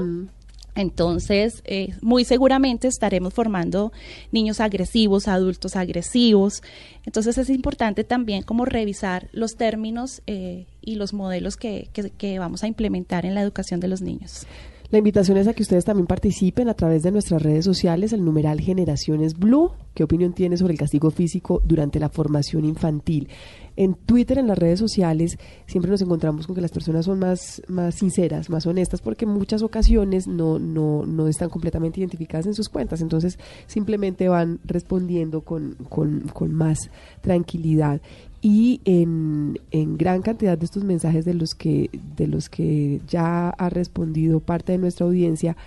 Entonces, 0.78 1.62
eh, 1.64 1.94
muy 2.02 2.26
seguramente 2.26 2.90
estaremos 2.90 3.34
formando 3.34 3.94
niños 4.34 4.60
agresivos, 4.60 5.30
adultos 5.30 5.78
agresivos. 5.78 6.62
Entonces, 7.06 7.38
es 7.38 7.50
importante 7.50 8.04
también 8.04 8.44
como 8.44 8.66
revisar 8.66 9.30
los 9.32 9.56
términos 9.56 10.22
eh, 10.28 10.66
y 10.82 10.96
los 10.96 11.14
modelos 11.14 11.56
que, 11.56 11.88
que- 11.94 12.10
que 12.10 12.40
vamos 12.40 12.64
a 12.64 12.68
implementar 12.68 13.26
en 13.26 13.36
la 13.36 13.42
educación 13.42 13.80
de 13.80 13.88
los 13.88 14.02
niños. 14.02 14.46
La 14.92 15.00
invitación 15.00 15.38
es 15.38 15.48
a 15.48 15.54
que 15.54 15.64
ustedes 15.64 15.84
también 15.84 16.06
participen 16.06 16.70
a 16.70 16.76
través 16.76 17.02
de 17.02 17.12
nuestras 17.12 17.42
redes 17.42 17.66
sociales, 17.66 18.14
el 18.14 18.24
numeral 18.24 18.62
Generaciones 18.62 19.34
Blue. 19.38 19.72
¿Qué 19.96 20.04
opinión 20.04 20.34
tiene 20.34 20.58
sobre 20.58 20.74
el 20.74 20.80
castigo 20.80 21.10
físico 21.10 21.62
durante 21.66 22.00
la 22.00 22.10
formación 22.10 22.66
infantil? 22.66 23.30
En 23.78 23.96
Twitter, 23.96 24.38
en 24.38 24.48
las 24.48 24.58
redes 24.58 24.80
sociales, 24.80 25.38
siempre 25.66 25.90
nos 25.92 26.02
encontramos 26.02 26.46
con 26.46 26.56
que 26.56 26.62
las 26.62 26.72
personas 26.72 27.06
son 27.06 27.20
más, 27.20 27.62
más 27.68 27.96
sinceras, 27.96 28.50
más 28.50 28.66
honestas, 28.68 29.02
porque 29.02 29.26
en 29.26 29.32
muchas 29.32 29.64
ocasiones 29.64 30.28
no, 30.28 30.60
no, 30.60 31.06
no 31.06 31.28
están 31.28 31.50
completamente 31.50 32.00
identificadas 32.00 32.46
en 32.46 32.54
sus 32.54 32.70
cuentas. 32.70 33.02
Entonces, 33.02 33.40
simplemente 33.68 34.30
van 34.30 34.60
respondiendo 34.64 35.42
con, 35.42 35.76
con, 35.90 36.22
con 36.34 36.54
más 36.54 36.90
tranquilidad. 37.22 38.02
Y 38.48 38.80
en, 38.86 39.60
en 39.72 39.98
gran 39.98 40.22
cantidad 40.22 40.56
de 40.56 40.66
estos 40.66 40.84
mensajes 40.84 41.26
de 41.26 41.34
los 41.34 41.56
que, 41.56 41.90
de 42.16 42.28
los 42.28 42.48
que 42.48 43.02
ya 43.08 43.50
ha 43.50 43.70
respondido 43.70 44.40
parte 44.40 44.74
de 44.74 44.78
nuestra 44.78 45.08
audiencia, 45.08 45.58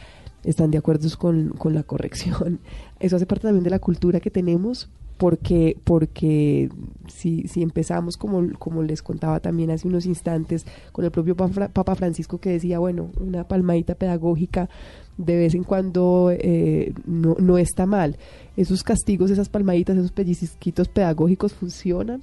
están 0.45 0.71
de 0.71 0.79
acuerdo 0.79 1.09
con, 1.19 1.49
con 1.59 1.75
la 1.75 1.83
corrección. 1.83 2.61
Eso 3.01 3.17
hace 3.17 3.27
parte 3.27 3.49
también 3.49 3.65
de 3.65 3.71
la 3.71 3.81
cultura 3.81 4.21
que 4.21 4.31
tenemos, 4.31 4.89
porque, 5.17 5.77
porque 5.83 6.69
si, 7.09 7.49
si 7.49 7.63
empezamos, 7.63 8.17
como, 8.17 8.57
como 8.61 8.85
les 8.85 9.03
contaba 9.03 9.41
también 9.41 9.73
hace 9.73 9.89
unos 9.89 10.07
instantes, 10.07 10.65
con 10.93 11.05
el 11.05 11.11
propio 11.11 11.35
Papa 11.35 11.53
Fra- 11.53 11.69
Papa 11.69 11.97
Francisco 11.97 12.39
que 12.39 12.51
decía, 12.51 12.79
bueno, 12.79 13.11
una 13.19 13.43
palmadita 13.43 13.97
pedagógica 13.97 14.69
de 15.17 15.37
vez 15.37 15.57
en 15.57 15.65
cuando 15.65 16.31
eh, 16.33 16.93
no, 17.07 17.35
no 17.41 17.59
está 17.59 17.87
mal. 17.87 18.19
Esos 18.57 18.85
castigos, 18.85 19.33
esas 19.33 19.49
palmaditas, 19.49 19.97
esos 19.97 20.13
pellizquitos 20.13 20.87
pedagógicos 20.87 21.53
funcionan 21.55 22.23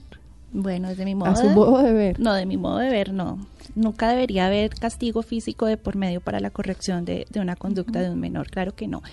Bueno, 0.58 0.88
desde 0.88 1.04
mi 1.04 1.15
modo, 1.15 1.32
a 1.32 1.36
su 1.36 1.48
de- 1.50 1.54
modo 1.54 1.82
de 1.84 1.91
ver. 1.91 2.20
No, 2.20 2.34
de 2.34 2.46
mi 2.46 2.56
modo 2.56 2.78
de 2.78 2.89
ver, 2.89 3.12
no. 3.12 3.46
Nunca 3.76 4.08
debería 4.08 4.46
haber 4.46 4.70
castigo 4.74 5.22
físico 5.22 5.65
de 5.65 5.76
por 5.76 5.98
medio 5.98 6.22
para 6.22 6.39
la 6.39 6.50
corrección 6.50 7.04
de, 7.04 7.28
de 7.30 7.39
una 7.41 7.58
conducta 7.58 8.00
de 8.02 8.10
un 8.10 8.20
menor, 8.22 8.50
claro 8.50 8.74
que 8.74 8.88
no. 8.88 9.04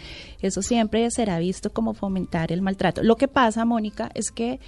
Eso 0.41 0.63
siempre 0.63 1.11
será 1.11 1.41
visto 1.41 1.73
como 1.73 1.95
fomentar 1.95 2.53
el 2.53 2.63
maltrato. 2.63 3.03
Lo 3.03 3.17
que 3.17 3.27
pasa, 3.27 3.65
Mónica, 3.65 4.09
es 4.15 4.31
que 4.31 4.61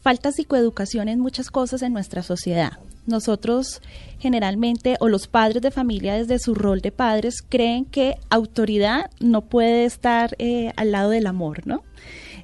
falta 0.00 0.30
psicoeducación 0.30 1.08
en 1.08 1.18
muchas 1.18 1.50
cosas 1.50 1.82
en 1.82 1.92
nuestra 1.92 2.22
sociedad. 2.22 2.74
Nosotros 3.06 3.82
generalmente, 4.20 4.96
o 5.00 5.08
los 5.08 5.26
padres 5.26 5.60
de 5.62 5.72
familia 5.72 6.14
desde 6.14 6.38
su 6.38 6.54
rol 6.54 6.80
de 6.80 6.92
padres, 6.92 7.42
creen 7.48 7.84
que 7.86 8.14
autoridad 8.28 9.10
no 9.18 9.40
puede 9.42 9.86
estar 9.86 10.36
eh, 10.38 10.72
al 10.76 10.92
lado 10.92 11.10
del 11.10 11.26
amor, 11.26 11.66
¿no? 11.66 11.82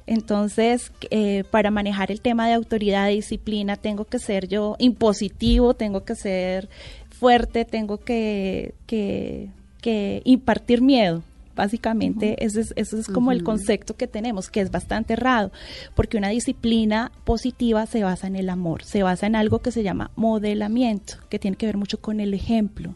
Entonces, 0.07 0.91
eh, 1.11 1.43
para 1.51 1.69
manejar 1.69 2.11
el 2.11 2.21
tema 2.21 2.47
de 2.47 2.53
autoridad, 2.53 3.05
de 3.05 3.13
disciplina, 3.13 3.75
tengo 3.75 4.05
que 4.05 4.19
ser 4.19 4.47
yo 4.47 4.75
impositivo, 4.79 5.73
tengo 5.73 6.03
que 6.03 6.15
ser 6.15 6.69
fuerte, 7.09 7.65
tengo 7.65 7.97
que, 7.97 8.73
que, 8.87 9.49
que 9.81 10.21
impartir 10.23 10.81
miedo, 10.81 11.23
Básicamente, 11.57 12.35
ese 12.45 12.61
es, 12.61 12.73
ese 12.75 12.99
es 12.99 13.07
como 13.07 13.31
el 13.31 13.43
concepto 13.43 13.95
que 13.95 14.05
tenemos, 14.05 14.47
que 14.47 14.61
es 14.61 14.69
bastante 14.69 15.13
errado, 15.13 15.51
porque 15.95 16.15
una 16.15 16.29
disciplina 16.29 17.11
positiva 17.23 17.87
se 17.87 18.03
basa 18.03 18.27
en 18.27 18.35
el 18.35 18.51
amor, 18.51 18.83
se 18.83 19.01
basa 19.01 19.25
en 19.25 19.35
algo 19.35 19.57
que 19.57 19.71
se 19.71 19.81
llama 19.81 20.11
modelamiento, 20.15 21.15
que 21.29 21.39
tiene 21.39 21.57
que 21.57 21.65
ver 21.65 21.75
mucho 21.75 21.99
con 21.99 22.19
el 22.19 22.35
ejemplo. 22.35 22.93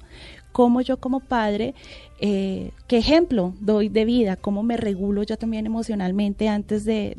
Cómo 0.51 0.81
yo 0.81 0.97
como 0.97 1.21
padre, 1.21 1.73
eh, 2.21 2.71
qué 2.87 2.97
ejemplo 2.97 3.53
doy 3.59 3.89
de 3.89 4.05
vida, 4.05 4.35
cómo 4.35 4.63
me 4.63 4.77
regulo 4.77 5.23
yo 5.23 5.37
también 5.37 5.65
emocionalmente 5.65 6.47
antes 6.47 6.85
de, 6.85 7.17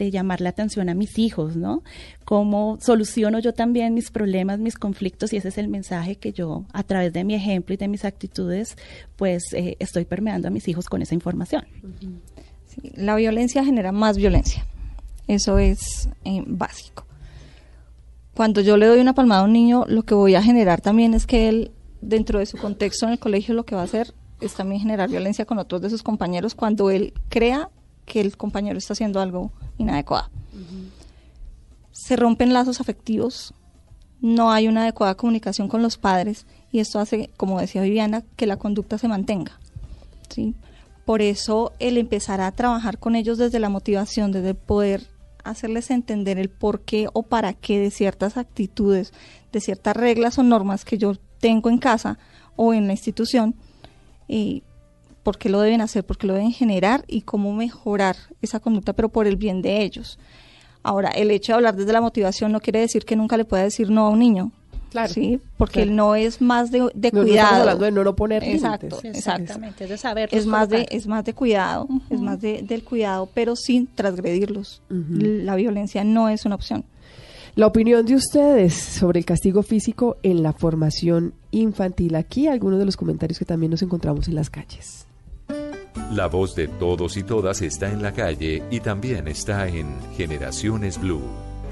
de 0.00 0.10
llamar 0.10 0.40
la 0.40 0.48
atención 0.48 0.88
a 0.88 0.94
mis 0.94 1.18
hijos, 1.18 1.56
¿no? 1.56 1.82
Cómo 2.24 2.78
soluciono 2.80 3.38
yo 3.38 3.52
también 3.52 3.92
mis 3.94 4.10
problemas, 4.10 4.58
mis 4.58 4.76
conflictos 4.76 5.32
y 5.32 5.36
ese 5.36 5.48
es 5.48 5.58
el 5.58 5.68
mensaje 5.68 6.16
que 6.16 6.32
yo 6.32 6.64
a 6.72 6.82
través 6.82 7.12
de 7.12 7.22
mi 7.22 7.34
ejemplo 7.34 7.74
y 7.74 7.76
de 7.76 7.88
mis 7.88 8.04
actitudes 8.04 8.76
pues 9.16 9.52
eh, 9.52 9.76
estoy 9.78 10.06
permeando 10.06 10.48
a 10.48 10.50
mis 10.50 10.66
hijos 10.68 10.86
con 10.86 11.02
esa 11.02 11.14
información. 11.14 11.64
La 12.94 13.14
violencia 13.16 13.64
genera 13.64 13.92
más 13.92 14.16
violencia, 14.16 14.66
eso 15.28 15.58
es 15.58 16.08
eh, 16.24 16.42
básico. 16.46 17.04
Cuando 18.34 18.62
yo 18.62 18.76
le 18.76 18.86
doy 18.86 19.00
una 19.00 19.14
palmada 19.14 19.42
a 19.42 19.44
un 19.44 19.52
niño, 19.52 19.84
lo 19.86 20.04
que 20.04 20.14
voy 20.14 20.34
a 20.34 20.42
generar 20.42 20.80
también 20.80 21.12
es 21.12 21.26
que 21.26 21.48
él, 21.48 21.72
dentro 22.00 22.38
de 22.38 22.46
su 22.46 22.56
contexto 22.56 23.06
en 23.06 23.12
el 23.12 23.18
colegio, 23.18 23.54
lo 23.54 23.64
que 23.64 23.74
va 23.74 23.82
a 23.82 23.84
hacer 23.84 24.14
es 24.40 24.54
también 24.54 24.80
generar 24.80 25.10
violencia 25.10 25.44
con 25.44 25.58
otros 25.58 25.80
de 25.82 25.90
sus 25.90 26.02
compañeros 26.02 26.54
cuando 26.54 26.90
él 26.90 27.12
crea 27.28 27.70
que 28.06 28.20
el 28.20 28.36
compañero 28.36 28.78
está 28.78 28.94
haciendo 28.94 29.20
algo 29.20 29.52
inadecuado. 29.78 30.28
Se 31.92 32.16
rompen 32.16 32.52
lazos 32.52 32.80
afectivos, 32.80 33.54
no 34.20 34.50
hay 34.50 34.68
una 34.68 34.82
adecuada 34.82 35.16
comunicación 35.16 35.68
con 35.68 35.82
los 35.82 35.96
padres 35.96 36.46
y 36.72 36.80
esto 36.80 36.98
hace, 36.98 37.30
como 37.36 37.60
decía 37.60 37.82
Viviana, 37.82 38.22
que 38.36 38.46
la 38.46 38.56
conducta 38.56 38.98
se 38.98 39.08
mantenga. 39.08 39.60
¿sí? 40.28 40.54
Por 41.04 41.22
eso 41.22 41.72
el 41.78 41.98
empezar 41.98 42.40
a 42.40 42.52
trabajar 42.52 42.98
con 42.98 43.16
ellos 43.16 43.38
desde 43.38 43.58
la 43.58 43.68
motivación, 43.68 44.32
desde 44.32 44.54
poder 44.54 45.08
hacerles 45.44 45.90
entender 45.90 46.38
el 46.38 46.50
por 46.50 46.82
qué 46.82 47.08
o 47.12 47.22
para 47.22 47.54
qué 47.54 47.78
de 47.78 47.90
ciertas 47.90 48.36
actitudes, 48.36 49.12
de 49.52 49.60
ciertas 49.60 49.96
reglas 49.96 50.38
o 50.38 50.42
normas 50.42 50.84
que 50.84 50.98
yo 50.98 51.14
tengo 51.40 51.70
en 51.70 51.78
casa 51.78 52.18
o 52.56 52.74
en 52.74 52.86
la 52.86 52.92
institución, 52.92 53.54
eh, 54.28 54.62
por 55.22 55.38
qué 55.38 55.48
lo 55.48 55.60
deben 55.60 55.80
hacer, 55.80 56.04
por 56.04 56.16
qué 56.18 56.26
lo 56.26 56.34
deben 56.34 56.52
generar 56.52 57.04
y 57.06 57.22
cómo 57.22 57.52
mejorar 57.52 58.16
esa 58.42 58.60
conducta, 58.60 58.92
pero 58.92 59.08
por 59.08 59.26
el 59.26 59.36
bien 59.36 59.62
de 59.62 59.82
ellos. 59.82 60.18
Ahora, 60.82 61.10
el 61.10 61.30
hecho 61.30 61.52
de 61.52 61.56
hablar 61.56 61.76
desde 61.76 61.92
la 61.92 62.00
motivación 62.00 62.52
no 62.52 62.60
quiere 62.60 62.80
decir 62.80 63.04
que 63.04 63.16
nunca 63.16 63.36
le 63.36 63.44
pueda 63.44 63.62
decir 63.64 63.90
no 63.90 64.06
a 64.06 64.10
un 64.10 64.18
niño. 64.18 64.52
Claro. 64.90 65.12
Sí, 65.12 65.40
porque 65.56 65.82
claro. 65.82 65.92
no 65.94 66.14
es 66.16 66.40
más 66.40 66.70
de, 66.72 66.90
de 66.94 67.10
No, 67.12 67.20
no 67.20 67.26
cuidado. 67.26 67.46
estamos 67.46 67.60
hablando 67.60 67.84
de 67.84 67.90
no, 67.92 68.04
no 68.04 68.16
poner 68.16 68.42
Exacto, 68.42 68.86
límites. 69.02 69.18
exactamente. 69.18 69.84
Es 69.84 69.90
de 69.90 69.98
saber. 69.98 70.28
Es 70.32 70.46
más 70.46 70.68
de, 70.68 70.88
es 70.90 71.06
más 71.06 71.24
de 71.24 71.32
cuidado, 71.32 71.86
es 72.08 72.20
más 72.20 72.40
de, 72.40 72.62
del 72.62 72.82
cuidado, 72.82 73.28
pero 73.32 73.54
sin 73.56 73.86
transgredirlos. 73.86 74.82
La 74.88 75.54
violencia 75.54 76.02
no 76.02 76.28
es 76.28 76.44
una 76.44 76.56
opción. 76.56 76.84
La 77.56 77.66
opinión 77.66 78.06
de 78.06 78.14
ustedes 78.14 78.74
sobre 78.74 79.18
el 79.20 79.24
castigo 79.26 79.62
físico 79.62 80.16
en 80.22 80.42
la 80.42 80.52
formación 80.52 81.34
infantil. 81.50 82.14
Aquí 82.14 82.46
algunos 82.46 82.78
de 82.78 82.84
los 82.86 82.96
comentarios 82.96 83.38
que 83.38 83.44
también 83.44 83.70
nos 83.70 83.82
encontramos 83.82 84.28
en 84.28 84.34
las 84.36 84.50
calles. 84.50 85.06
La 86.12 86.26
voz 86.26 86.54
de 86.54 86.68
todos 86.68 87.16
y 87.16 87.22
todas 87.22 87.60
está 87.62 87.90
en 87.90 88.02
la 88.02 88.12
calle 88.12 88.62
y 88.70 88.80
también 88.80 89.28
está 89.28 89.68
en 89.68 89.88
Generaciones 90.16 91.00
Blue. 91.00 91.22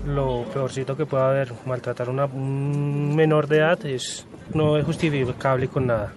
Lo 0.06 0.44
peorcito 0.52 0.96
que 0.96 1.06
puede 1.06 1.22
haber, 1.24 1.52
maltratar 1.66 2.08
a 2.08 2.10
una- 2.10 2.24
un 2.26 3.14
menor 3.16 3.46
de 3.46 3.58
edad, 3.58 3.84
es, 3.86 4.26
no 4.54 4.76
es 4.76 4.84
justificable 4.84 5.68
con 5.68 5.86
nada. 5.86 6.12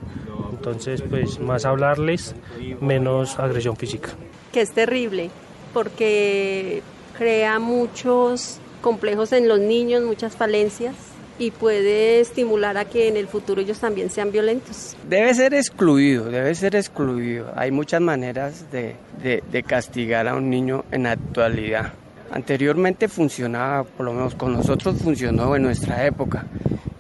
Entonces, 0.52 1.02
pues 1.02 1.40
más 1.40 1.66
hablarles, 1.66 2.36
menos 2.80 3.38
agresión 3.40 3.76
física. 3.76 4.10
que 4.52 4.62
es 4.62 4.72
terrible 4.74 5.30
porque 5.74 6.82
crea 7.18 7.58
muchos 7.60 8.60
complejos 8.82 9.32
en 9.32 9.48
los 9.48 9.60
niños, 9.60 10.04
muchas 10.04 10.36
falencias 10.36 10.96
y 11.40 11.52
puede 11.52 12.20
estimular 12.20 12.78
a 12.78 12.86
que 12.86 13.08
en 13.08 13.18
el 13.18 13.28
futuro 13.28 13.62
ellos 13.62 13.80
también 13.80 14.10
sean 14.10 14.32
violentos. 14.32 14.96
Debe 15.10 15.34
ser 15.34 15.54
excluido, 15.54 16.26
debe 16.26 16.54
ser 16.54 16.76
excluido. 16.76 17.52
Hay 17.56 17.72
muchas 17.72 18.02
maneras 18.02 18.70
de, 18.72 18.96
de- 19.24 19.42
de 19.52 19.64
castigar 19.64 20.28
a 20.28 20.36
un 20.36 20.50
niño 20.50 20.84
en 20.92 21.04
la 21.04 21.12
actualidad. 21.14 21.94
Anteriormente 22.32 23.08
funcionaba, 23.08 23.84
por 23.84 24.06
lo 24.06 24.14
menos 24.14 24.36
con 24.36 24.54
nosotros 24.54 24.98
funcionó 25.02 25.56
en 25.56 25.64
nuestra 25.64 26.06
época, 26.06 26.46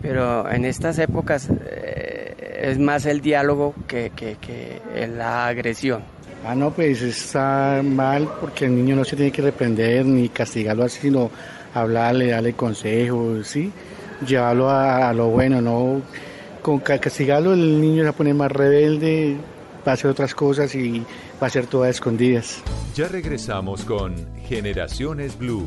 pero 0.01 0.49
en 0.51 0.65
estas 0.65 0.97
épocas 0.99 1.47
eh, 1.49 2.61
es 2.63 2.79
más 2.79 3.05
el 3.05 3.21
diálogo 3.21 3.73
que, 3.87 4.11
que- 4.15 4.37
que 4.41 5.07
la 5.07 5.47
agresión. 5.47 6.01
Ah, 6.45 6.55
no, 6.55 6.71
pues 6.71 7.01
está 7.03 7.81
mal 7.83 8.27
porque 8.41 8.65
el 8.65 8.75
niño 8.75 8.95
no 8.95 9.05
se 9.05 9.15
tiene 9.15 9.31
que 9.31 9.43
reprender 9.43 10.03
ni 10.05 10.27
castigarlo 10.29 10.83
así, 10.85 10.99
sino 11.01 11.29
hablarle, 11.73 12.27
darle 12.31 12.53
consejos, 12.53 13.47
¿sí? 13.47 13.71
Llevarlo 14.27 14.69
a, 14.69 15.13
lo 15.13 15.27
bueno, 15.29 15.61
¿no? 15.61 16.01
Con 16.61 16.79
ca- 16.79 16.99
castigarlo 16.99 17.53
el 17.53 17.81
niño 17.81 17.97
se 17.97 18.03
va 18.03 18.09
a 18.11 18.13
poner 18.13 18.35
más 18.35 18.51
rebelde, 18.51 19.35
va 19.87 19.91
a 19.91 19.95
hacer 19.95 20.11
otras 20.11 20.35
cosas 20.35 20.73
y 20.75 20.99
va 20.99 21.05
a 21.41 21.45
hacer 21.47 21.65
todas 21.67 21.87
a 21.87 21.89
escondidas. 21.91 22.61
Ya 22.95 23.07
regresamos 23.07 23.83
con 23.83 24.13
Generaciones 24.47 25.37
Blue. 25.37 25.65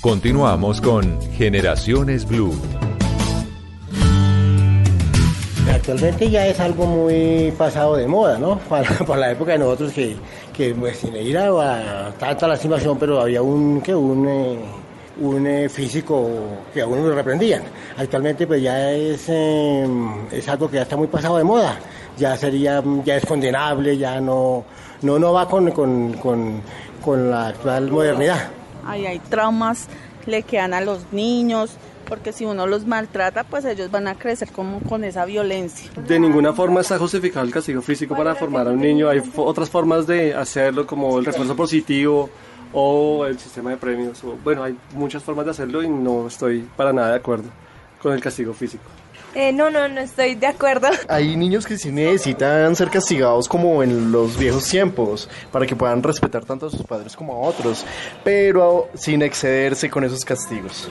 Continuamos 0.00 0.80
con 0.80 1.20
Generaciones 1.32 2.26
Blue. 2.26 2.54
Actualmente 5.82 6.30
ya 6.30 6.46
es 6.46 6.60
algo 6.60 6.86
muy 6.86 7.52
pasado 7.58 7.96
de 7.96 8.06
moda, 8.06 8.38
¿no? 8.38 8.56
Para, 8.68 8.88
por 9.04 9.18
la 9.18 9.32
época 9.32 9.50
de 9.50 9.58
nosotros 9.58 9.92
que, 9.92 10.14
que 10.52 10.72
pues, 10.76 10.98
sin 10.98 11.16
ir 11.16 11.36
a, 11.36 12.06
a 12.06 12.12
tanta 12.12 12.46
lastimación, 12.46 12.96
pero 13.00 13.20
había 13.20 13.42
un, 13.42 13.80
que 13.80 13.92
un, 13.92 14.28
eh, 14.28 14.58
un 15.20 15.44
eh, 15.44 15.68
físico 15.68 16.30
que 16.72 16.82
a 16.82 16.86
uno 16.86 17.08
lo 17.08 17.16
reprendían. 17.16 17.64
Actualmente 17.98 18.46
pues 18.46 18.62
ya 18.62 18.92
es, 18.92 19.24
eh, 19.26 19.84
es 20.30 20.48
algo 20.48 20.70
que 20.70 20.76
ya 20.76 20.82
está 20.82 20.96
muy 20.96 21.08
pasado 21.08 21.36
de 21.36 21.42
moda. 21.42 21.76
Ya 22.16 22.36
sería, 22.36 22.80
ya 23.04 23.16
es 23.16 23.26
condenable, 23.26 23.98
ya 23.98 24.20
no, 24.20 24.62
no, 25.02 25.18
no 25.18 25.32
va 25.32 25.48
con, 25.48 25.72
con, 25.72 26.12
con, 26.12 26.62
con 27.04 27.28
la 27.28 27.48
actual 27.48 27.90
modernidad. 27.90 28.50
Ahí 28.86 29.04
hay 29.04 29.18
traumas 29.18 29.88
le 30.26 30.42
quedan 30.42 30.74
a 30.74 30.80
los 30.80 31.12
niños, 31.12 31.70
porque 32.12 32.30
si 32.34 32.44
uno 32.44 32.66
los 32.66 32.84
maltrata, 32.86 33.42
pues 33.42 33.64
ellos 33.64 33.90
van 33.90 34.06
a 34.06 34.14
crecer 34.16 34.52
como 34.52 34.80
con 34.80 35.02
esa 35.02 35.24
violencia. 35.24 35.90
De 36.06 36.20
ninguna 36.20 36.52
forma 36.52 36.82
está 36.82 36.98
justificado 36.98 37.46
el 37.46 37.50
castigo 37.50 37.80
físico 37.80 38.14
para 38.14 38.34
formar 38.34 38.66
a 38.68 38.70
un 38.70 38.80
niño. 38.82 39.08
Hay 39.08 39.22
otras 39.36 39.70
formas 39.70 40.06
de 40.06 40.34
hacerlo, 40.34 40.86
como 40.86 41.18
el 41.18 41.24
refuerzo 41.24 41.56
positivo 41.56 42.28
o 42.74 43.24
el 43.24 43.38
sistema 43.38 43.70
de 43.70 43.78
premios. 43.78 44.22
o- 44.24 44.36
bueno, 44.44 44.62
hay 44.62 44.76
muchas 44.94 45.22
formas 45.22 45.46
de 45.46 45.52
hacerlo 45.52 45.82
y 45.82 45.88
no 45.88 46.26
estoy 46.26 46.68
para 46.76 46.92
nada 46.92 47.12
de 47.12 47.16
acuerdo 47.16 47.48
con 48.02 48.12
el 48.12 48.20
castigo 48.20 48.52
físico. 48.52 48.84
Eh, 49.34 49.50
no, 49.50 49.70
no, 49.70 49.88
no 49.88 50.00
estoy 50.02 50.34
de 50.34 50.46
acuerdo. 50.48 50.88
Hay 51.08 51.34
niños 51.38 51.64
que 51.66 51.78
sí 51.78 51.90
necesitan 51.90 52.76
ser 52.76 52.90
castigados 52.90 53.48
como 53.48 53.82
en 53.82 54.12
los 54.12 54.36
viejos 54.36 54.68
tiempos, 54.68 55.30
para 55.50 55.64
que 55.64 55.74
puedan 55.74 56.02
respetar 56.02 56.44
tanto 56.44 56.66
a 56.66 56.70
sus 56.70 56.82
padres 56.82 57.16
como 57.16 57.32
a 57.32 57.48
otros, 57.48 57.86
pero 58.22 58.90
sin 58.92 59.22
excederse 59.22 59.88
con 59.88 60.04
esos 60.04 60.22
castigos. 60.26 60.90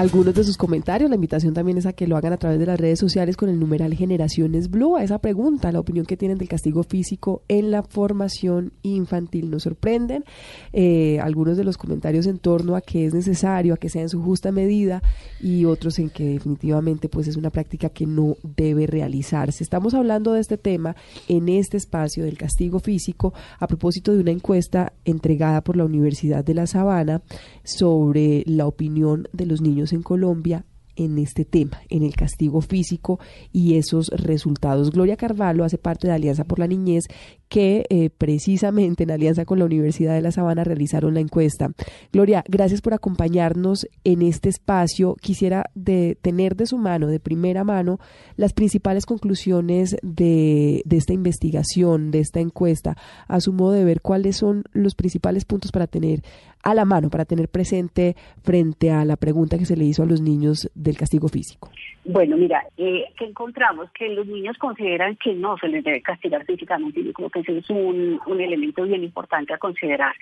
Algunos 0.00 0.34
de 0.34 0.44
sus 0.44 0.56
comentarios. 0.56 1.10
La 1.10 1.16
invitación 1.16 1.52
también 1.52 1.76
es 1.76 1.84
a 1.84 1.92
que 1.92 2.06
lo 2.06 2.16
hagan 2.16 2.32
a 2.32 2.38
través 2.38 2.58
de 2.58 2.64
las 2.64 2.80
redes 2.80 2.98
sociales 2.98 3.36
con 3.36 3.50
el 3.50 3.60
numeral 3.60 3.92
Generaciones 3.92 4.70
Blue. 4.70 4.96
A 4.96 5.04
esa 5.04 5.18
pregunta, 5.18 5.70
la 5.72 5.80
opinión 5.80 6.06
que 6.06 6.16
tienen 6.16 6.38
del 6.38 6.48
castigo 6.48 6.84
físico 6.84 7.42
en 7.48 7.70
la 7.70 7.82
formación 7.82 8.72
infantil. 8.82 9.50
Nos 9.50 9.64
sorprenden 9.64 10.24
eh, 10.72 11.20
algunos 11.20 11.58
de 11.58 11.64
los 11.64 11.76
comentarios 11.76 12.26
en 12.26 12.38
torno 12.38 12.76
a 12.76 12.80
que 12.80 13.04
es 13.04 13.12
necesario, 13.12 13.74
a 13.74 13.76
que 13.76 13.90
sea 13.90 14.00
en 14.00 14.08
su 14.08 14.22
justa 14.22 14.52
medida 14.52 15.02
y 15.38 15.66
otros 15.66 15.98
en 15.98 16.08
que 16.08 16.24
definitivamente 16.24 17.10
pues 17.10 17.28
es 17.28 17.36
una 17.36 17.50
práctica 17.50 17.90
que 17.90 18.06
no 18.06 18.38
debe 18.56 18.86
realizarse. 18.86 19.62
Estamos 19.62 19.92
hablando 19.92 20.32
de 20.32 20.40
este 20.40 20.56
tema 20.56 20.96
en 21.28 21.50
este 21.50 21.76
espacio 21.76 22.24
del 22.24 22.38
castigo 22.38 22.80
físico 22.80 23.34
a 23.58 23.66
propósito 23.66 24.14
de 24.14 24.20
una 24.20 24.30
encuesta 24.30 24.94
entregada 25.04 25.60
por 25.60 25.76
la 25.76 25.84
Universidad 25.84 26.42
de 26.42 26.54
La 26.54 26.66
Sabana 26.66 27.20
sobre 27.64 28.44
la 28.46 28.66
opinión 28.66 29.28
de 29.34 29.44
los 29.44 29.60
niños 29.60 29.89
en 29.92 30.02
Colombia 30.02 30.64
en 30.96 31.18
este 31.18 31.44
tema, 31.44 31.80
en 31.88 32.02
el 32.02 32.14
castigo 32.14 32.60
físico 32.60 33.18
y 33.52 33.76
esos 33.76 34.08
resultados. 34.08 34.90
Gloria 34.90 35.16
Carvalho 35.16 35.64
hace 35.64 35.78
parte 35.78 36.06
de 36.06 36.12
Alianza 36.12 36.44
por 36.44 36.58
la 36.58 36.66
Niñez 36.66 37.04
que 37.48 37.84
eh, 37.90 38.10
precisamente 38.10 39.02
en 39.02 39.10
alianza 39.10 39.44
con 39.44 39.58
la 39.58 39.64
Universidad 39.64 40.14
de 40.14 40.20
La 40.20 40.30
Sabana 40.30 40.62
realizaron 40.62 41.14
la 41.14 41.20
encuesta. 41.20 41.72
Gloria, 42.12 42.44
gracias 42.46 42.80
por 42.80 42.94
acompañarnos 42.94 43.88
en 44.04 44.22
este 44.22 44.48
espacio. 44.48 45.16
Quisiera 45.20 45.70
de 45.74 46.16
tener 46.20 46.54
de 46.54 46.66
su 46.66 46.78
mano, 46.78 47.08
de 47.08 47.18
primera 47.18 47.64
mano, 47.64 47.98
las 48.36 48.52
principales 48.52 49.04
conclusiones 49.04 49.96
de, 50.02 50.82
de 50.84 50.96
esta 50.96 51.12
investigación, 51.12 52.12
de 52.12 52.20
esta 52.20 52.40
encuesta, 52.40 52.96
a 53.26 53.40
su 53.40 53.52
modo 53.52 53.72
de 53.72 53.84
ver 53.84 54.00
cuáles 54.00 54.36
son 54.36 54.62
los 54.72 54.94
principales 54.94 55.44
puntos 55.44 55.72
para 55.72 55.88
tener 55.88 56.22
a 56.62 56.74
la 56.74 56.84
mano, 56.84 57.10
para 57.10 57.24
tener 57.24 57.48
presente 57.48 58.14
frente 58.42 58.90
a 58.90 59.04
la 59.04 59.16
pregunta 59.16 59.58
que 59.58 59.64
se 59.64 59.76
le 59.76 59.84
hizo 59.84 60.02
a 60.02 60.06
los 60.06 60.20
niños 60.20 60.70
del 60.74 60.96
castigo 60.96 61.28
físico. 61.28 61.70
Bueno, 62.04 62.36
mira, 62.36 62.64
eh, 62.78 63.04
que 63.18 63.26
encontramos 63.26 63.90
que 63.92 64.08
los 64.08 64.26
niños 64.26 64.56
consideran 64.56 65.16
que 65.16 65.34
no 65.34 65.58
se 65.58 65.68
les 65.68 65.84
debe 65.84 66.00
castigar 66.00 66.44
físicamente. 66.46 67.04
Yo 67.04 67.12
creo 67.12 67.28
que 67.28 67.40
ese 67.40 67.58
es 67.58 67.68
un, 67.68 68.18
un 68.26 68.40
elemento 68.40 68.84
bien 68.84 69.04
importante 69.04 69.52
a 69.52 69.58
considerar. 69.58 70.14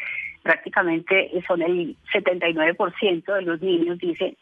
Prácticamente 0.43 1.31
son 1.47 1.63
el 1.63 1.97
79% 2.13 3.35
de 3.35 3.43
los 3.43 3.61
niños 3.63 3.99
dicen 3.99 4.37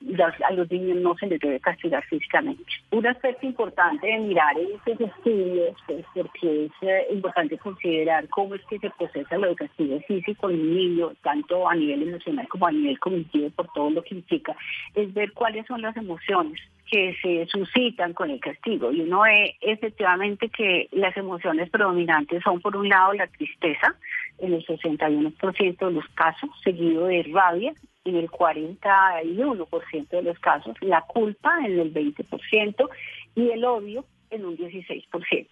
a 0.48 0.52
los 0.52 0.70
niños 0.70 0.98
no 0.98 1.16
se 1.16 1.26
les 1.26 1.40
debe 1.40 1.60
castigar 1.60 2.02
físicamente. 2.04 2.62
Un 2.90 3.06
aspecto 3.06 3.46
importante 3.46 4.06
de 4.06 4.18
mirar 4.18 4.58
en 4.58 4.68
estos 4.74 5.08
estudios, 5.08 5.76
pues, 5.86 6.04
porque 6.14 6.66
es 6.66 6.72
eh, 6.82 7.06
importante 7.12 7.58
considerar 7.58 8.28
cómo 8.28 8.54
es 8.54 8.64
que 8.66 8.78
se 8.78 8.90
procesa 8.90 9.36
lo 9.36 9.48
de 9.48 9.56
castigo 9.56 10.00
físico 10.00 10.50
en 10.50 10.60
un 10.60 10.74
niño, 10.74 11.12
tanto 11.22 11.68
a 11.68 11.74
nivel 11.74 11.85
emocional 11.92 12.48
como 12.48 12.66
a 12.66 12.72
nivel 12.72 12.98
cognitivo, 12.98 13.50
por 13.50 13.68
todo 13.72 13.90
lo 13.90 14.02
que 14.02 14.14
implica, 14.14 14.56
es 14.94 15.12
ver 15.12 15.32
cuáles 15.32 15.66
son 15.66 15.82
las 15.82 15.96
emociones 15.96 16.60
que 16.90 17.16
se 17.20 17.46
suscitan 17.46 18.12
con 18.12 18.30
el 18.30 18.40
castigo. 18.40 18.92
Y 18.92 19.00
uno 19.00 19.22
ve 19.22 19.56
efectivamente 19.60 20.48
que 20.48 20.88
las 20.92 21.16
emociones 21.16 21.68
predominantes 21.70 22.42
son, 22.42 22.60
por 22.60 22.76
un 22.76 22.88
lado, 22.88 23.12
la 23.12 23.26
tristeza, 23.26 23.96
en 24.38 24.52
el 24.52 24.64
61% 24.64 25.78
de 25.78 25.90
los 25.90 26.08
casos, 26.14 26.50
seguido 26.62 27.06
de 27.06 27.24
rabia, 27.24 27.74
en 28.04 28.16
el 28.16 28.28
41% 28.30 30.08
de 30.08 30.22
los 30.22 30.38
casos, 30.38 30.76
la 30.80 31.00
culpa 31.02 31.58
en 31.64 31.80
el 31.80 31.92
20% 31.92 32.88
y 33.34 33.50
el 33.50 33.64
odio 33.64 34.04
en 34.30 34.44
un 34.44 34.56
16% 34.56 35.46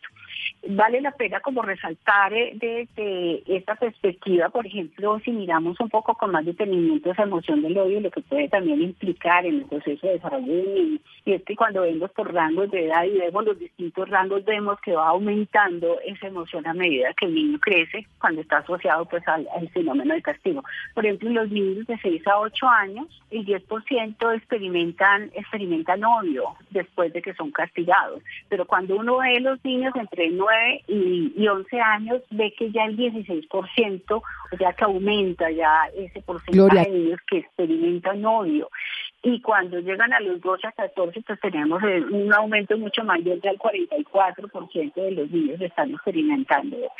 vale 0.68 1.00
la 1.00 1.12
pena 1.12 1.40
como 1.40 1.62
resaltar 1.62 2.32
desde 2.32 2.88
eh, 2.96 3.42
esta 3.46 3.74
perspectiva, 3.74 4.48
por 4.48 4.66
ejemplo, 4.66 5.20
si 5.24 5.30
miramos 5.30 5.78
un 5.80 5.88
poco 5.88 6.14
con 6.14 6.30
más 6.30 6.44
detenimiento 6.44 7.10
esa 7.10 7.24
emoción 7.24 7.62
del 7.62 7.78
odio, 7.78 8.00
lo 8.00 8.10
que 8.10 8.20
puede 8.20 8.48
también 8.48 8.82
implicar 8.82 9.46
en 9.46 9.56
el 9.56 9.64
proceso 9.66 10.06
de 10.06 10.14
desarrollo 10.14 10.54
y 11.26 11.32
es 11.32 11.42
que 11.44 11.56
cuando 11.56 11.82
vemos 11.82 12.10
por 12.12 12.32
rangos 12.32 12.70
de 12.70 12.86
edad 12.86 13.04
y 13.04 13.18
vemos 13.18 13.44
los 13.44 13.58
distintos 13.58 14.08
rangos, 14.08 14.44
vemos 14.44 14.78
que 14.80 14.92
va 14.92 15.08
aumentando 15.08 15.98
esa 16.04 16.26
emoción 16.26 16.66
a 16.66 16.74
medida 16.74 17.14
que 17.14 17.26
el 17.26 17.34
niño 17.34 17.58
crece, 17.60 18.06
cuando 18.20 18.42
está 18.42 18.58
asociado 18.58 19.06
pues 19.06 19.26
al, 19.26 19.46
fenómeno 19.70 20.14
de 20.14 20.22
castigo. 20.22 20.62
Por 20.94 21.04
ejemplo, 21.04 21.28
en 21.28 21.34
los 21.34 21.50
niños 21.50 21.86
de 21.86 21.98
6 21.98 22.26
a 22.26 22.38
8 22.38 22.68
años, 22.68 23.22
el 23.30 23.46
10% 23.46 24.36
experimentan, 24.36 25.30
experimentan 25.34 26.04
odio 26.04 26.54
después 26.70 27.12
de 27.12 27.22
que 27.22 27.34
son 27.34 27.50
castigados, 27.50 28.22
pero 28.48 28.66
cuando 28.66 28.96
uno 28.96 29.18
ve 29.18 29.40
los 29.40 29.64
niños 29.64 29.94
entre 29.96 30.30
9 30.36 30.84
y, 30.88 31.46
11 31.46 31.80
años 31.80 32.22
ve 32.30 32.52
que 32.56 32.70
ya 32.70 32.84
el 32.84 32.96
16%, 32.96 34.10
o 34.10 34.56
sea 34.56 34.72
que 34.72 34.84
aumenta 34.84 35.50
ya 35.50 35.88
ese 35.96 36.20
porcentaje 36.22 36.90
de 36.90 36.98
niños 36.98 37.20
que 37.28 37.38
experimentan 37.38 38.24
odio. 38.24 38.70
Y 39.22 39.40
cuando 39.40 39.78
llegan 39.80 40.12
a 40.12 40.20
los 40.20 40.40
12 40.40 40.66
a 40.66 40.72
14, 40.72 41.22
pues 41.22 41.40
tenemos 41.40 41.82
eh, 41.82 42.04
un 42.10 42.32
aumento 42.32 42.76
mucho 42.76 43.04
mayor 43.04 43.40
del 43.40 43.58
44% 43.58 44.94
de 44.94 45.10
los 45.12 45.30
niños 45.30 45.58
que 45.58 45.66
están 45.66 45.90
experimentando 45.90 46.76
odio. 46.76 46.90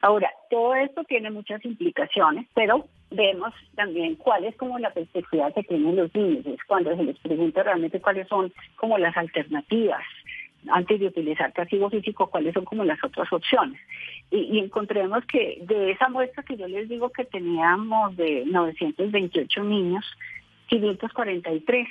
Ahora, 0.00 0.30
todo 0.50 0.74
esto 0.74 1.02
tiene 1.04 1.30
muchas 1.30 1.64
implicaciones, 1.64 2.46
pero 2.54 2.84
vemos 3.10 3.54
también 3.74 4.16
cuál 4.16 4.44
es 4.44 4.54
como 4.56 4.78
la 4.78 4.90
perspectiva 4.90 5.50
que 5.52 5.62
tienen 5.62 5.96
los 5.96 6.14
niños, 6.14 6.44
es 6.44 6.62
cuando 6.66 6.94
se 6.94 7.04
les 7.04 7.18
pregunta 7.20 7.62
realmente 7.62 8.00
cuáles 8.00 8.28
son 8.28 8.52
como 8.76 8.98
las 8.98 9.16
alternativas 9.16 10.02
antes 10.70 11.00
de 11.00 11.06
utilizar 11.06 11.52
castigo 11.52 11.90
físico, 11.90 12.28
cuáles 12.28 12.54
son 12.54 12.64
como 12.64 12.84
las 12.84 13.02
otras 13.02 13.32
opciones. 13.32 13.80
Y, 14.30 14.58
encontremos 14.58 15.24
que 15.26 15.58
de 15.62 15.92
esa 15.92 16.08
muestra 16.08 16.42
que 16.42 16.56
yo 16.56 16.66
les 16.66 16.88
digo 16.88 17.10
que 17.10 17.24
teníamos 17.24 18.16
de 18.16 18.44
928 18.46 19.64
niños, 19.64 20.04
543 20.68 21.88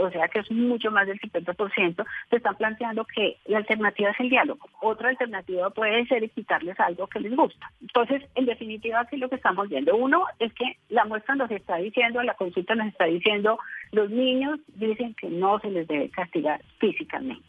o 0.00 0.10
sea 0.10 0.28
que 0.28 0.40
es 0.40 0.50
mucho 0.50 0.90
más 0.90 1.06
del 1.06 1.20
50%, 1.20 2.06
se 2.30 2.36
están 2.36 2.56
planteando 2.56 3.04
que 3.04 3.36
la 3.46 3.58
alternativa 3.58 4.10
es 4.10 4.20
el 4.20 4.30
diálogo. 4.30 4.66
Otra 4.80 5.10
alternativa 5.10 5.70
puede 5.70 6.06
ser 6.06 6.28
quitarles 6.30 6.78
algo 6.80 7.06
que 7.06 7.20
les 7.20 7.36
gusta. 7.36 7.70
Entonces, 7.80 8.22
en 8.34 8.46
definitiva, 8.46 9.00
aquí 9.00 9.16
lo 9.16 9.28
que 9.28 9.36
estamos 9.36 9.68
viendo, 9.68 9.94
uno 9.94 10.24
es 10.38 10.52
que 10.54 10.78
la 10.88 11.04
muestra 11.04 11.34
nos 11.34 11.50
está 11.50 11.76
diciendo, 11.76 12.22
la 12.22 12.34
consulta 12.34 12.74
nos 12.74 12.88
está 12.88 13.04
diciendo, 13.04 13.58
los 13.92 14.10
niños 14.10 14.58
dicen 14.68 15.14
que 15.14 15.28
no 15.28 15.58
se 15.60 15.70
les 15.70 15.86
debe 15.86 16.08
castigar 16.08 16.62
físicamente 16.78 17.44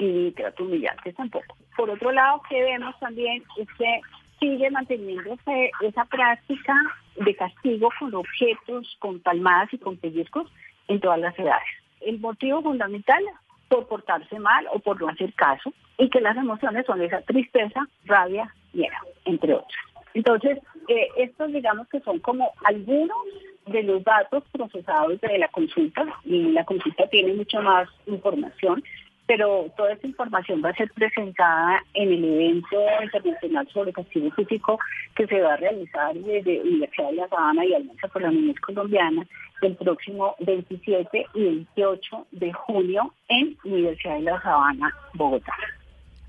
y 0.00 0.32
trato 0.32 0.64
humillante 0.64 1.12
tampoco. 1.12 1.56
Por 1.76 1.90
otro 1.90 2.10
lado, 2.10 2.42
que 2.48 2.60
vemos 2.62 2.98
también 2.98 3.44
es 3.58 3.68
que 3.78 4.00
sigue 4.40 4.70
manteniéndose 4.70 5.70
esa 5.82 6.04
práctica 6.06 6.74
de 7.16 7.36
castigo 7.36 7.90
con 7.98 8.14
objetos, 8.14 8.96
con 8.98 9.20
palmadas 9.20 9.72
y 9.72 9.78
con 9.78 9.98
pellizcos 9.98 10.50
en 10.88 10.98
todas 11.00 11.20
las 11.20 11.38
edades. 11.38 11.68
El 12.00 12.18
motivo 12.18 12.62
fundamental 12.62 13.22
por 13.68 13.86
portarse 13.86 14.38
mal 14.38 14.66
o 14.72 14.78
por 14.80 15.00
no 15.00 15.08
hacer 15.08 15.32
caso 15.34 15.72
y 15.98 16.08
que 16.08 16.20
las 16.20 16.36
emociones 16.36 16.86
son 16.86 17.02
esa 17.02 17.20
tristeza, 17.20 17.86
rabia, 18.06 18.52
miedo, 18.72 18.96
entre 19.26 19.52
otras. 19.52 19.84
Entonces, 20.14 20.58
eh, 20.88 21.08
estos 21.18 21.52
digamos 21.52 21.86
que 21.88 22.00
son 22.00 22.18
como 22.20 22.52
algunos 22.64 23.18
de 23.66 23.82
los 23.82 24.02
datos 24.02 24.42
procesados 24.50 25.20
de 25.20 25.38
la 25.38 25.48
consulta 25.48 26.04
y 26.24 26.50
la 26.52 26.64
consulta 26.64 27.06
tiene 27.08 27.34
mucha 27.34 27.60
más 27.60 27.88
información, 28.06 28.82
pero 29.30 29.72
toda 29.76 29.92
esa 29.92 30.08
información 30.08 30.60
va 30.60 30.70
a 30.70 30.74
ser 30.74 30.90
presentada 30.90 31.80
en 31.94 32.12
el 32.14 32.24
evento 32.24 32.76
internacional 33.00 33.68
sobre 33.72 33.92
castigo 33.92 34.28
físico 34.32 34.76
que 35.14 35.24
se 35.28 35.40
va 35.40 35.54
a 35.54 35.56
realizar 35.56 36.12
desde 36.14 36.60
Universidad 36.62 37.10
de 37.10 37.14
La 37.14 37.28
Sabana 37.28 37.64
y 37.64 37.72
Alianza 37.72 38.08
por 38.08 38.22
la 38.22 38.32
Niñez 38.32 38.58
Colombiana 38.58 39.24
el 39.62 39.76
próximo 39.76 40.34
27 40.40 41.26
y 41.34 41.44
28 41.44 42.26
de 42.32 42.52
junio 42.52 43.14
en 43.28 43.56
Universidad 43.62 44.16
de 44.16 44.22
La 44.22 44.42
Sabana, 44.42 44.92
Bogotá. 45.14 45.54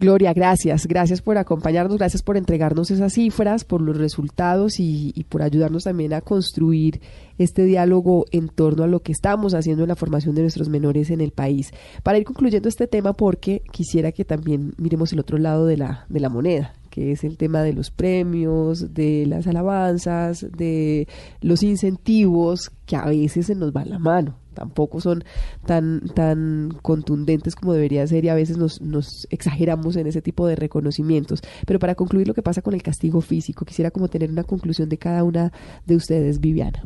Gloria, 0.02 0.34
gracias. 0.34 0.88
Gracias 0.88 1.22
por 1.22 1.38
acompañarnos, 1.38 2.00
gracias 2.00 2.24
por 2.24 2.36
entregarnos 2.36 2.90
esas 2.90 3.14
cifras, 3.14 3.64
por 3.64 3.82
los 3.82 3.96
resultados 3.96 4.80
y, 4.80 5.14
por 5.30 5.44
ayudarnos 5.44 5.84
también 5.84 6.12
a 6.14 6.22
construir 6.22 7.00
este 7.38 7.66
diálogo 7.66 8.26
en 8.32 8.50
torno 8.50 8.84
a 8.84 8.88
lo 8.88 9.02
que 9.02 9.12
estamos 9.12 9.54
haciendo 9.54 9.84
en 9.84 9.90
la 9.90 9.96
formación 9.96 10.34
de 10.34 10.42
nuestros 10.42 10.70
menores 10.70 11.12
en 11.12 11.22
el 11.22 11.30
país. 11.30 11.72
Para 12.02 12.18
ir 12.18 12.24
concluyendo 12.24 12.68
este 12.68 12.88
tema, 12.88 13.14
porque 13.14 13.62
quisiera 13.72 14.12
que 14.12 14.26
también 14.26 14.74
miremos 14.78 15.14
el 15.14 15.20
otro 15.20 15.38
lado 15.38 15.68
de 15.68 15.78
la, 15.78 16.08
de 16.10 16.20
la 16.20 16.30
moneda, 16.30 16.74
que 16.90 17.12
es 17.12 17.24
el 17.24 17.38
tema 17.38 17.62
de 17.62 17.74
los 17.74 17.92
premios, 17.92 18.96
de 18.96 19.28
las 19.28 19.46
alabanzas, 19.46 20.48
de 20.58 21.08
los 21.42 21.62
incentivos, 21.62 22.72
que 22.88 22.96
a 22.96 23.06
veces 23.06 23.46
se 23.46 23.54
nos 23.54 23.72
va 23.72 23.86
la 23.86 24.00
mano 24.00 24.41
tampoco 24.54 25.02
son 25.02 25.24
tan, 25.66 26.02
tan 26.14 26.78
contundentes 26.82 27.56
como 27.56 27.74
debería 27.74 28.06
ser 28.08 28.26
y 28.26 28.30
a 28.30 28.36
veces 28.36 28.58
nos, 28.58 28.82
nos 28.82 29.28
exageramos 29.30 29.96
en 29.96 30.08
ese 30.08 30.22
tipo 30.22 30.48
de 30.48 30.56
reconocimientos. 30.56 31.42
Pero 31.66 31.80
para 31.80 31.96
concluir 31.96 32.28
lo 32.28 32.34
que 32.34 32.42
pasa 32.42 32.62
con 32.62 32.74
el 32.74 32.84
castigo 32.84 33.22
físico, 33.22 33.66
quisiera 33.66 33.92
como 33.92 34.08
tener 34.08 34.30
una 34.30 34.44
conclusión 34.44 34.90
de 34.90 34.98
cada 34.98 35.24
una 35.24 35.52
de 35.86 35.96
ustedes, 35.96 36.40
Viviana. 36.40 36.84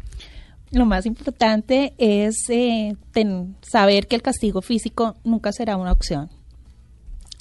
Lo 0.71 0.85
más 0.85 1.05
importante 1.05 1.93
es 1.97 2.49
eh, 2.49 2.95
saber 3.61 4.07
que 4.07 4.15
el 4.15 4.21
castigo 4.21 4.61
físico 4.61 5.15
nunca 5.23 5.51
será 5.51 5.77
una 5.77 5.91
opción. 5.91 6.29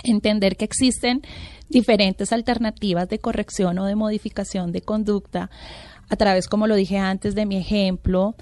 Entender 0.03 0.57
que 0.57 0.67
existen 0.67 1.23
diferentes 1.69 2.33
alternativas 2.33 3.09
de 3.09 3.19
corrección 3.19 3.79
o 3.79 3.87
de 3.87 3.97
modificación 3.97 4.71
de 4.71 4.83
conducta 4.83 5.51
a 6.09 6.17
través, 6.17 6.49
como 6.49 6.67
lo 6.67 6.75
dije 6.75 6.99
antes, 6.99 7.35
de 7.35 7.47
mi 7.47 7.57
ejemplo, 7.57 8.35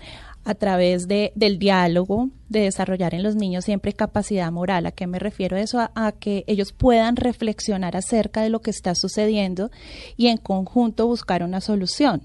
a 0.45 0.55
través 0.55 1.07
de, 1.07 1.33
del 1.35 1.59
diálogo, 1.59 2.31
de 2.49 2.61
desarrollar 2.61 3.15
en 3.15 3.23
los 3.23 3.37
niños 3.37 3.65
siempre 3.65 3.93
capacidad 3.93 4.51
moral. 4.51 4.87
¿A 4.87 4.93
qué 4.93 5.07
me 5.07 5.19
refiero 5.19 5.57
eso? 5.57 5.79
A, 5.95 6.13
que 6.13 6.45
ellos 6.47 6.73
puedan 6.73 7.17
reflexionar 7.17 7.97
acerca 7.97 8.43
de 8.43 8.51
lo 8.51 8.61
que 8.61 8.71
está 8.71 8.95
sucediendo 8.95 9.71
y 10.17 10.29
en 10.29 10.39
conjunto 10.39 11.07
buscar 11.07 11.43
una 11.43 11.61
solución. 11.61 12.23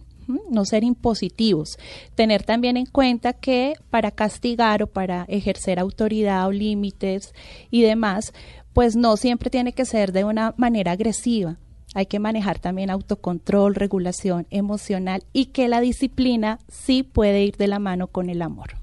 No 0.50 0.66
ser 0.66 0.84
impositivos. 0.84 1.78
Tener 2.16 2.44
también 2.44 2.76
en 2.76 2.86
cuenta 2.86 3.32
que 3.32 3.76
para 3.90 4.12
castigar 4.12 4.84
o 4.84 4.88
para 4.88 5.24
ejercer 5.30 5.80
autoridad 5.80 6.48
o 6.48 6.52
límites 6.52 7.34
y 7.72 7.82
demás, 7.82 8.34
pues 8.74 8.98
no 8.98 9.16
siempre 9.16 9.50
tiene 9.50 9.72
que 9.72 9.86
ser 9.86 10.12
de 10.12 10.26
una 10.26 10.54
manera 10.58 10.92
agresiva 10.92 11.58
hay 11.94 12.06
que 12.06 12.20
manejar 12.20 12.60
también 12.60 12.90
autocontrol, 12.90 13.76
regulación 13.76 14.46
emocional 14.50 15.24
y 15.34 15.48
que 15.48 15.68
la 15.68 15.82
disciplina 15.82 16.60
sí 16.68 17.04
puede 17.04 17.44
ir 17.44 17.58
de 17.58 17.68
la 17.68 17.80
mano 17.80 18.08
con 18.08 18.30
el 18.30 18.42
amor. 18.42 18.76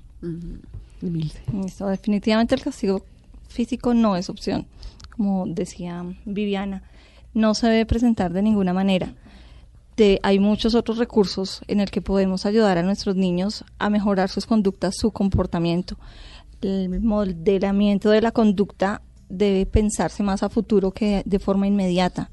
definitivamente 1.01 2.55
el 2.55 2.63
castigo 2.63 3.05
físico 3.49 3.95
no 3.95 4.17
es 4.17 4.31
opción, 4.31 4.67
como 5.17 5.47
decía 5.47 6.05
Viviana. 6.25 6.83
no 7.35 7.55
se 7.55 7.69
debe 7.69 7.87
presentar 7.87 8.33
de 8.33 8.43
ninguna 8.43 8.73
manera. 8.73 9.15
De, 9.97 10.19
hay 10.25 10.41
muchos 10.41 10.75
otros 10.75 10.99
recursos 10.99 11.61
en 11.69 11.79
el 11.79 11.91
que 11.91 12.03
podemos 12.03 12.47
ayudar 12.47 12.79
a 12.79 12.83
nuestros 12.83 13.15
niños 13.15 13.65
a 13.79 13.91
mejorar 13.91 14.29
sus 14.29 14.47
conductas, 14.47 14.97
su 14.97 15.13
comportamiento. 15.13 15.97
El 16.63 17.01
modelamiento 17.01 18.11
de 18.11 18.23
la 18.23 18.33
conducta 18.33 19.03
debe 19.29 19.67
pensarse 19.67 20.23
más 20.23 20.43
a 20.43 20.49
futuro 20.49 20.91
que 20.91 21.23
de 21.25 21.39
forma 21.39 21.67
inmediata. 21.67 22.31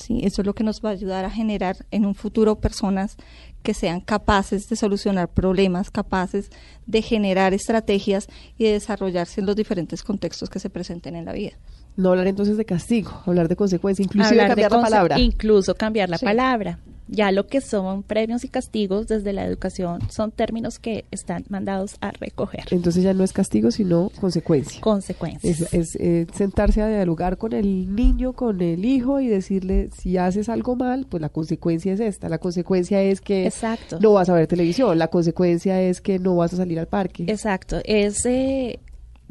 ¿Sí? 0.00 0.20
Eso 0.24 0.42
es 0.42 0.46
lo 0.46 0.54
que 0.54 0.64
nos 0.64 0.80
va 0.84 0.90
a 0.90 0.92
ayudar 0.92 1.24
a 1.24 1.30
generar 1.30 1.76
en 1.90 2.06
un 2.06 2.14
futuro 2.14 2.56
personas 2.60 3.16
que 3.62 3.74
sean 3.74 4.00
capaces 4.00 4.68
de 4.68 4.76
solucionar 4.76 5.28
problemas, 5.28 5.90
capaces 5.90 6.50
de 6.86 7.02
generar 7.02 7.52
estrategias 7.54 8.28
y 8.58 8.64
de 8.64 8.72
desarrollarse 8.72 9.40
en 9.40 9.46
los 9.46 9.56
diferentes 9.56 10.02
contextos 10.02 10.48
que 10.48 10.58
se 10.58 10.70
presenten 10.70 11.14
en 11.16 11.24
la 11.26 11.32
vida. 11.32 11.52
No 11.96 12.10
hablar 12.10 12.26
entonces 12.28 12.56
de 12.56 12.64
castigo, 12.64 13.22
hablar 13.26 13.48
de 13.48 13.56
consecuencia, 13.56 14.02
inclusive 14.02 14.40
Hablar 14.40 14.56
de 14.56 14.62
cambiar 14.62 14.72
la 14.72 14.80
palabra. 14.80 15.18
Incluso 15.18 15.74
cambiar 15.74 16.08
la 16.08 16.18
Sí. 16.18 16.24
palabra. 16.24 16.78
Ya 17.12 17.32
lo 17.32 17.46
que 17.46 17.60
son 17.60 18.02
premios 18.02 18.44
y 18.44 18.48
castigos 18.48 19.08
desde 19.08 19.32
la 19.32 19.44
educación 19.44 20.00
son 20.10 20.30
términos 20.30 20.78
que 20.78 21.04
están 21.10 21.44
mandados 21.48 21.96
a 22.00 22.12
recoger. 22.12 22.64
Entonces 22.70 23.02
ya 23.02 23.14
no 23.14 23.24
es 23.24 23.32
castigo, 23.32 23.70
sino 23.70 24.10
consecuencia. 24.20 24.80
Consecuencias. 24.80 25.60
Es, 25.60 25.74
es, 25.74 25.96
eh, 25.96 26.26
sentarse 26.32 26.82
a 26.82 26.88
dialogar 26.88 27.36
con 27.36 27.52
el 27.52 27.94
niño, 27.94 28.32
con 28.32 28.60
el 28.60 28.84
hijo 28.84 29.20
y 29.20 29.26
decirle, 29.26 29.90
si 29.96 30.16
haces 30.18 30.48
algo 30.48 30.76
mal, 30.76 31.06
pues 31.08 31.20
la 31.20 31.28
consecuencia 31.28 31.92
es 31.92 32.00
esta. 32.00 32.28
La 32.28 32.38
consecuencia 32.38 33.02
es 33.02 33.20
que 33.20 33.46
Exacto. 33.46 33.98
no 34.00 34.12
vas 34.12 34.28
a 34.28 34.34
ver 34.34 34.46
televisión. 34.46 34.98
La 34.98 35.08
consecuencia 35.08 35.82
es 35.82 36.00
que 36.00 36.18
no 36.18 36.36
vas 36.36 36.52
a 36.52 36.58
salir 36.58 36.78
al 36.78 36.86
parque. 36.86 37.24
Exacto, 37.26 37.80
es 37.84 38.24
eh, 38.26 38.78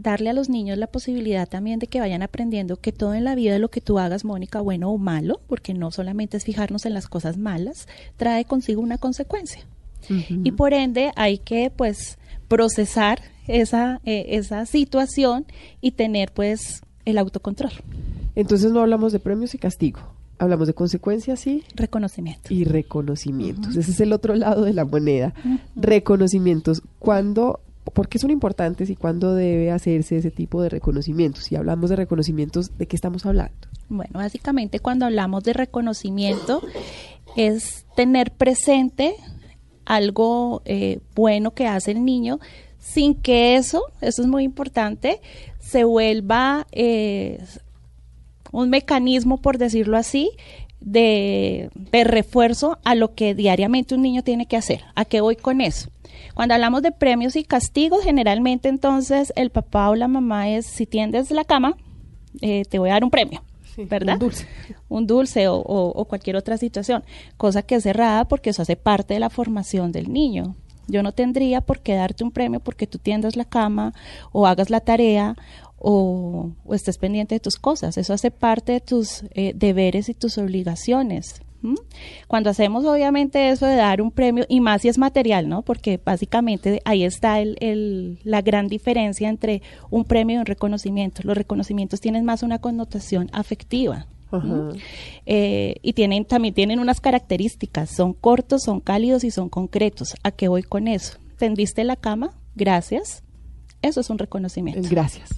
darle 0.02 0.30
a 0.30 0.34
los 0.34 0.50
niños 0.50 0.78
la 0.78 0.88
posibilidad 0.88 1.48
también 1.48 1.80
de 1.80 1.88
que 1.88 2.00
vayan 2.00 2.22
aprendiendo 2.22 2.78
que 2.78 2.92
todo 2.92 3.14
en 3.14 3.24
la 3.24 3.36
vida, 3.36 3.60
lo 3.60 3.70
que 3.70 3.82
tú 3.82 4.00
hagas, 4.00 4.26
Mónica, 4.26 4.62
bueno 4.62 4.90
o 4.90 4.98
malo, 4.98 5.42
porque 5.48 5.74
no 5.74 5.92
solamente 5.92 6.38
es 6.38 6.46
fijarnos 6.46 6.86
en 6.86 6.94
las 6.94 7.08
cosas 7.08 7.38
malas, 7.38 7.88
trae 8.18 8.46
consigo 8.46 8.82
una 8.82 8.98
consecuencia. 8.98 9.66
Y 10.10 10.54
por 10.54 10.74
ende 10.74 11.12
hay 11.18 11.38
que 11.38 11.72
pues 11.76 12.18
procesar 12.48 13.20
esa, 13.48 14.00
eh, 14.06 14.28
esa 14.30 14.66
situación 14.66 15.46
y 15.82 15.92
tener 15.92 16.32
pues 16.32 16.82
el 17.06 17.18
autocontrol. 17.18 17.72
Entonces 18.36 18.72
no 18.72 18.80
hablamos 18.80 19.12
de 19.12 19.20
premios 19.20 19.54
y 19.54 19.58
castigo. 19.58 20.00
Hablamos 20.40 20.68
de 20.68 20.74
consecuencias 20.74 21.46
y 21.48 21.66
reconocimiento. 21.76 22.54
Y 22.54 22.64
reconocimientos. 22.64 23.76
Ese 23.76 23.92
es 23.92 24.00
el 24.00 24.14
otro 24.14 24.36
lado 24.36 24.64
de 24.64 24.72
la 24.72 24.86
moneda. 24.86 25.34
Reconocimientos. 25.76 26.82
¿Cuándo, 26.98 27.60
por 27.92 28.10
qué 28.10 28.20
son 28.20 28.32
importantes 28.32 28.90
y 28.90 28.96
cuándo 28.96 29.34
debe 29.34 29.72
hacerse 29.72 30.18
ese 30.18 30.32
tipo 30.32 30.62
de 30.62 30.70
reconocimientos? 30.70 31.46
Si 31.46 31.56
hablamos 31.56 31.90
de 31.90 31.96
reconocimientos, 31.96 32.78
¿de 32.78 32.88
qué 32.88 32.96
estamos 32.96 33.26
hablando? 33.26 33.56
Bueno, 33.88 34.12
básicamente 34.14 34.80
cuando 34.80 35.06
hablamos 35.06 35.44
de 35.44 35.54
reconocimiento 35.54 36.62
es 37.36 37.86
tener 37.96 38.32
presente 38.32 39.16
algo 39.86 40.62
eh, 40.66 41.00
bueno 41.16 41.52
que 41.52 41.68
hace 41.68 41.92
el 41.92 42.06
niño 42.06 42.40
sin 42.80 43.16
que 43.16 43.56
eso, 43.56 43.84
eso 44.02 44.22
es 44.22 44.28
muy 44.28 44.44
importante, 44.44 45.22
se 45.60 45.84
vuelva 45.84 46.66
eh, 46.72 47.44
un 48.52 48.70
mecanismo, 48.70 49.42
por 49.42 49.58
decirlo 49.58 49.98
así, 49.98 50.32
de, 50.82 51.70
de 51.76 52.04
refuerzo 52.04 52.80
a 52.84 52.96
lo 52.96 53.14
que 53.16 53.36
diariamente 53.36 53.96
un 53.96 54.02
niño 54.02 54.24
tiene 54.24 54.46
que 54.46 54.58
hacer. 54.58 54.82
¿A 54.96 55.06
qué 55.06 55.22
voy 55.22 55.36
con 55.36 55.62
eso? 55.62 55.90
Cuando 56.34 56.54
hablamos 56.54 56.82
de 56.82 56.92
premios 56.92 57.36
y 57.36 57.44
castigos, 57.44 58.04
generalmente 58.04 58.70
entonces 58.70 59.34
el 59.36 59.50
papá 59.50 59.90
o 59.90 59.96
la 59.96 60.08
mamá 60.08 60.50
es, 60.50 60.66
si 60.66 60.86
tiendes 60.86 61.32
la 61.32 61.44
cama, 61.44 61.76
eh, 62.42 62.64
te 62.70 62.80
voy 62.80 62.90
a 62.90 62.94
dar 62.94 63.04
un 63.04 63.10
premio. 63.12 63.44
¿verdad? 63.78 64.14
un 64.16 64.20
dulce. 64.20 64.48
Un 64.90 65.08
dulce 65.08 65.48
o, 65.48 65.56
o- 65.56 65.92
o 66.02 66.06
cualquier 66.06 66.36
otra 66.36 66.58
situación, 66.58 67.04
cosa 67.38 67.62
que 67.62 67.76
es 67.76 67.86
errada 67.86 68.26
porque 68.26 68.50
eso 68.50 68.62
hace 68.62 68.76
parte 68.76 69.14
de 69.14 69.22
la 69.22 69.30
formación 69.30 69.94
del 69.94 70.12
niño. 70.12 70.56
Yo 70.88 71.02
no 71.04 71.12
tendría 71.14 71.62
por 71.62 71.80
qué 71.80 71.94
darte 71.94 72.24
un 72.26 72.32
premio 72.32 72.60
porque 72.60 72.88
tú 72.88 72.98
tiendas 72.98 73.36
la 73.38 73.46
cama 73.46 73.94
o 74.34 74.48
hagas 74.48 74.70
la 74.70 74.80
tarea 74.82 75.36
o, 75.80 76.52
o 76.66 76.76
estés 76.76 76.98
pendiente 76.98 77.36
de 77.36 77.40
tus 77.40 77.56
cosas. 77.58 77.98
Eso 77.98 78.14
hace 78.14 78.32
parte 78.32 78.74
de 78.74 78.82
tus 78.82 79.24
eh, 79.34 79.54
deberes 79.56 80.10
y 80.10 80.14
tus 80.14 80.38
obligaciones. 80.38 81.42
Cuando 82.30 82.50
hacemos 82.50 82.86
obviamente 82.86 83.50
eso 83.50 83.66
de 83.66 83.76
dar 83.76 84.02
un 84.02 84.12
premio, 84.12 84.46
y 84.48 84.62
más 84.62 84.82
si 84.82 84.88
es 84.88 84.98
material, 84.98 85.50
¿no? 85.50 85.62
Porque 85.62 86.00
básicamente 86.04 86.82
ahí 86.86 87.04
está 87.04 87.42
el, 87.42 87.58
el- 87.60 88.20
la 88.24 88.42
gran 88.42 88.68
diferencia 88.70 89.28
entre 89.28 89.62
un 89.90 90.06
premio 90.06 90.38
y 90.38 90.40
un 90.40 90.46
reconocimiento. 90.46 91.22
Los 91.26 91.36
reconocimientos 91.36 92.00
tienen 92.00 92.24
más 92.24 92.44
una 92.44 92.60
connotación 92.60 93.30
afectiva. 93.34 94.08
Eh, 95.26 95.76
y 95.82 95.94
tienen 95.94 96.24
también 96.24 96.54
tienen 96.54 96.80
unas 96.80 97.02
características, 97.02 97.90
son 97.90 98.14
cortos, 98.14 98.62
son 98.64 98.80
cálidos 98.80 99.24
y 99.24 99.32
son 99.32 99.50
concretos. 99.50 100.16
¿A 100.24 100.32
qué 100.32 100.48
voy 100.48 100.64
con 100.64 100.88
eso? 100.88 101.18
¿Tendiste 101.38 101.84
la 101.84 101.96
cama? 101.96 102.32
Gracias. 102.56 103.24
Eso 103.82 104.02
es 104.02 104.10
un 104.10 104.18
reconocimiento. 104.18 104.88
Gracias. 104.90 105.30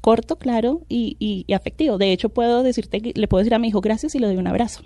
Corto, 0.00 0.36
claro 0.36 0.80
y, 0.88 1.16
y- 1.18 1.44
y 1.46 1.52
afectivo. 1.52 1.98
De 1.98 2.12
hecho, 2.12 2.30
puedo 2.30 2.62
decirte, 2.62 3.00
que- 3.00 3.12
le 3.14 3.28
puedo 3.28 3.40
decir 3.40 3.54
a 3.54 3.58
mi 3.58 3.68
hijo 3.68 3.80
gracias 3.80 4.14
y 4.14 4.18
le 4.18 4.26
doy 4.26 4.36
un 4.36 4.46
abrazo. 4.46 4.82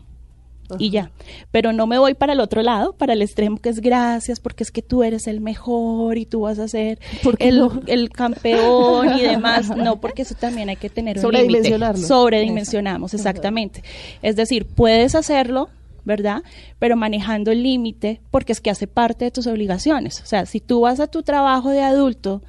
Y 0.79 0.89
ya. 0.89 1.11
Pero 1.53 1.75
no 1.75 1.87
me 1.87 1.99
voy 1.99 2.15
para 2.15 2.33
el 2.33 2.41
otro 2.41 2.63
lado, 2.63 2.95
para 2.95 3.13
el 3.13 3.21
extremo 3.21 3.59
que 3.59 3.69
es 3.69 3.81
gracias, 3.81 4.41
porque 4.41 4.65
es 4.65 4.71
que 4.73 4.81
tú 4.81 5.03
eres 5.03 5.27
el 5.27 5.43
mejor 5.43 6.17
y 6.17 6.25
tú 6.25 6.41
vas 6.41 6.59
a 6.59 6.69
ser 6.69 6.99
el, 7.39 7.59
no? 7.59 7.83
el 7.87 8.09
campeón 8.09 9.19
y 9.19 9.21
demás. 9.23 9.69
No, 9.77 10.01
porque 10.01 10.23
eso 10.23 10.35
también 10.35 10.71
hay 10.71 10.77
que 10.77 10.89
tener 10.89 11.19
un 11.19 11.23
límite. 11.23 11.45
Sobredimensionarlo. 11.49 12.07
Sobredimensionamos, 12.07 13.13
exactamente. 13.15 13.85
Es 14.23 14.37
decir, 14.37 14.67
puedes 14.67 15.15
hacerlo, 15.15 15.69
¿verdad? 16.05 16.43
Pero 16.79 16.97
manejando 16.97 17.51
el 17.51 17.63
límite, 17.63 18.21
porque 18.31 18.53
es 18.53 18.61
que 18.61 18.71
hace 18.71 18.87
parte 18.87 19.25
de 19.25 19.31
tus 19.31 19.47
obligaciones. 19.47 20.21
O 20.21 20.27
sea, 20.27 20.47
si 20.47 20.61
tú 20.61 20.81
vas 20.81 21.01
a 21.01 21.07
tu 21.07 21.23
trabajo 21.23 21.71
de 21.71 21.83
adulto 21.83 22.43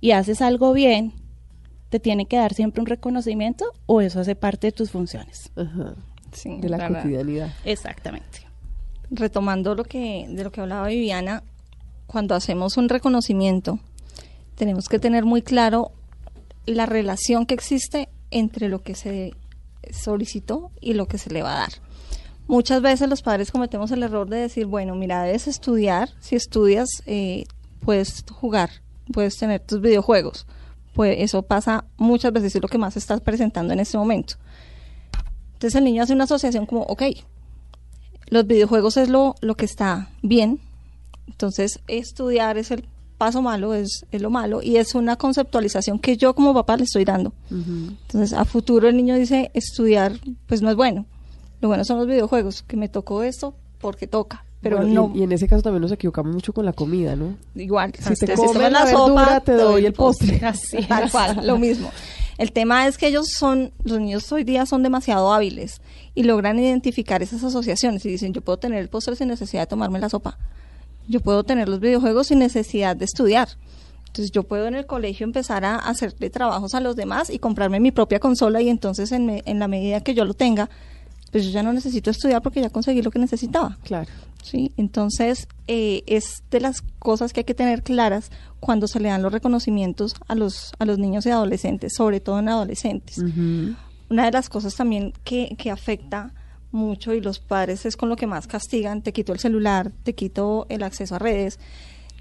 y 0.00 0.12
haces 0.12 0.40
algo 0.42 0.72
bien, 0.72 1.12
te 1.90 2.00
tiene 2.00 2.26
que 2.26 2.36
dar 2.36 2.54
siempre 2.54 2.80
un 2.80 2.86
reconocimiento 2.86 3.66
o 3.86 4.00
eso 4.00 4.20
hace 4.20 4.34
parte 4.34 4.68
de 4.68 4.72
tus 4.72 4.90
funciones. 4.90 5.50
Sí, 6.32 6.58
de 6.58 6.68
la 6.70 6.78
verdad. 6.78 7.02
cotidianidad. 7.02 7.52
Exactamente. 7.64 8.46
retomando 9.10 9.74
lo 9.74 9.84
que 9.84 10.26
de 10.26 10.42
lo 10.42 10.50
que 10.50 10.62
hablaba 10.62 10.88
Viviana, 10.88 11.42
cuando 12.06 12.34
hacemos 12.34 12.78
un 12.78 12.88
reconocimiento, 12.88 13.78
tenemos 14.54 14.88
que 14.88 14.98
tener 14.98 15.26
muy 15.26 15.42
claro 15.42 15.92
la 16.64 16.86
relación 16.86 17.44
que 17.44 17.52
existe 17.52 18.08
entre 18.30 18.68
lo 18.68 18.82
que 18.82 18.94
se 18.94 19.34
solicitó 19.90 20.70
y 20.80 20.94
lo 20.94 21.06
que 21.06 21.18
se 21.18 21.30
le 21.30 21.42
va 21.42 21.56
a 21.56 21.58
dar. 21.60 21.72
Muchas 22.48 22.82
veces 22.82 23.08
los 23.08 23.22
padres 23.22 23.50
cometemos 23.50 23.90
el 23.92 24.02
error 24.02 24.28
de 24.28 24.38
decir, 24.38 24.66
bueno, 24.66 24.94
mira, 24.94 25.22
debes 25.22 25.46
estudiar, 25.46 26.10
si 26.20 26.36
estudias 26.36 26.88
eh, 27.06 27.44
puedes 27.80 28.24
jugar, 28.30 28.70
puedes 29.12 29.36
tener 29.36 29.60
tus 29.60 29.80
videojuegos. 29.80 30.46
Pues 30.94 31.16
eso 31.20 31.42
pasa 31.42 31.84
muchas 31.96 32.32
veces, 32.32 32.56
es 32.56 32.62
lo 32.62 32.68
que 32.68 32.78
más 32.78 32.96
estás 32.96 33.20
presentando 33.20 33.72
en 33.72 33.80
este 33.80 33.96
momento. 33.96 34.34
Entonces 35.54 35.76
el 35.76 35.84
niño 35.84 36.02
hace 36.02 36.12
una 36.12 36.24
asociación 36.24 36.66
como, 36.66 36.82
ok, 36.82 37.02
los 38.28 38.46
videojuegos 38.46 38.96
es 38.96 39.08
lo, 39.08 39.34
lo 39.40 39.54
que 39.54 39.64
está 39.64 40.10
bien, 40.22 40.58
entonces 41.28 41.80
estudiar 41.86 42.58
es 42.58 42.70
el 42.70 42.86
paso 43.16 43.40
malo, 43.40 43.72
es, 43.74 44.04
es 44.10 44.20
lo 44.20 44.30
malo, 44.30 44.62
y 44.62 44.76
es 44.76 44.94
una 44.94 45.16
conceptualización 45.16 46.00
que 46.00 46.16
yo 46.16 46.34
como 46.34 46.52
papá 46.52 46.76
le 46.76 46.84
estoy 46.84 47.04
dando. 47.04 47.32
Entonces 47.50 48.32
a 48.32 48.44
futuro 48.44 48.88
el 48.88 48.96
niño 48.96 49.14
dice, 49.14 49.50
estudiar 49.54 50.18
pues 50.46 50.60
no 50.60 50.70
es 50.70 50.76
bueno, 50.76 51.06
lo 51.62 51.68
bueno 51.68 51.84
son 51.86 51.96
los 51.96 52.06
videojuegos, 52.06 52.62
que 52.62 52.76
me 52.76 52.88
tocó 52.90 53.22
esto 53.22 53.54
porque 53.80 54.06
toca, 54.06 54.44
pero 54.60 54.76
Bueno, 54.78 55.08
no... 55.08 55.12
Y, 55.16 55.22
en 55.22 55.32
ese 55.32 55.48
caso 55.48 55.62
también 55.62 55.80
nos 55.80 55.92
equivocamos 55.92 56.34
mucho 56.34 56.52
con 56.52 56.66
la 56.66 56.72
comida, 56.74 57.16
¿no? 57.16 57.34
Igual, 57.54 57.92
Si 57.94 58.26
te 58.26 58.34
comes 58.34 58.70
la 58.70 58.84
verdura, 58.84 59.40
te 59.40 59.52
doy 59.52 59.86
el 59.86 59.92
postre. 59.94 60.40
Así, 60.44 60.76
tal 60.88 61.10
cual, 61.10 61.46
lo 61.46 61.56
mismo. 61.58 61.90
El 62.38 62.52
tema 62.52 62.86
es 62.86 62.98
que 62.98 63.06
ellos 63.08 63.28
son, 63.38 63.72
los 63.84 63.98
niños 64.00 64.30
hoy 64.32 64.44
día 64.44 64.66
son 64.66 64.82
demasiado 64.82 65.32
hábiles 65.32 65.80
y 66.14 66.24
logran 66.24 66.58
identificar 66.58 67.22
esas 67.22 67.42
asociaciones 67.44 68.04
y 68.04 68.10
dicen, 68.10 68.32
yo 68.32 68.40
puedo 68.42 68.58
tener 68.58 68.78
el 68.80 68.88
postre 68.88 69.16
sin 69.16 69.28
necesidad 69.28 69.62
de 69.62 69.66
tomarme 69.68 69.98
la 70.00 70.08
sopa. 70.08 70.38
Yo 71.08 71.20
puedo 71.20 71.44
tener 71.44 71.68
los 71.68 71.80
videojuegos 71.80 72.28
sin 72.28 72.38
necesidad 72.40 72.96
de 72.96 73.04
estudiar. 73.04 73.48
Entonces 74.06 74.30
yo 74.30 74.42
puedo 74.42 74.66
en 74.66 74.74
el 74.74 74.86
colegio 74.86 75.24
empezar 75.24 75.64
a 75.64 75.76
hacerle 75.76 76.30
trabajos 76.30 76.74
a 76.74 76.80
los 76.80 76.96
demás 76.96 77.30
y 77.30 77.38
comprarme 77.38 77.80
mi 77.80 77.92
propia 77.92 78.18
consola 78.18 78.60
y 78.60 78.68
entonces 78.68 79.10
en, 79.12 79.26
me- 79.26 79.42
en 79.46 79.58
la 79.58 79.68
medida 79.68 80.00
que 80.02 80.14
yo 80.14 80.24
lo 80.24 80.34
tenga, 80.34 80.68
pues 81.32 81.46
yo 81.46 81.50
ya 81.50 81.62
no 81.62 81.72
necesito 81.72 82.10
estudiar 82.10 82.42
porque 82.42 82.60
ya 82.60 82.68
conseguí 82.68 83.00
lo 83.00 83.10
que 83.10 83.18
necesitaba. 83.18 83.78
Claro. 83.82 84.10
Sí, 84.42 84.72
entonces 84.76 85.48
eh, 85.66 86.02
es 86.06 86.42
de 86.50 86.60
las 86.60 86.82
cosas 86.98 87.32
que 87.32 87.40
hay 87.40 87.44
que 87.44 87.54
tener 87.54 87.82
claras 87.82 88.30
cuando 88.60 88.86
se 88.86 89.00
le 89.00 89.08
dan 89.08 89.22
los 89.22 89.32
reconocimientos 89.32 90.14
a 90.28 90.34
los, 90.34 90.72
a 90.78 90.84
los 90.84 90.98
niños 90.98 91.24
y 91.24 91.30
adolescentes, 91.30 91.94
sobre 91.96 92.20
todo 92.20 92.38
en 92.38 92.50
adolescentes. 92.50 93.18
Una 93.18 94.24
de 94.26 94.30
las 94.30 94.50
cosas 94.50 94.74
también 94.76 95.14
que, 95.24 95.56
que 95.56 95.70
afecta 95.70 96.34
mucho 96.70 97.14
y 97.14 97.20
los 97.20 97.38
padres 97.38 97.86
es 97.86 97.96
con 97.96 98.08
lo 98.10 98.16
que 98.16 98.26
más 98.26 98.46
castigan, 98.46 99.02
te 99.02 99.12
quito 99.12 99.32
el 99.32 99.38
celular, 99.38 99.90
te 100.02 100.14
quito 100.14 100.66
el 100.68 100.82
acceso 100.82 101.14
a 101.14 101.18
redes, 101.18 101.58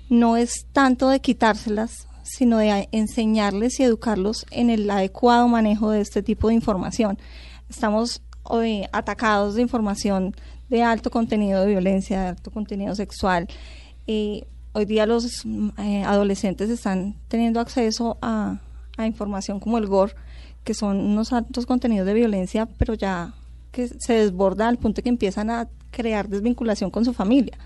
no 0.09 0.37
es 0.37 0.67
tanto 0.71 1.09
de 1.09 1.19
quitárselas, 1.19 2.07
sino 2.23 2.59
de 2.59 2.87
enseñarles 2.91 3.79
y 3.79 3.83
educarlos 3.83 4.45
en 4.51 4.69
el 4.69 4.89
adecuado 4.89 5.47
manejo 5.47 5.91
de 5.91 6.01
este 6.01 6.21
tipo 6.23 6.47
de 6.49 6.53
información. 6.53 7.17
Estamos 7.69 8.21
eh, 8.63 8.87
atacados 8.91 9.55
de 9.55 9.61
información 9.61 10.35
de 10.69 10.83
alto 10.83 11.11
contenido 11.11 11.61
de 11.61 11.67
violencia, 11.67 12.21
de 12.21 12.27
alto 12.29 12.51
contenido 12.51 12.95
sexual. 12.95 13.47
Hoy 14.73 14.85
día 14.85 15.05
los 15.05 15.43
eh, 15.77 16.03
adolescentes 16.03 16.69
están 16.69 17.15
teniendo 17.27 17.59
acceso 17.59 18.17
a, 18.21 18.61
a 18.97 19.05
información 19.05 19.59
como 19.59 19.77
el 19.77 19.85
GOR, 19.85 20.15
que 20.63 20.73
son 20.73 20.97
unos 20.97 21.33
altos 21.33 21.65
contenidos 21.65 22.07
de 22.07 22.13
violencia, 22.13 22.67
pero 22.77 22.93
ya 22.93 23.33
que 23.71 23.89
se 23.89 24.13
desborda 24.13 24.69
al 24.69 24.77
punto 24.77 25.01
que 25.01 25.09
empiezan 25.09 25.49
a 25.49 25.67
crear 25.91 26.29
desvinculación 26.29 26.89
con 26.89 27.03
su 27.03 27.13
familia, 27.13 27.57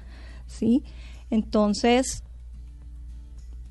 ¿sí? 0.48 0.84
Entonces, 1.30 2.24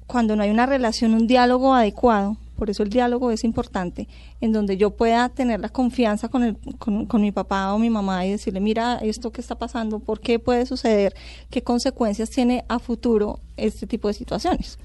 cuando 0.06 0.36
no 0.36 0.44
hay 0.44 0.50
una 0.50 0.66
relación, 0.66 1.14
un 1.14 1.26
diálogo 1.26 1.74
adecuado, 1.74 2.36
por 2.56 2.70
eso 2.70 2.82
el 2.82 2.90
diálogo 2.90 3.30
es 3.30 3.44
importante, 3.44 4.08
en 4.40 4.52
donde 4.52 4.76
yo 4.76 4.90
pueda 4.90 5.28
tener 5.28 5.60
la 5.60 5.68
confianza 5.68 6.28
con, 6.28 6.42
el, 6.42 6.56
con, 6.78 7.06
con 7.06 7.20
mi 7.20 7.32
papá 7.32 7.72
o 7.74 7.78
mi 7.78 7.90
mamá 7.90 8.26
y 8.26 8.30
decirle, 8.30 8.60
mira, 8.60 8.98
esto 9.02 9.32
que 9.32 9.40
está 9.40 9.56
pasando, 9.56 9.98
¿por 9.98 10.20
qué 10.20 10.38
puede 10.38 10.66
suceder? 10.66 11.14
¿Qué 11.50 11.62
consecuencias 11.62 12.30
tiene 12.30 12.64
a 12.68 12.78
futuro 12.78 13.40
este 13.56 13.86
tipo 13.86 14.08
de 14.08 14.14
situaciones? 14.14 14.78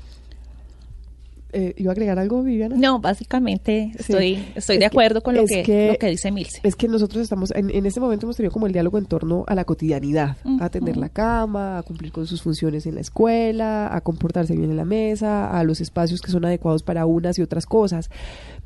Eh, 1.52 1.74
¿Iba 1.78 1.92
a 1.92 1.94
agregar 1.94 2.20
algo, 2.20 2.44
Viviana? 2.44 2.76
No, 2.78 3.00
básicamente 3.00 3.92
estoy, 3.98 4.36
sí. 4.36 4.52
estoy 4.56 4.78
de 4.78 4.86
acuerdo 4.86 5.22
que, 5.22 5.26
con 5.26 5.36
lo 5.36 5.46
que, 5.46 5.64
que, 5.64 5.88
lo 5.94 5.98
que 5.98 6.08
dice 6.08 6.32
Milce. 6.32 6.60
Es 6.64 6.76
que 6.76 6.88
nosotros 6.88 7.24
estamos, 7.24 7.52
en, 7.56 7.72
en, 7.72 7.88
este 7.88 8.00
momento 8.00 8.28
hemos 8.28 8.38
tenido 8.38 8.52
como 8.52 8.68
el 8.68 8.74
diálogo 8.74 9.00
en 9.00 9.06
torno 9.06 9.46
a 9.48 9.56
la 9.56 9.66
cotidianidad, 9.66 10.38
uh 10.44 10.50
-huh. 10.50 10.62
a 10.62 10.66
atender 10.66 10.96
la 10.96 11.10
cama, 11.10 11.80
a 11.80 11.84
cumplir 11.84 12.12
con 12.12 12.28
sus 12.28 12.44
funciones 12.44 12.86
en 12.86 12.96
la 12.96 13.02
escuela, 13.02 13.96
a 13.96 14.02
comportarse 14.02 14.56
bien 14.56 14.70
en 14.70 14.78
la 14.78 14.86
mesa, 14.86 15.50
a 15.50 15.64
los 15.64 15.82
espacios 15.82 16.22
que 16.22 16.32
son 16.32 16.46
adecuados 16.46 16.84
para 16.84 17.08
unas 17.08 17.40
y 17.40 17.42
otras 17.42 17.66
cosas. 17.66 18.12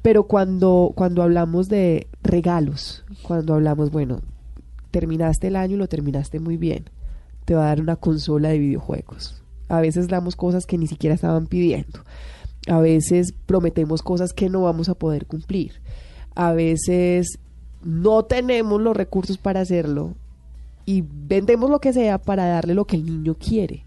Pero 0.01 0.27
cuando, 0.27 0.91
cuando 0.93 1.23
hablamos 1.23 1.69
de 1.69 2.07
regalos, 2.21 3.05
cuando 3.21 3.53
hablamos, 3.53 3.91
bueno, 3.91 4.19
terminaste 4.91 5.47
el 5.47 5.55
año 5.55 5.75
y 5.75 5.79
lo 5.79 5.88
terminaste 5.88 6.41
muy 6.41 6.57
bien, 6.57 6.89
te 7.45 7.55
va 7.55 7.63
a 7.63 7.67
dar 7.67 7.79
una 7.79 7.95
consola 7.95 8.49
de 8.49 8.59
videojuegos. 8.59 9.41
A 9.69 9.79
veces 9.79 10.09
damos 10.09 10.36
cosas 10.36 10.65
que 10.65 10.77
ni 10.77 10.88
siquiera 10.88 11.15
estaban 11.15 11.47
pidiendo 11.47 12.01
a 12.68 12.80
veces 12.80 13.34
prometemos 13.45 14.01
cosas 14.01 14.34
que 14.34 14.49
no 14.49 14.61
vamos 14.61 14.89
a 14.89 14.95
poder 14.95 15.26
cumplir. 15.26 15.82
A 16.36 16.53
veces 16.53 17.39
no 17.84 18.24
tenemos 18.24 18.82
los 18.82 18.95
recursos 18.95 19.38
para 19.38 19.61
hacerlo 19.61 20.14
y 20.86 21.03
vendemos 21.07 21.70
lo 21.70 21.80
que 21.80 21.93
sea 21.93 22.18
para 22.18 22.45
darle 22.45 22.74
lo 22.74 22.86
que 22.86 22.95
el 22.95 23.05
niño 23.05 23.36
quiere. 23.36 23.86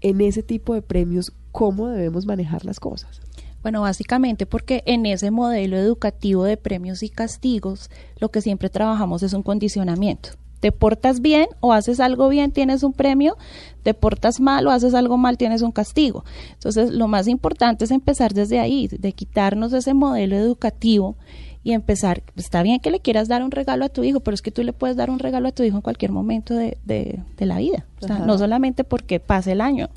En 0.00 0.20
ese 0.20 0.42
tipo 0.42 0.74
de 0.74 0.82
premios, 0.82 1.32
¿cómo 1.52 1.88
debemos 1.88 2.26
manejar 2.26 2.64
las 2.64 2.80
cosas? 2.80 3.20
Bueno, 3.62 3.80
básicamente 3.82 4.44
porque 4.44 4.82
en 4.86 5.06
ese 5.06 5.30
modelo 5.30 5.76
educativo 5.76 6.44
de 6.44 6.58
premios 6.58 7.02
y 7.02 7.08
castigos, 7.08 7.90
lo 8.18 8.30
que 8.30 8.42
siempre 8.42 8.68
trabajamos 8.68 9.22
es 9.22 9.32
un 9.32 9.42
condicionamiento 9.42 10.30
te 10.64 10.72
portas 10.72 11.20
bien 11.20 11.46
o 11.60 11.74
haces 11.74 12.00
algo 12.00 12.30
bien, 12.30 12.50
tienes 12.50 12.84
un 12.84 12.94
premio, 12.94 13.36
te 13.82 13.92
portas 13.92 14.40
mal 14.40 14.66
o 14.66 14.70
haces 14.70 14.94
algo 14.94 15.18
mal, 15.18 15.36
tienes 15.36 15.60
un 15.60 15.72
castigo. 15.72 16.24
Entonces, 16.54 16.90
lo 16.90 17.06
más 17.06 17.28
importante 17.28 17.84
es 17.84 17.90
empezar 17.90 18.32
desde 18.32 18.60
ahí, 18.60 18.88
de 18.88 19.12
quitarnos 19.12 19.74
ese 19.74 19.92
modelo 19.92 20.36
educativo 20.36 21.16
y 21.64 21.72
empezar, 21.72 22.22
está 22.36 22.62
bien 22.62 22.80
que 22.80 22.90
le 22.90 23.00
quieras 23.00 23.28
dar 23.28 23.44
un 23.44 23.50
regalo 23.50 23.84
a 23.84 23.90
tu 23.90 24.04
hijo, 24.04 24.20
pero 24.20 24.34
es 24.34 24.40
que 24.40 24.50
tú 24.50 24.62
le 24.62 24.72
puedes 24.72 24.96
dar 24.96 25.10
un 25.10 25.18
regalo 25.18 25.48
a 25.48 25.52
tu 25.52 25.62
hijo 25.64 25.76
en 25.76 25.82
cualquier 25.82 26.12
momento 26.12 26.54
de, 26.54 26.78
de, 26.86 27.20
de 27.36 27.44
la 27.44 27.58
vida, 27.58 27.84
o 28.00 28.06
sea, 28.06 28.20
no 28.20 28.38
solamente 28.38 28.84
porque 28.84 29.20
pase 29.20 29.52
el 29.52 29.60
año, 29.60 29.90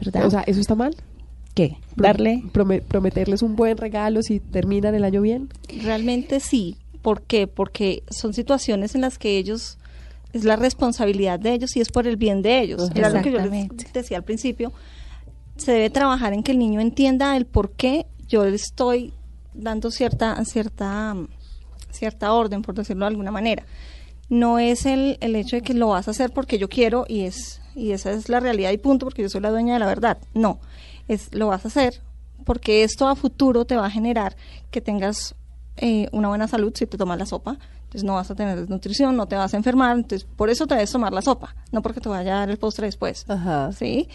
¿verdad? 0.00 0.26
O 0.26 0.30
sea, 0.30 0.40
¿eso 0.48 0.58
está 0.58 0.74
mal? 0.74 0.96
¿Qué? 1.54 1.76
Darle... 1.94 2.42
prometerles 2.88 3.42
un 3.42 3.54
buen 3.54 3.76
regalo 3.76 4.20
si 4.22 4.40
terminan 4.40 4.96
el 4.96 5.04
año 5.04 5.22
bien. 5.22 5.48
Realmente 5.80 6.40
sí. 6.40 6.76
¿Por 7.02 7.22
qué? 7.22 7.46
Porque 7.46 8.02
son 8.10 8.34
situaciones 8.34 8.96
en 8.96 9.02
las 9.02 9.16
que 9.16 9.38
ellos 9.38 9.78
es 10.32 10.44
la 10.44 10.56
responsabilidad 10.56 11.38
de 11.38 11.54
ellos 11.54 11.76
y 11.76 11.80
es 11.80 11.90
por 11.90 12.06
el 12.06 12.16
bien 12.16 12.42
de 12.42 12.60
ellos. 12.60 12.90
Era 12.94 13.10
lo 13.10 13.22
que 13.22 13.32
yo 13.32 13.38
les 13.38 13.92
decía 13.92 14.18
al 14.18 14.24
principio. 14.24 14.72
Se 15.56 15.72
debe 15.72 15.90
trabajar 15.90 16.32
en 16.32 16.42
que 16.42 16.52
el 16.52 16.58
niño 16.58 16.80
entienda 16.80 17.36
el 17.36 17.46
por 17.46 17.72
qué 17.72 18.06
yo 18.28 18.44
le 18.44 18.56
estoy 18.56 19.12
dando 19.54 19.90
cierta, 19.90 20.42
cierta, 20.44 21.16
cierta 21.90 22.32
orden, 22.32 22.62
por 22.62 22.74
decirlo 22.74 23.06
de 23.06 23.10
alguna 23.10 23.30
manera. 23.30 23.64
No 24.28 24.58
es 24.58 24.86
el, 24.86 25.16
el 25.20 25.34
hecho 25.34 25.56
de 25.56 25.62
que 25.62 25.74
lo 25.74 25.88
vas 25.88 26.06
a 26.06 26.10
hacer 26.10 26.30
porque 26.32 26.58
yo 26.58 26.68
quiero 26.68 27.06
y 27.08 27.22
es 27.22 27.60
y 27.74 27.92
esa 27.92 28.10
es 28.10 28.28
la 28.28 28.40
realidad 28.40 28.72
y 28.72 28.78
punto 28.78 29.06
porque 29.06 29.22
yo 29.22 29.28
soy 29.28 29.40
la 29.40 29.50
dueña 29.50 29.74
de 29.74 29.78
la 29.78 29.86
verdad. 29.86 30.18
No, 30.34 30.60
es 31.06 31.32
lo 31.32 31.48
vas 31.48 31.64
a 31.64 31.68
hacer 31.68 32.02
porque 32.44 32.82
esto 32.82 33.08
a 33.08 33.14
futuro 33.14 33.64
te 33.64 33.76
va 33.76 33.86
a 33.86 33.90
generar 33.90 34.36
que 34.70 34.80
tengas 34.80 35.34
eh, 35.80 36.08
una 36.12 36.28
buena 36.28 36.48
salud 36.48 36.72
si 36.74 36.86
te 36.86 36.98
tomas 36.98 37.18
la 37.18 37.26
sopa, 37.26 37.58
entonces 37.76 38.04
no 38.04 38.14
vas 38.14 38.30
a 38.30 38.34
tener 38.34 38.58
desnutrición, 38.58 39.16
no 39.16 39.26
te 39.26 39.36
vas 39.36 39.54
a 39.54 39.56
enfermar, 39.56 39.96
entonces 39.96 40.28
por 40.36 40.50
eso 40.50 40.66
te 40.66 40.74
debes 40.74 40.92
tomar 40.92 41.12
la 41.12 41.22
sopa, 41.22 41.54
no 41.72 41.82
porque 41.82 42.00
te 42.00 42.08
vaya 42.08 42.36
a 42.36 42.38
dar 42.40 42.50
el 42.50 42.58
postre 42.58 42.86
después, 42.86 43.24
Ajá. 43.28 43.72
¿sí? 43.72 44.08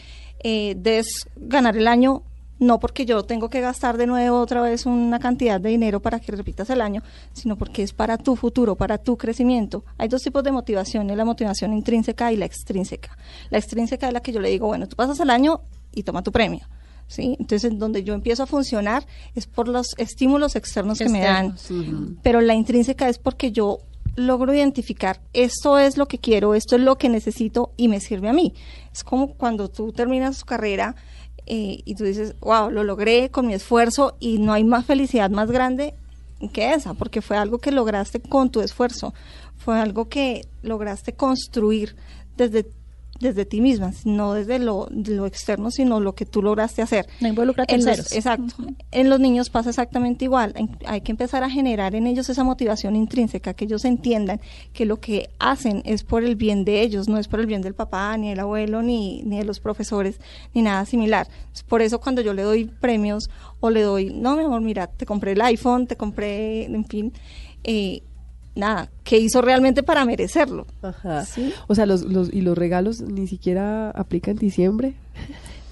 Eh, 0.44 0.76
debes 0.78 1.28
ganar 1.36 1.78
el 1.78 1.88
año, 1.88 2.24
no 2.60 2.80
porque 2.80 3.06
yo 3.06 3.24
tengo 3.24 3.50
que 3.50 3.62
gastar 3.62 3.98
de 3.98 4.08
nuevo 4.08 4.40
otra 4.40 4.62
vez 4.62 4.86
una 4.86 5.20
cantidad 5.20 5.60
de 5.60 5.70
dinero 5.70 6.02
para 6.02 6.20
que 6.20 6.32
repitas 6.32 6.70
el 6.70 6.82
año, 6.82 7.02
sino 7.34 7.58
porque 7.58 7.84
es 7.84 7.94
para 7.94 8.18
tu 8.18 8.36
futuro, 8.36 8.76
para 8.76 8.98
tu 8.98 9.18
crecimiento. 9.18 9.84
Hay 9.98 10.08
dos 10.08 10.22
tipos 10.22 10.44
de 10.44 10.52
motivación, 10.52 11.08
la 11.08 11.26
motivación 11.26 11.74
intrínseca 11.74 12.32
y 12.32 12.38
la 12.38 12.46
extrínseca. 12.46 13.18
La 13.50 13.58
extrínseca 13.58 14.08
es 14.08 14.14
la 14.14 14.22
que 14.22 14.32
yo 14.32 14.40
le 14.40 14.50
digo, 14.50 14.68
bueno, 14.68 14.88
tú 14.88 14.96
pasas 14.96 15.20
el 15.20 15.30
año 15.30 15.62
y 15.94 16.04
toma 16.04 16.24
tu 16.24 16.32
premio. 16.32 16.68
¿Sí? 17.14 17.36
Entonces, 17.40 17.78
donde 17.78 18.04
yo 18.04 18.14
empiezo 18.14 18.44
a 18.44 18.48
funcionar 18.48 19.06
es 19.36 19.48
por 19.48 19.68
los 19.68 19.88
estímulos 19.98 20.56
externos, 20.56 21.00
externos. 21.00 21.14
que 21.14 21.20
me 21.20 21.26
dan, 21.26 21.46
uh 21.48 21.92
-huh. 21.92 22.18
pero 22.24 22.42
la 22.42 22.54
intrínseca 22.54 23.08
es 23.10 23.20
porque 23.20 23.52
yo 23.52 23.80
logro 24.16 24.54
identificar 24.54 25.22
esto 25.34 25.80
es 25.80 25.98
lo 25.98 26.08
que 26.08 26.20
quiero, 26.20 26.54
esto 26.54 26.76
es 26.76 26.82
lo 26.82 26.98
que 26.98 27.10
necesito 27.10 27.72
y 27.78 27.88
me 27.88 28.00
sirve 28.00 28.30
a 28.30 28.34
mí. 28.34 28.54
Es 28.92 29.04
como 29.04 29.34
cuando 29.36 29.70
tú 29.70 29.92
terminas 29.92 30.40
tu 30.40 30.46
carrera 30.46 30.96
eh, 31.46 31.82
y 31.84 31.96
tú 31.96 32.04
dices, 32.04 32.36
wow, 32.40 32.70
lo 32.70 32.84
logré 32.84 33.30
con 33.30 33.48
mi 33.48 33.54
esfuerzo 33.54 34.16
y 34.20 34.38
no 34.38 34.54
hay 34.54 34.64
más 34.64 34.86
felicidad 34.86 35.30
más 35.30 35.50
grande 35.50 35.96
que 36.52 36.74
esa, 36.74 36.94
porque 36.94 37.22
fue 37.22 37.38
algo 37.38 37.60
que 37.60 37.72
lograste 37.72 38.20
con 38.20 38.50
tu 38.52 38.62
esfuerzo, 38.62 39.14
fue 39.56 39.80
algo 39.80 40.10
que 40.10 40.46
lograste 40.62 41.14
construir 41.14 41.96
desde 42.36 42.66
desde 43.24 43.46
ti 43.46 43.62
misma, 43.62 43.92
no 44.06 44.34
desde 44.34 44.60
lo, 44.60 44.88
de 44.92 45.16
lo 45.16 45.26
externo, 45.26 45.72
sino 45.72 46.00
lo 46.00 46.14
que 46.14 46.26
tú 46.26 46.44
lograste 46.44 46.82
hacer. 46.82 47.08
No 47.22 47.28
involucra 47.30 47.66
terceros. 47.66 48.12
exacto. 48.12 48.54
Uh 48.60 48.66
-huh. 48.66 48.76
En 48.92 49.10
los 49.10 49.20
niños 49.20 49.50
pasa 49.50 49.70
exactamente 49.70 50.26
igual. 50.26 50.54
Hay 50.86 51.02
que 51.02 51.12
empezar 51.12 51.44
a 51.44 51.50
generar 51.50 51.96
en 51.96 52.06
ellos 52.06 52.30
esa 52.30 52.44
motivación 52.44 52.96
intrínseca, 52.96 53.54
que 53.54 53.66
ellos 53.66 53.86
entiendan 53.86 54.40
que 54.74 54.86
lo 54.86 55.00
que 55.00 55.30
hacen 55.40 55.82
es 55.86 56.04
por 56.04 56.24
el 56.24 56.36
bien 56.36 56.66
de 56.66 56.82
ellos, 56.82 57.08
no 57.08 57.18
es 57.18 57.28
por 57.28 57.40
el 57.40 57.48
bien 57.48 57.62
del 57.62 57.74
papá, 57.74 58.16
ni 58.18 58.30
del 58.30 58.40
abuelo, 58.42 58.82
ni, 58.84 59.24
ni 59.24 59.38
de 59.40 59.46
los 59.46 59.60
profesores, 59.60 60.20
ni 60.54 60.62
nada 60.62 60.86
similar. 60.86 61.28
Por 61.68 61.82
eso 61.82 62.00
cuando 62.00 62.22
yo 62.22 62.34
le 62.34 62.44
doy 62.44 62.66
premios 62.66 63.30
o 63.60 63.70
le 63.70 63.82
doy, 63.82 64.14
no, 64.14 64.36
mi 64.36 64.44
amor, 64.44 64.62
mira, 64.62 64.88
te 64.88 65.06
compré 65.06 65.32
el 65.32 65.42
iPhone, 65.42 65.88
te 65.88 65.96
compré, 65.96 66.66
en 66.66 66.86
fin, 66.86 67.14
eh, 67.64 68.04
nada, 68.56 68.90
¿qué 69.04 69.18
hizo 69.18 69.42
realmente 69.42 69.84
para 69.84 70.06
merecerlo? 70.06 70.68
Ajá. 70.82 71.26
¿Sí? 71.26 71.54
O 71.68 71.76
sea, 71.76 71.86
los, 71.86 72.04
los, 72.04 72.32
y 72.32 72.42
los 72.42 72.58
regalos 72.58 73.02
ni 73.02 73.28
siquiera 73.28 73.90
aplican 73.92 74.34
en 74.34 74.40
diciembre. 74.40 74.94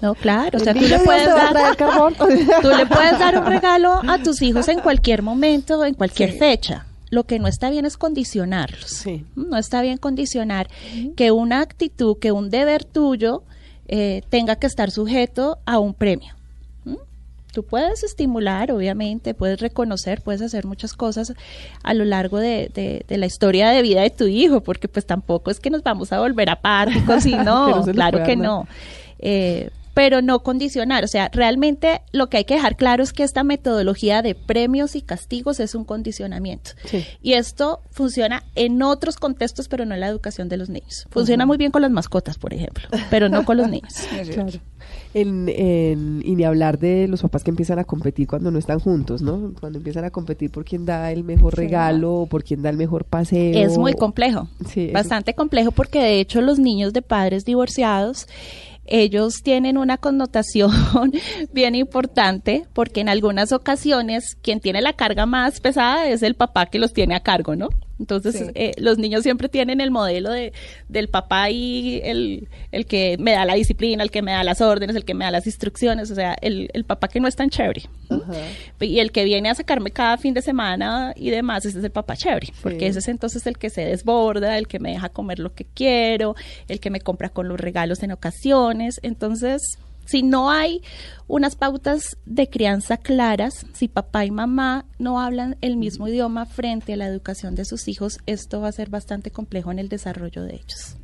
No, 0.00 0.14
claro, 0.14 0.58
o 0.58 0.60
sea, 0.60 0.74
tú 0.74 0.80
le, 0.80 0.98
puedes 0.98 1.26
dar, 1.26 1.76
tú 1.76 2.68
le 2.76 2.86
puedes 2.86 3.18
dar 3.20 3.38
un 3.38 3.46
regalo 3.46 4.00
a 4.08 4.18
tus 4.18 4.42
hijos 4.42 4.66
en 4.66 4.80
cualquier 4.80 5.22
momento, 5.22 5.84
en 5.84 5.94
cualquier 5.94 6.32
sí. 6.32 6.38
fecha. 6.38 6.86
Lo 7.10 7.24
que 7.24 7.38
no 7.38 7.46
está 7.46 7.70
bien 7.70 7.86
es 7.86 7.96
condicionarlos. 7.96 8.90
Sí. 8.90 9.24
No 9.36 9.56
está 9.56 9.80
bien 9.80 9.98
condicionar 9.98 10.68
que 11.14 11.30
una 11.30 11.60
actitud, 11.60 12.16
que 12.18 12.32
un 12.32 12.50
deber 12.50 12.84
tuyo 12.84 13.44
eh, 13.86 14.22
tenga 14.28 14.56
que 14.56 14.66
estar 14.66 14.90
sujeto 14.90 15.58
a 15.66 15.78
un 15.78 15.94
premio. 15.94 16.34
Tú 17.52 17.64
puedes 17.64 18.02
estimular, 18.02 18.72
obviamente, 18.72 19.34
puedes 19.34 19.60
reconocer, 19.60 20.22
puedes 20.22 20.40
hacer 20.42 20.64
muchas 20.64 20.94
cosas 20.94 21.34
a 21.82 21.94
lo 21.94 22.04
largo 22.04 22.38
de, 22.38 22.70
de, 22.74 23.04
de, 23.06 23.16
la 23.18 23.26
historia 23.26 23.68
de 23.70 23.82
vida 23.82 24.00
de 24.00 24.10
tu 24.10 24.24
hijo, 24.24 24.62
porque 24.62 24.88
pues 24.88 25.04
tampoco 25.04 25.50
es 25.50 25.60
que 25.60 25.70
nos 25.70 25.82
vamos 25.82 26.12
a 26.12 26.20
volver 26.20 26.48
apáticos 26.48 27.26
y 27.26 27.34
no, 27.34 27.84
claro 27.92 28.24
que 28.24 28.36
no. 28.36 28.66
Eh, 29.18 29.70
pero 29.94 30.22
no 30.22 30.42
condicionar, 30.42 31.04
o 31.04 31.08
sea, 31.08 31.28
realmente 31.28 32.00
lo 32.12 32.28
que 32.28 32.38
hay 32.38 32.44
que 32.44 32.54
dejar 32.54 32.76
claro 32.76 33.02
es 33.02 33.12
que 33.12 33.22
esta 33.22 33.44
metodología 33.44 34.22
de 34.22 34.34
premios 34.34 34.96
y 34.96 35.02
castigos 35.02 35.60
es 35.60 35.74
un 35.74 35.84
condicionamiento. 35.84 36.70
Sí. 36.86 37.04
Y 37.20 37.34
esto 37.34 37.82
funciona 37.90 38.42
en 38.54 38.82
otros 38.82 39.16
contextos, 39.16 39.68
pero 39.68 39.84
no 39.84 39.94
en 39.94 40.00
la 40.00 40.08
educación 40.08 40.48
de 40.48 40.56
los 40.56 40.70
niños. 40.70 41.06
Funciona 41.10 41.44
uh 41.44 41.46
-huh. 41.46 41.48
muy 41.48 41.56
bien 41.58 41.72
con 41.72 41.82
las 41.82 41.90
mascotas, 41.90 42.38
por 42.38 42.54
ejemplo, 42.54 42.88
pero 43.10 43.28
no 43.28 43.44
con 43.44 43.58
los 43.58 43.68
niños. 43.70 43.92
claro. 44.32 44.52
En, 45.14 45.48
en, 45.48 46.22
y 46.24 46.34
ni 46.34 46.44
hablar 46.44 46.78
de 46.78 47.06
los 47.08 47.22
papás 47.22 47.44
que 47.44 47.50
empiezan 47.50 47.78
a 47.78 47.84
competir 47.84 48.26
cuando 48.26 48.50
no 48.50 48.58
están 48.58 48.78
juntos, 48.80 49.20
¿no? 49.20 49.52
Cuando 49.60 49.78
empiezan 49.78 50.04
a 50.04 50.10
competir 50.10 50.50
por 50.50 50.64
quién 50.64 50.86
da 50.86 51.12
el 51.12 51.22
mejor 51.22 51.54
regalo, 51.54 52.22
sí. 52.24 52.30
por 52.30 52.44
quién 52.44 52.62
da 52.62 52.70
el 52.70 52.76
mejor 52.76 53.04
paseo. 53.04 53.52
Es 53.54 53.76
muy 53.76 53.94
complejo, 53.94 54.48
sí, 54.68 54.90
bastante 54.92 55.34
complejo 55.34 55.70
porque 55.70 56.00
de 56.00 56.20
hecho 56.20 56.40
los 56.40 56.58
niños 56.58 56.92
de 56.92 57.02
padres 57.02 57.44
divorciados 57.44 58.26
ellos 58.86 59.42
tienen 59.42 59.78
una 59.78 59.96
connotación 59.96 60.70
bien 61.52 61.74
importante 61.74 62.66
porque 62.72 63.00
en 63.00 63.08
algunas 63.08 63.52
ocasiones 63.52 64.36
quien 64.42 64.60
tiene 64.60 64.82
la 64.82 64.92
carga 64.92 65.26
más 65.26 65.60
pesada 65.60 66.08
es 66.08 66.22
el 66.22 66.34
papá 66.34 66.66
que 66.66 66.78
los 66.78 66.92
tiene 66.92 67.14
a 67.14 67.20
cargo, 67.20 67.56
¿no? 67.56 67.68
Entonces, 67.98 68.34
Sí. 68.36 68.44
eh, 68.54 68.72
los 68.78 68.98
niños 68.98 69.22
siempre 69.22 69.48
tienen 69.48 69.80
el 69.80 69.90
modelo 69.90 70.30
de, 70.30 70.52
del 70.88 71.08
papá 71.08 71.50
y 71.50 72.00
el, 72.02 72.48
el 72.72 72.86
que 72.86 73.16
me 73.18 73.32
da 73.32 73.44
la 73.44 73.54
disciplina, 73.54 74.02
el 74.02 74.10
que 74.10 74.22
me 74.22 74.32
da 74.32 74.42
las 74.42 74.60
órdenes, 74.60 74.96
el 74.96 75.04
que 75.04 75.14
me 75.14 75.24
da 75.24 75.30
las 75.30 75.46
instrucciones, 75.46 76.10
o 76.10 76.14
sea, 76.14 76.34
el, 76.40 76.68
el 76.72 76.84
papá 76.84 77.08
que 77.08 77.20
no 77.20 77.28
es 77.28 77.36
tan 77.36 77.50
chévere. 77.50 77.82
Y 78.80 78.98
el 78.98 79.12
que 79.12 79.24
viene 79.24 79.50
a 79.50 79.54
sacarme 79.54 79.90
cada 79.90 80.18
fin 80.18 80.34
de 80.34 80.42
semana 80.42 81.12
y 81.16 81.30
demás, 81.30 81.64
ese 81.64 81.78
es 81.78 81.84
el 81.84 81.90
papá 81.92 82.16
chévere, 82.16 82.48
porque 82.62 82.86
ese 82.88 82.98
es 82.98 83.08
entonces 83.08 83.46
el 83.46 83.56
que 83.58 83.70
se 83.70 83.84
desborda, 83.84 84.58
el 84.58 84.66
que 84.66 84.78
me 84.80 84.90
deja 84.90 85.08
comer 85.08 85.38
lo 85.38 85.54
que 85.54 85.64
quiero, 85.64 86.34
el 86.68 86.80
que 86.80 86.90
me 86.90 87.00
compra 87.00 87.28
con 87.28 87.48
los 87.48 87.60
regalos 87.60 88.02
en 88.02 88.10
ocasiones. 88.12 88.98
Entonces, 89.02 89.60
si 90.04 90.22
no 90.22 90.50
hay 90.50 90.82
unas 91.28 91.56
pautas 91.56 92.16
de 92.26 92.48
crianza 92.48 92.96
claras, 92.96 93.66
si 93.72 93.88
papá 93.88 94.24
y 94.24 94.30
mamá 94.30 94.84
no 94.98 95.20
hablan 95.20 95.56
el 95.60 95.76
mismo 95.76 96.08
idioma 96.08 96.44
frente 96.46 96.92
a 96.92 96.96
la 96.96 97.06
educación 97.06 97.54
de 97.54 97.64
sus 97.64 97.88
hijos, 97.88 98.18
esto 98.26 98.60
va 98.60 98.68
a 98.68 98.72
ser 98.72 98.90
bastante 98.90 99.30
complejo 99.30 99.70
en 99.70 99.78
el 99.78 99.88
desarrollo 99.88 100.42
de 100.42 100.54
ellos. 100.56 100.96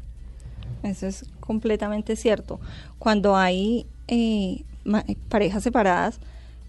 Eso 0.82 1.06
es 1.06 1.24
completamente 1.40 2.14
cierto. 2.16 2.60
Cuando 2.98 3.36
hay 3.36 3.86
eh, 4.06 4.64
ma- 4.84 5.04
parejas 5.28 5.62
separadas, 5.62 6.20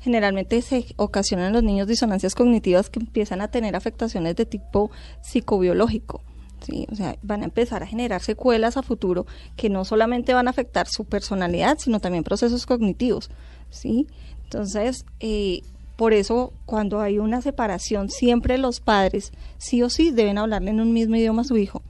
generalmente 0.01 0.61
se 0.61 0.85
ocasionan 0.95 1.51
los 1.53 1.61
niños 1.63 1.87
disonancias 1.87 2.33
cognitivas 2.33 2.89
que 2.89 2.99
empiezan 2.99 3.41
a 3.41 3.49
tener 3.49 3.75
afectaciones 3.75 4.35
de 4.35 4.45
tipo 4.45 4.89
psicobiológico. 5.21 6.21
¿Sí? 6.61 6.87
O 6.91 6.95
sea, 6.95 7.17
van 7.21 7.41
a 7.41 7.45
empezar 7.45 7.83
a 7.83 7.87
generar 7.87 8.21
secuelas 8.21 8.77
a 8.77 8.83
futuro 8.83 9.25
que 9.55 9.69
no 9.69 9.85
solamente 9.85 10.33
van 10.33 10.47
a 10.47 10.51
afectar 10.51 10.87
su 10.87 11.05
personalidad, 11.05 11.77
sino 11.79 11.99
también 11.99 12.23
procesos 12.23 12.65
cognitivos. 12.65 13.29
¿sí? 13.69 14.07
Entonces, 14.43 15.05
eh, 15.19 15.61
por 15.95 16.13
eso 16.13 16.53
cuando 16.65 17.01
hay 17.01 17.19
una 17.19 17.41
separación, 17.41 18.09
siempre 18.09 18.57
los 18.57 18.79
padres 18.79 19.31
sí 19.57 19.83
o 19.83 19.89
sí 19.89 20.11
deben 20.11 20.37
hablarle 20.37 20.71
en 20.71 20.79
un 20.79 20.93
mismo 20.93 21.15
idioma 21.15 21.41
a 21.41 21.45
su 21.45 21.57
hijo. 21.57 21.81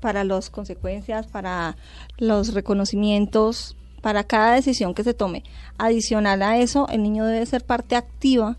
Para 0.00 0.24
las 0.24 0.50
consecuencias, 0.50 1.26
para 1.26 1.76
los 2.18 2.54
reconocimientos, 2.54 3.76
para 4.02 4.24
cada 4.24 4.54
decisión 4.54 4.94
que 4.94 5.04
se 5.04 5.14
tome. 5.14 5.42
Adicional 5.78 6.42
a 6.42 6.58
eso, 6.58 6.86
el 6.88 7.02
niño 7.02 7.24
debe 7.24 7.46
ser 7.46 7.64
parte 7.64 7.96
activa 7.96 8.58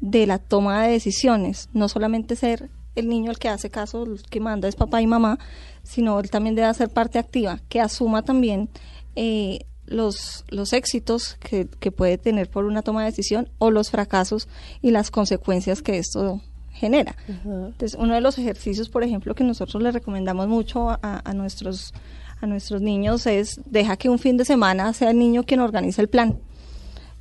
de 0.00 0.26
la 0.26 0.38
toma 0.38 0.82
de 0.82 0.92
decisiones, 0.92 1.68
no 1.72 1.88
solamente 1.88 2.36
ser 2.36 2.70
el 2.94 3.08
niño 3.08 3.30
el 3.30 3.38
que 3.38 3.48
hace 3.48 3.70
caso, 3.70 4.04
el 4.04 4.22
que 4.22 4.40
manda 4.40 4.68
es 4.68 4.76
papá 4.76 5.00
y 5.02 5.06
mamá, 5.06 5.38
sino 5.82 6.20
él 6.20 6.30
también 6.30 6.54
debe 6.54 6.72
ser 6.74 6.88
parte 6.88 7.18
activa, 7.18 7.60
que 7.68 7.80
asuma 7.80 8.22
también 8.22 8.68
eh, 9.16 9.66
los, 9.86 10.44
los 10.48 10.72
éxitos 10.72 11.36
que, 11.36 11.68
que 11.68 11.90
puede 11.90 12.18
tener 12.18 12.50
por 12.50 12.64
una 12.64 12.82
toma 12.82 13.00
de 13.00 13.10
decisión 13.10 13.48
o 13.58 13.70
los 13.70 13.90
fracasos 13.90 14.48
y 14.80 14.90
las 14.90 15.10
consecuencias 15.10 15.82
que 15.82 15.98
esto 15.98 16.40
genera. 16.72 17.16
Entonces, 17.28 17.96
uno 17.98 18.14
de 18.14 18.20
los 18.20 18.38
ejercicios, 18.38 18.88
por 18.88 19.04
ejemplo, 19.04 19.34
que 19.34 19.44
nosotros 19.44 19.82
le 19.82 19.92
recomendamos 19.92 20.48
mucho 20.48 20.90
a, 20.90 20.98
a 21.24 21.32
nuestros 21.34 21.92
a 22.40 22.46
nuestros 22.46 22.82
niños 22.82 23.26
es 23.26 23.60
deja 23.66 23.96
que 23.96 24.08
un 24.08 24.18
fin 24.18 24.36
de 24.36 24.44
semana 24.44 24.92
sea 24.92 25.10
el 25.12 25.18
niño 25.18 25.44
quien 25.44 25.60
organiza 25.60 26.02
el 26.02 26.08
plan 26.08 26.38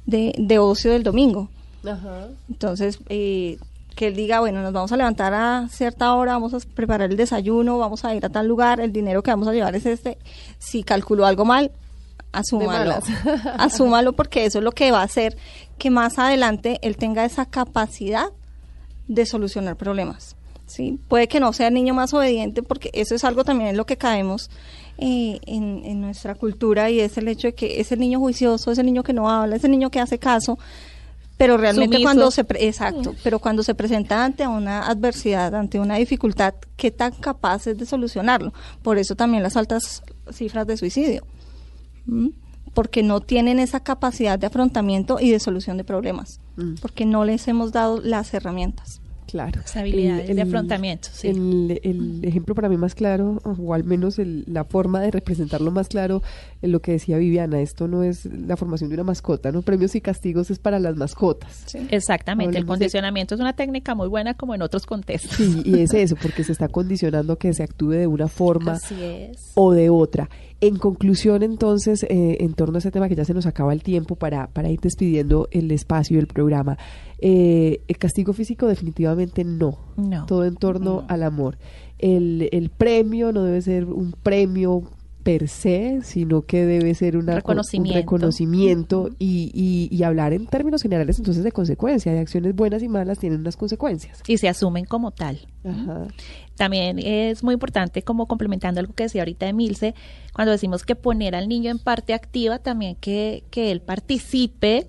de, 0.07 0.33
de 0.37 0.57
ocio 0.57 0.91
del 0.91 1.03
domingo. 1.03 1.49
Entonces, 2.49 2.99
eh, 3.07 3.57
que 3.95 4.07
él 4.07 4.15
diga, 4.15 4.39
bueno, 4.39 4.61
nos 4.61 4.73
vamos 4.73 4.91
a 4.91 4.97
levantar 4.97 5.33
a 5.33 5.67
cierta 5.69 6.13
hora, 6.13 6.33
vamos 6.33 6.53
a 6.53 6.59
preparar 6.73 7.11
el 7.11 7.17
desayuno, 7.17 7.77
vamos 7.77 8.05
a 8.05 8.15
ir 8.15 8.25
a 8.25 8.29
tal 8.29 8.47
lugar, 8.47 8.79
el 8.79 8.91
dinero 8.91 9.21
que 9.21 9.31
vamos 9.31 9.47
a 9.47 9.53
llevar 9.53 9.75
es 9.75 9.85
este. 9.85 10.17
Si 10.59 10.83
calculó 10.83 11.25
algo 11.25 11.45
mal, 11.45 11.71
asúmalo. 12.31 12.95
asúmalo 13.57 14.13
porque 14.13 14.45
eso 14.45 14.59
es 14.59 14.63
lo 14.63 14.71
que 14.71 14.91
va 14.91 15.01
a 15.01 15.03
hacer 15.03 15.37
que 15.77 15.89
más 15.89 16.19
adelante 16.19 16.79
él 16.81 16.97
tenga 16.97 17.25
esa 17.25 17.45
capacidad 17.45 18.27
de 19.07 19.25
solucionar 19.25 19.75
problemas. 19.75 20.35
¿sí? 20.65 20.99
Puede 21.07 21.27
que 21.27 21.39
no 21.39 21.51
sea 21.53 21.67
el 21.67 21.73
niño 21.73 21.93
más 21.93 22.13
obediente 22.13 22.63
porque 22.63 22.89
eso 22.93 23.13
es 23.15 23.23
algo 23.23 23.43
también 23.43 23.71
en 23.71 23.77
lo 23.77 23.85
que 23.85 23.97
caemos 23.97 24.49
eh, 24.97 25.39
en, 25.45 25.81
en 25.83 26.01
nuestra 26.01 26.35
cultura 26.35 26.89
y 26.89 26.99
es 26.99 27.17
el 27.17 27.27
hecho 27.27 27.47
de 27.47 27.55
que 27.55 27.81
es 27.81 27.91
el 27.91 27.99
niño 27.99 28.19
juicioso, 28.19 28.71
es 28.71 28.77
el 28.77 28.85
niño 28.85 29.03
que 29.03 29.13
no 29.13 29.29
habla, 29.29 29.55
es 29.55 29.63
el 29.63 29.71
niño 29.71 29.89
que 29.89 29.99
hace 29.99 30.17
caso, 30.17 30.57
pero 31.41 31.57
realmente 31.57 32.01
cuando 32.01 32.29
se 32.31 32.43
pre- 32.43 32.67
exacto, 32.67 33.15
pero 33.23 33.39
cuando 33.39 33.63
se 33.63 33.73
presenta 33.75 34.23
ante 34.23 34.47
una 34.47 34.87
adversidad, 34.87 35.53
ante 35.55 35.79
una 35.79 35.95
dificultad, 35.95 36.53
qué 36.77 36.91
tan 36.91 37.11
capaz 37.13 37.67
es 37.67 37.77
de 37.77 37.85
solucionarlo. 37.85 38.53
Por 38.83 38.97
eso 38.97 39.15
también 39.15 39.41
las 39.43 39.57
altas 39.57 40.03
cifras 40.31 40.67
de 40.67 40.77
suicidio. 40.77 41.25
Porque 42.73 43.03
no 43.03 43.19
tienen 43.19 43.59
esa 43.59 43.81
capacidad 43.81 44.39
de 44.39 44.47
afrontamiento 44.47 45.17
y 45.19 45.29
de 45.31 45.39
solución 45.39 45.75
de 45.77 45.83
problemas, 45.83 46.39
Mm. 46.55 46.75
porque 46.81 47.05
no 47.05 47.25
les 47.25 47.47
hemos 47.47 47.71
dado 47.73 47.99
las 48.01 48.33
herramientas. 48.33 49.00
Claro. 49.31 49.61
Las 49.61 49.77
habilidades 49.77 50.35
de 50.35 50.41
afrontamiento, 50.41 51.07
sí. 51.13 51.29
El, 51.29 51.79
el 51.83 52.25
ejemplo 52.25 52.53
para 52.53 52.67
mí 52.67 52.75
más 52.75 52.95
claro, 52.95 53.39
o 53.45 53.73
al 53.73 53.85
menos 53.85 54.19
el- 54.19 54.43
la 54.45 54.65
forma 54.65 54.99
de 54.99 55.09
representarlo 55.11 55.71
más 55.71 55.87
claro, 55.87 56.21
es 56.61 56.69
lo 56.69 56.81
que 56.81 56.91
decía 56.91 57.17
Viviana, 57.17 57.61
esto 57.61 57.87
no 57.87 58.03
es 58.03 58.25
la 58.25 58.57
formación 58.57 58.89
de 58.89 58.95
una 58.95 59.03
mascota, 59.05 59.51
¿no? 59.53 59.61
Premios 59.61 59.95
y 59.95 60.01
castigos 60.01 60.51
es 60.51 60.59
para 60.59 60.79
las 60.79 60.97
mascotas. 60.97 61.65
Exactamente, 61.89 62.57
el 62.57 62.63
de- 62.65 62.67
condicionamiento 62.67 63.35
es 63.35 63.41
una 63.41 63.53
técnica 63.53 63.95
muy 63.95 64.09
buena 64.09 64.33
como 64.33 64.53
en 64.53 64.61
otros 64.61 64.85
contextos. 64.85 65.37
Sí, 65.37 65.61
y 65.63 65.79
es 65.79 65.93
eso, 65.93 66.15
porque 66.21 66.43
se 66.43 66.51
está 66.51 66.67
condicionando 66.67 67.37
que 67.37 67.53
se 67.53 67.63
actúe 67.63 67.91
de 67.91 68.07
una 68.07 68.27
forma 68.27 68.73
Así 68.73 69.01
es. 69.01 69.51
o 69.55 69.71
de 69.71 69.89
otra. 69.89 70.29
En 70.63 70.77
conclusión, 70.77 71.41
entonces, 71.41 72.03
eh, 72.03 72.37
en 72.39 72.53
torno 72.53 72.75
a 72.75 72.79
ese 72.79 72.91
tema 72.91 73.09
que 73.09 73.15
ya 73.15 73.25
se 73.25 73.33
nos 73.33 73.47
acaba 73.47 73.73
el 73.73 73.81
tiempo 73.81 74.15
para, 74.15 74.45
para 74.45 74.69
ir 74.69 74.79
despidiendo 74.79 75.47
el 75.49 75.71
espacio 75.71 76.17
del 76.17 76.27
programa, 76.27 76.77
eh, 77.17 77.81
el 77.87 77.97
castigo 77.97 78.31
físico 78.31 78.67
definitivamente 78.67 79.43
no. 79.43 79.79
No. 79.97 80.27
Todo 80.27 80.45
en 80.45 80.55
torno 80.55 81.03
al 81.07 81.23
amor. 81.23 81.57
El, 81.97 82.47
el 82.51 82.69
premio 82.69 83.31
no 83.31 83.43
debe 83.43 83.63
ser 83.63 83.85
un 83.85 84.11
premio 84.11 84.83
per 85.23 85.47
se, 85.47 85.99
sino 86.03 86.43
que 86.43 86.65
debe 86.65 86.93
ser 86.95 87.17
una, 87.17 87.35
Reconocimiento. 87.35 87.97
un 87.97 88.01
reconocimiento 88.01 89.09
y, 89.19 89.51
y, 89.53 89.95
y 89.95 90.03
hablar 90.03 90.33
en 90.33 90.47
términos 90.47 90.81
generales 90.81 91.17
entonces 91.19 91.43
de 91.43 91.51
consecuencias, 91.51 92.13
de 92.15 92.21
acciones 92.21 92.55
buenas 92.55 92.83
y 92.83 92.87
malas 92.87 93.19
tienen 93.19 93.39
unas 93.39 93.55
consecuencias. 93.55 94.21
Y 94.27 94.37
se 94.37 94.49
asumen 94.49 94.85
como 94.85 95.11
tal. 95.11 95.39
Ajá. 95.63 96.07
También 96.55 96.99
es 96.99 97.43
muy 97.43 97.53
importante, 97.53 98.01
como 98.03 98.27
complementando 98.27 98.79
algo 98.79 98.93
que 98.93 99.03
decía 99.03 99.21
ahorita 99.21 99.47
Emilce, 99.47 99.95
cuando 100.33 100.51
decimos 100.51 100.83
que 100.83 100.95
poner 100.95 101.35
al 101.35 101.47
niño 101.47 101.71
en 101.71 101.79
parte 101.79 102.13
activa, 102.13 102.59
también 102.59 102.95
que, 102.95 103.43
que 103.49 103.71
él 103.71 103.81
participe 103.81 104.87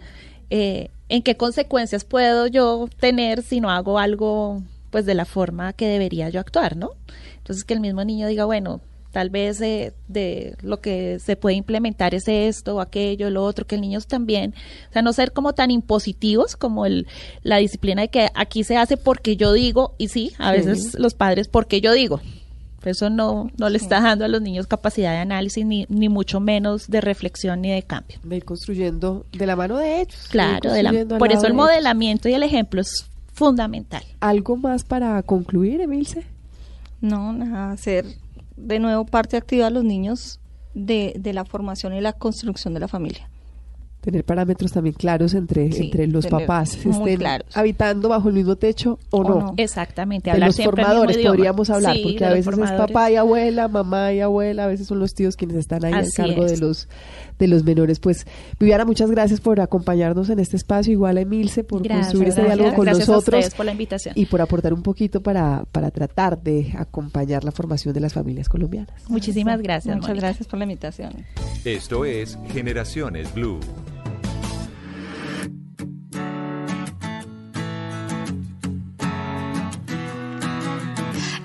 eh, 0.51 0.89
en 1.09 1.23
qué 1.23 1.37
consecuencias 1.37 2.05
puedo 2.05 2.47
yo 2.47 2.89
tener 3.01 3.43
si 3.43 3.61
no 3.61 3.71
hago 3.71 3.99
algo 3.99 4.63
pues 4.91 5.07
de 5.07 5.15
la 5.15 5.25
forma 5.25 5.73
que 5.73 5.87
debería 5.87 6.29
yo 6.29 6.41
actuar, 6.41 6.77
¿no? 6.77 6.91
Entonces 7.39 7.65
que 7.65 7.73
el 7.73 7.81
mismo 7.81 8.05
niño 8.05 8.27
diga, 8.27 8.45
bueno, 8.45 8.81
tal 9.13 9.31
vez 9.31 9.61
eh, 9.61 9.93
de 10.09 10.57
lo 10.63 10.81
que 10.81 11.19
se 11.21 11.37
puede 11.37 11.55
implementar 11.55 12.15
es 12.15 12.27
esto 12.27 12.77
o 12.77 12.81
aquello, 12.81 13.31
lo 13.31 13.45
otro, 13.45 13.67
que 13.67 13.75
el 13.77 13.81
niño 13.83 14.01
también, 14.01 14.55
o 14.91 14.93
sea, 14.93 15.03
no 15.03 15.13
ser 15.13 15.33
como 15.33 15.53
tan 15.53 15.71
impositivos 15.71 16.57
como 16.57 16.87
el, 16.87 17.07
la 17.43 17.59
disciplina 17.59 18.03
de 18.03 18.09
que 18.09 18.29
aquí 18.35 18.65
se 18.65 18.77
hace 18.77 18.97
porque 18.97 19.37
yo 19.37 19.53
digo, 19.53 19.95
y 19.99 20.09
sí, 20.09 20.33
a 20.39 20.53
Sí. 20.53 20.57
veces 20.67 20.95
los 20.99 21.15
padres 21.15 21.49
porque 21.49 21.81
yo 21.81 21.93
digo. 21.93 22.21
Eso 22.85 23.11
no, 23.11 23.49
no 23.59 23.69
le 23.69 23.77
está 23.77 24.01
dando 24.01 24.25
a 24.25 24.29
los 24.29 24.43
niños 24.43 24.67
capacidad 24.67 25.13
de 25.13 25.19
análisis, 25.19 25.65
ni, 25.65 25.87
ni 25.89 26.09
mucho 26.09 26.41
menos 26.41 26.89
de 26.89 27.01
reflexión 27.01 27.61
ni 27.61 27.71
de 27.71 27.85
cambio. 27.85 28.19
De 28.25 28.37
ir 28.39 28.45
construyendo 28.45 29.25
de 29.31 29.47
la 29.47 29.55
mano 29.55 29.79
de 29.79 30.01
ellos. 30.01 30.27
Claro, 30.31 30.73
de 30.73 30.83
la- 30.83 30.91
por 31.17 31.31
eso 31.31 31.43
el 31.43 31.53
ellos. 31.53 31.57
modelamiento 31.59 32.29
y 32.29 32.35
el 32.35 32.43
ejemplo 32.43 32.81
es 32.81 33.07
fundamental. 33.35 34.03
¿Algo 34.19 34.57
más 34.57 34.83
para 34.83 35.23
concluir, 35.23 35.81
Emilce? 35.81 36.25
No, 37.01 37.33
nada, 37.33 37.77
ser 37.77 38.05
de 38.63 38.79
nuevo 38.79 39.05
parte 39.05 39.37
activa 39.37 39.67
de 39.67 39.73
los 39.73 39.85
niños 39.85 40.41
de, 40.75 41.15
de 41.19 41.33
la 41.33 41.45
formación 41.45 41.95
y 41.95 42.01
la 42.01 42.13
construcción 42.13 42.75
de 42.75 42.81
la 42.81 42.89
familia. 42.89 43.32
Tener 44.03 44.25
parámetros 44.25 44.73
también 44.73 44.95
claros 44.95 45.33
entre, 45.33 45.71
Sí, 45.73 45.85
entre 45.85 46.09
los 46.09 46.27
papás, 46.27 46.75
estén 46.75 47.19
claros. 47.19 47.47
habitando 47.57 48.09
bajo 48.09 48.29
el 48.29 48.35
mismo 48.35 48.57
techo 48.57 48.99
o, 49.11 49.23
no. 49.23 49.55
Exactamente, 49.57 50.25
De 50.29 50.33
hablar 50.33 50.49
los 50.49 50.57
siempre 50.57 50.83
el 50.83 50.89
mismo 50.89 51.01
formadores 51.03 51.27
podríamos 51.27 51.71
hablar, 51.71 51.95
Sí, 51.95 52.03
porque 52.03 52.25
a 52.25 52.31
veces 52.31 52.59
es 52.59 52.73
papá 52.73 53.11
y 53.13 53.17
abuela, 53.17 53.69
mamá 53.69 54.13
y 54.13 54.19
abuela, 54.21 54.65
a 54.65 54.67
veces 54.67 54.89
son 54.89 54.99
los 54.99 55.15
tíos 55.15 55.37
quienes 55.37 55.57
están 55.57 55.85
ahí 55.85 55.93
Así 55.95 56.21
al 56.21 56.29
cargo 56.35 56.45
de 56.47 56.57
los 56.59 56.89
de 57.39 57.47
los 57.49 57.65
menores. 57.65 57.99
Pues 58.01 58.27
Viviana, 58.61 58.85
muchas 58.85 59.11
gracias 59.11 59.41
por 59.41 59.61
acompañarnos 59.61 60.29
en 60.31 60.39
este 60.41 60.57
espacio, 60.57 60.93
igual 60.93 61.17
a 61.17 61.21
Emilce 61.23 61.63
por 61.65 61.83
Gracias, 61.83 62.07
construir 62.09 62.29
este 62.29 62.41
gracias. 62.43 62.59
diálogo 62.59 62.77
con 62.77 62.85
Gracias 62.87 63.09
a 63.09 63.13
nosotros 63.13 63.39
ustedes 63.39 63.55
por 63.55 63.67
la 63.67 63.73
invitación. 63.73 64.15
y 64.17 64.27
por 64.27 64.41
aportar 64.41 64.75
un 64.75 64.83
poquito 64.83 65.23
para, 65.23 65.65
para 65.73 65.91
tratar 65.93 66.43
de 66.43 66.73
acompañar 66.77 67.45
la 67.45 67.53
formación 67.53 67.95
de 67.95 68.01
las 68.01 68.13
familias 68.13 68.49
colombianas. 68.49 69.09
Muchísimas 69.09 69.61
gracias. 69.63 69.95
Muchas 69.95 70.11
Mónica. 70.11 70.27
gracias 70.27 70.49
por 70.49 70.59
la 70.59 70.65
invitación. 70.65 71.13
Esto 71.65 72.05
es 72.05 72.37
Generaciones 72.53 73.33
Blue. 73.33 73.61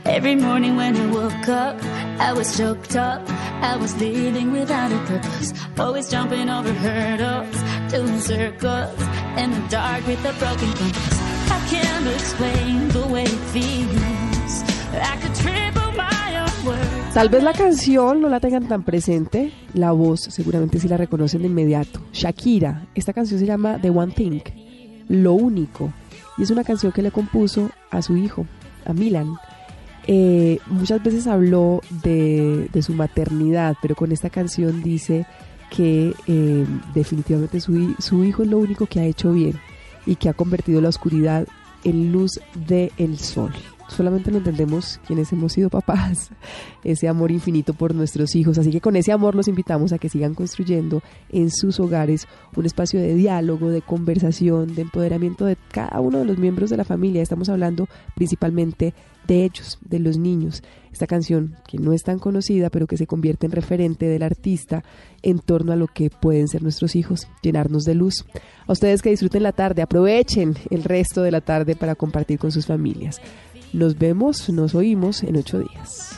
Every 0.08 0.36
morning 0.36 0.78
when 0.78 0.96
I 0.96 1.06
woke 1.12 1.50
up, 1.50 1.84
I 2.18 2.32
was 2.32 2.58
choked 2.58 2.96
up. 2.96 3.22
I 3.62 3.76
was 3.76 3.94
living 4.00 4.54
without 4.54 4.90
a 4.90 4.98
purpose. 5.00 5.54
Always 5.78 6.10
jumping 6.10 6.50
over 6.50 6.72
hurdles, 6.72 7.58
doing 7.92 8.20
circles 8.22 9.02
in 9.38 9.52
the 9.52 9.68
dark 9.70 10.08
with 10.08 10.24
a 10.26 10.32
broken 10.40 10.72
compass. 10.80 11.20
I 11.52 11.60
can't 11.70 12.08
explain 12.08 12.88
the 12.90 13.06
way 13.08 13.24
it 13.24 13.42
feels. 13.52 14.64
I 14.96 15.18
could 15.22 15.36
triple 15.36 15.92
my 15.92 16.40
own 16.40 16.66
words. 16.66 17.14
Tal 17.14 17.28
vez 17.28 17.44
la 17.44 17.52
canción 17.52 18.22
no 18.22 18.30
la 18.30 18.40
tengan 18.40 18.66
tan 18.70 18.84
presente, 18.84 19.52
la 19.74 19.92
voz 19.92 20.22
seguramente 20.22 20.80
sí 20.80 20.88
la 20.88 20.96
reconocen 20.96 21.42
de 21.42 21.48
inmediato. 21.50 22.00
Shakira, 22.14 22.88
esta 22.96 23.12
canción 23.12 23.42
se 23.42 23.46
llama 23.46 23.78
The 23.82 23.90
One 23.90 24.14
Thing, 24.14 24.40
Lo 25.10 25.34
Único, 25.34 25.92
y 26.38 26.44
es 26.44 26.50
una 26.50 26.64
canción 26.64 26.94
que 26.94 27.02
le 27.02 27.12
compuso 27.12 27.72
a 27.92 28.02
su 28.02 28.16
hijo, 28.16 28.46
a 28.86 28.94
Milan. 28.94 29.38
Eh, 30.08 30.60
muchas 30.68 31.04
veces 31.04 31.28
habló 31.28 31.82
de, 32.04 32.70
de 32.72 32.82
su 32.82 32.94
maternidad, 32.94 33.76
pero 33.82 33.96
con 33.96 34.12
esta 34.12 34.30
canción 34.30 34.82
dice 34.82 35.26
que 35.70 36.14
eh, 36.28 36.66
definitivamente 36.94 37.60
su, 37.60 37.76
hi- 37.76 37.96
su 38.00 38.24
hijo 38.24 38.44
es 38.44 38.50
lo 38.50 38.58
único 38.58 38.86
que 38.86 39.02
ha 39.02 39.06
hecho 39.06 39.34
bien 39.34 39.56
y 40.06 40.16
que 40.16 40.30
ha 40.30 40.34
convertido 40.34 40.80
la 40.80 40.88
oscuridad 40.90 41.46
en 41.84 42.14
luz 42.14 42.40
del 42.68 43.18
sol. 43.18 43.52
Solamente 43.90 44.32
lo 44.32 44.38
entendemos 44.38 45.00
quienes 45.08 45.32
hemos 45.32 45.54
sido 45.54 45.70
papás, 45.70 46.30
ese 46.86 47.08
amor 47.10 47.32
infinito 47.32 47.74
por 47.74 47.94
nuestros 47.96 48.36
hijos. 48.36 48.58
Así 48.58 48.70
que 48.72 48.82
con 48.82 48.96
ese 48.96 49.12
amor 49.12 49.36
los 49.36 49.48
invitamos 49.50 49.92
a 49.94 49.98
que 49.98 50.08
sigan 50.10 50.34
construyendo 50.36 51.02
en 51.30 51.52
sus 51.52 51.80
hogares 51.82 52.28
un 52.56 52.66
espacio 52.66 53.00
de 53.02 53.14
diálogo, 53.14 53.70
de 53.70 53.82
conversación, 53.82 54.74
de 54.76 54.82
empoderamiento 54.84 55.46
de 55.46 55.58
cada 55.72 56.00
uno 56.00 56.20
de 56.20 56.26
los 56.26 56.38
miembros 56.38 56.70
de 56.70 56.78
la 56.78 56.84
familia. 56.86 57.22
Estamos 57.22 57.48
hablando 57.50 57.88
principalmente 58.16 58.94
de 59.28 59.44
ellos, 59.44 59.78
de 59.82 60.00
los 60.00 60.18
niños. 60.18 60.64
Esta 60.92 61.06
canción, 61.06 61.56
que 61.68 61.78
no 61.78 61.94
es 61.94 62.04
tan 62.04 62.18
conocida, 62.18 62.70
pero 62.70 62.88
que 62.88 62.98
se 62.98 63.06
convierte 63.06 63.46
en 63.46 63.52
referente 63.52 64.08
del 64.08 64.24
artista 64.24 64.84
en 65.22 65.40
torno 65.40 65.72
a 65.72 65.76
lo 65.76 65.88
que 65.88 66.10
pueden 66.10 66.48
ser 66.48 66.64
nuestros 66.64 66.96
hijos, 66.96 67.28
llenarnos 67.42 67.84
de 67.84 67.96
luz. 67.96 68.26
A 68.66 68.72
ustedes 68.72 69.02
que 69.02 69.12
disfruten 69.12 69.44
la 69.44 69.52
tarde, 69.52 69.82
aprovechen 69.82 70.56
el 70.72 70.84
resto 70.84 71.22
de 71.22 71.32
la 71.32 71.42
tarde 71.42 71.76
para 71.76 71.96
compartir 71.96 72.40
con 72.40 72.52
sus 72.52 72.66
familias. 72.66 73.22
Nos 73.74 73.98
vemos, 73.98 74.50
nos 74.50 74.74
oímos 74.74 75.24
en 75.24 75.36
ocho 75.36 75.60
días. 75.60 76.16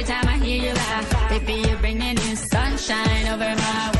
Every 0.00 0.14
time 0.14 0.28
I 0.28 0.44
hear 0.44 0.62
you 0.62 0.72
laugh, 0.72 1.28
baby, 1.28 1.68
you're 1.68 1.78
bringing 1.78 2.14
new 2.14 2.36
sunshine 2.36 3.28
over 3.28 3.54
my 3.54 3.90
way. 3.92 3.99